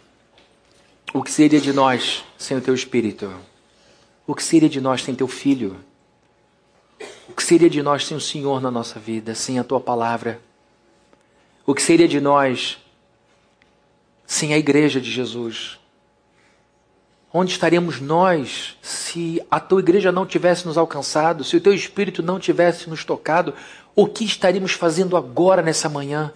o 1.13 1.21
que 1.21 1.33
seria 1.33 1.61
de 1.61 1.73
nós 1.73 2.23
sem 2.39 2.57
o 2.57 2.61
teu 2.61 2.73
Espírito? 2.73 3.35
O 4.25 4.33
que 4.33 4.45
seria 4.45 4.69
de 4.69 4.81
nós 4.81 5.03
sem 5.03 5.13
teu 5.13 5.27
filho? 5.27 5.77
O 7.29 7.33
que 7.33 7.43
seria 7.43 7.69
de 7.69 7.83
nós 7.83 8.07
sem 8.07 8.17
o 8.17 8.21
Senhor 8.21 8.61
na 8.61 8.71
nossa 8.71 9.01
vida, 9.01 9.35
sem 9.35 9.59
a 9.59 9.65
tua 9.65 9.81
palavra? 9.81 10.41
O 11.67 11.75
que 11.75 11.83
seria 11.83 12.07
de 12.07 12.21
nós 12.21 12.79
sem 14.25 14.55
a 14.55 14.59
igreja 14.59 15.01
de 15.01 15.11
Jesus? 15.11 15.81
Onde 17.33 17.51
estaríamos 17.51 18.01
nós 18.01 18.79
se 18.81 19.45
a 19.51 19.59
tua 19.59 19.81
igreja 19.81 20.13
não 20.13 20.25
tivesse 20.25 20.65
nos 20.65 20.79
alcançado, 20.79 21.43
se 21.43 21.57
o 21.57 21.61
teu 21.61 21.75
espírito 21.75 22.23
não 22.23 22.39
tivesse 22.39 22.89
nos 22.89 23.05
tocado? 23.05 23.53
O 23.97 24.07
que 24.07 24.25
estaríamos 24.25 24.75
fazendo 24.75 25.17
agora 25.17 25.61
nessa 25.61 25.89
manhã? 25.89 26.33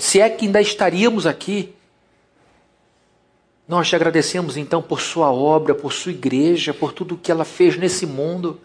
Se 0.00 0.18
é 0.18 0.30
que 0.30 0.46
ainda 0.46 0.62
estaríamos 0.62 1.26
aqui? 1.26 1.74
Nós 3.68 3.86
te 3.86 3.94
agradecemos 3.94 4.56
então 4.56 4.80
por 4.80 4.98
sua 4.98 5.30
obra, 5.30 5.74
por 5.74 5.92
sua 5.92 6.10
igreja, 6.10 6.72
por 6.72 6.90
tudo 6.90 7.18
que 7.18 7.30
ela 7.30 7.44
fez 7.44 7.76
nesse 7.76 8.06
mundo. 8.06 8.58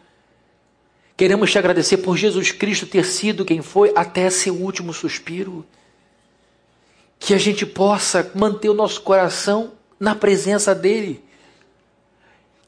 Queremos 1.17 1.51
te 1.51 1.59
agradecer 1.59 1.97
por 1.97 2.15
Jesus 2.15 2.53
Cristo 2.53 2.85
ter 2.85 3.03
sido 3.03 3.43
quem 3.43 3.61
foi 3.61 3.91
até 3.97 4.29
seu 4.29 4.55
último 4.55 4.93
suspiro. 4.93 5.65
Que 7.19 7.33
a 7.33 7.37
gente 7.37 7.65
possa 7.65 8.31
manter 8.33 8.69
o 8.69 8.73
nosso 8.73 9.01
coração 9.01 9.73
na 9.99 10.15
presença 10.15 10.73
dEle. 10.73 11.21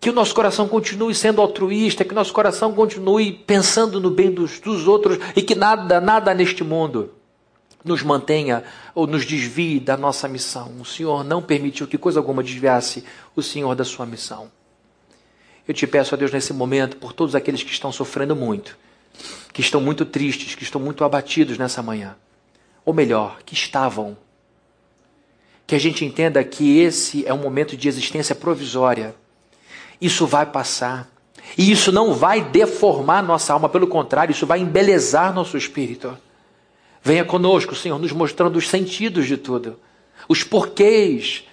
Que 0.01 0.09
o 0.09 0.13
nosso 0.13 0.35
coração 0.35 0.67
continue 0.67 1.15
sendo 1.15 1.41
altruísta, 1.41 2.03
que 2.03 2.11
o 2.11 2.15
nosso 2.15 2.33
coração 2.33 2.73
continue 2.73 3.31
pensando 3.31 3.97
no 3.97 4.11
bem 4.11 4.29
dos, 4.29 4.59
dos 4.59 4.89
outros 4.89 5.19
e 5.37 5.41
que 5.41 5.55
nada, 5.55 6.01
nada 6.01 6.33
neste 6.33 6.65
mundo 6.65 7.11
nos 7.85 8.01
mantenha 8.01 8.63
ou 8.95 9.05
nos 9.05 9.25
desvie 9.25 9.79
da 9.79 9.95
nossa 9.95 10.27
missão. 10.27 10.73
O 10.81 10.85
Senhor 10.85 11.23
não 11.23 11.41
permitiu 11.41 11.87
que 11.87 11.97
coisa 11.97 12.19
alguma 12.19 12.43
desviasse 12.43 13.05
o 13.35 13.43
Senhor 13.43 13.75
da 13.75 13.85
sua 13.85 14.05
missão. 14.07 14.51
Eu 15.67 15.73
te 15.73 15.85
peço 15.85 16.15
a 16.15 16.17
Deus 16.17 16.31
nesse 16.31 16.51
momento 16.51 16.97
por 16.97 17.13
todos 17.13 17.35
aqueles 17.35 17.63
que 17.63 17.71
estão 17.71 17.91
sofrendo 17.91 18.35
muito, 18.35 18.75
que 19.53 19.61
estão 19.61 19.79
muito 19.79 20.03
tristes, 20.03 20.55
que 20.55 20.63
estão 20.63 20.81
muito 20.81 21.03
abatidos 21.03 21.57
nessa 21.57 21.81
manhã. 21.81 22.15
Ou 22.83 22.93
melhor, 22.93 23.39
que 23.45 23.53
estavam. 23.53 24.17
Que 25.65 25.75
a 25.75 25.79
gente 25.79 26.03
entenda 26.03 26.43
que 26.43 26.79
esse 26.79 27.25
é 27.25 27.33
um 27.33 27.39
momento 27.39 27.77
de 27.77 27.87
existência 27.87 28.35
provisória. 28.35 29.15
Isso 29.99 30.27
vai 30.27 30.45
passar. 30.45 31.09
E 31.57 31.71
isso 31.71 31.91
não 31.91 32.13
vai 32.13 32.43
deformar 32.43 33.23
nossa 33.23 33.53
alma, 33.53 33.69
pelo 33.69 33.87
contrário, 33.87 34.31
isso 34.31 34.45
vai 34.45 34.59
embelezar 34.59 35.33
nosso 35.33 35.57
espírito. 35.57 36.15
Venha 37.05 37.23
conosco, 37.23 37.75
Senhor, 37.75 37.99
nos 37.99 38.11
mostrando 38.11 38.55
os 38.55 38.67
sentidos 38.67 39.27
de 39.27 39.37
tudo, 39.37 39.79
os 40.27 40.43
porquês. 40.43 41.43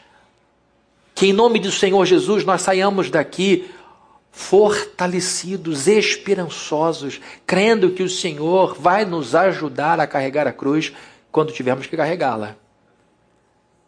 Que 1.15 1.27
em 1.27 1.33
nome 1.35 1.59
do 1.59 1.71
Senhor 1.71 2.03
Jesus 2.07 2.43
nós 2.43 2.63
saiamos 2.63 3.11
daqui 3.11 3.71
fortalecidos, 4.31 5.87
esperançosos, 5.87 7.21
crendo 7.47 7.91
que 7.91 8.03
o 8.03 8.09
Senhor 8.09 8.75
vai 8.81 9.05
nos 9.05 9.35
ajudar 9.35 10.01
a 10.01 10.07
carregar 10.07 10.47
a 10.47 10.55
cruz 10.55 10.91
quando 11.31 11.53
tivermos 11.53 11.87
que 11.87 11.99
carregá-la. 11.99 12.57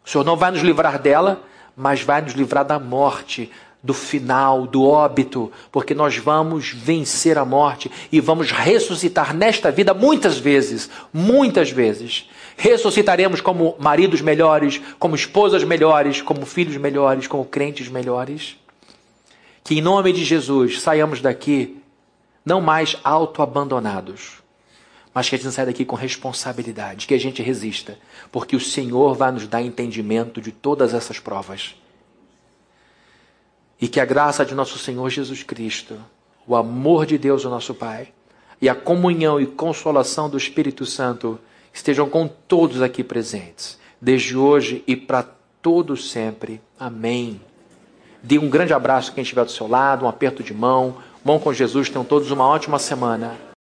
O 0.05 0.09
Senhor 0.09 0.23
não 0.23 0.37
vai 0.37 0.51
nos 0.51 0.61
livrar 0.61 1.01
dela, 1.01 1.41
mas 1.75 2.03
vai 2.03 2.21
nos 2.21 2.33
livrar 2.33 2.63
da 2.63 2.77
morte, 2.77 3.51
do 3.85 3.93
final, 3.93 4.65
do 4.65 4.83
óbito, 4.83 5.51
porque 5.71 5.93
nós 5.93 6.17
vamos 6.17 6.71
vencer 6.71 7.37
a 7.37 7.45
morte 7.45 7.91
e 8.11 8.19
vamos 8.19 8.51
ressuscitar 8.51 9.31
nesta 9.31 9.71
vida 9.71 9.93
muitas 9.93 10.39
vezes, 10.39 10.89
muitas 11.13 11.69
vezes. 11.69 12.27
Ressuscitaremos 12.57 13.41
como 13.41 13.75
maridos 13.77 14.21
melhores, 14.21 14.81
como 14.97 15.15
esposas 15.15 15.63
melhores, 15.63 16.19
como 16.19 16.47
filhos 16.47 16.77
melhores, 16.77 17.27
como 17.27 17.45
crentes 17.45 17.87
melhores. 17.87 18.57
Que 19.63 19.77
em 19.77 19.81
nome 19.81 20.11
de 20.11 20.25
Jesus 20.25 20.81
saiamos 20.81 21.21
daqui 21.21 21.77
não 22.43 22.59
mais 22.61 22.97
autoabandonados, 23.03 24.43
mas 25.13 25.29
que 25.29 25.35
a 25.35 25.37
gente 25.37 25.51
saia 25.51 25.67
daqui 25.67 25.85
com 25.85 25.95
responsabilidade, 25.95 27.05
que 27.05 27.13
a 27.13 27.19
gente 27.19 27.43
resista, 27.43 27.99
porque 28.31 28.55
o 28.55 28.59
Senhor 28.59 29.13
vai 29.13 29.31
nos 29.31 29.47
dar 29.47 29.61
entendimento 29.61 30.41
de 30.41 30.51
todas 30.51 30.93
essas 30.95 31.19
provas. 31.19 31.75
E 33.79 33.87
que 33.87 33.99
a 33.99 34.05
graça 34.05 34.45
de 34.45 34.55
nosso 34.55 34.77
Senhor 34.77 35.09
Jesus 35.09 35.43
Cristo, 35.43 35.97
o 36.47 36.55
amor 36.55 37.05
de 37.05 37.17
Deus, 37.17 37.43
o 37.45 37.49
nosso 37.49 37.73
Pai, 37.73 38.09
e 38.61 38.69
a 38.69 38.75
comunhão 38.75 39.39
e 39.39 39.45
consolação 39.45 40.29
do 40.29 40.37
Espírito 40.37 40.85
Santo 40.85 41.39
estejam 41.73 42.09
com 42.09 42.27
todos 42.27 42.81
aqui 42.81 43.03
presentes, 43.03 43.77
desde 43.99 44.37
hoje 44.37 44.83
e 44.87 44.95
para 44.95 45.27
todos 45.61 46.09
sempre. 46.09 46.61
Amém. 46.79 47.41
Dê 48.23 48.39
um 48.39 48.49
grande 48.49 48.73
abraço 48.73 49.11
a 49.11 49.13
quem 49.13 49.21
estiver 49.21 49.45
do 49.45 49.51
seu 49.51 49.67
lado, 49.67 50.05
um 50.05 50.07
aperto 50.07 50.41
de 50.41 50.53
mão. 50.53 50.97
Mão 51.23 51.39
com 51.39 51.53
Jesus, 51.53 51.89
tenham 51.89 52.05
todos 52.05 52.31
uma 52.31 52.47
ótima 52.47 52.79
semana. 52.79 53.54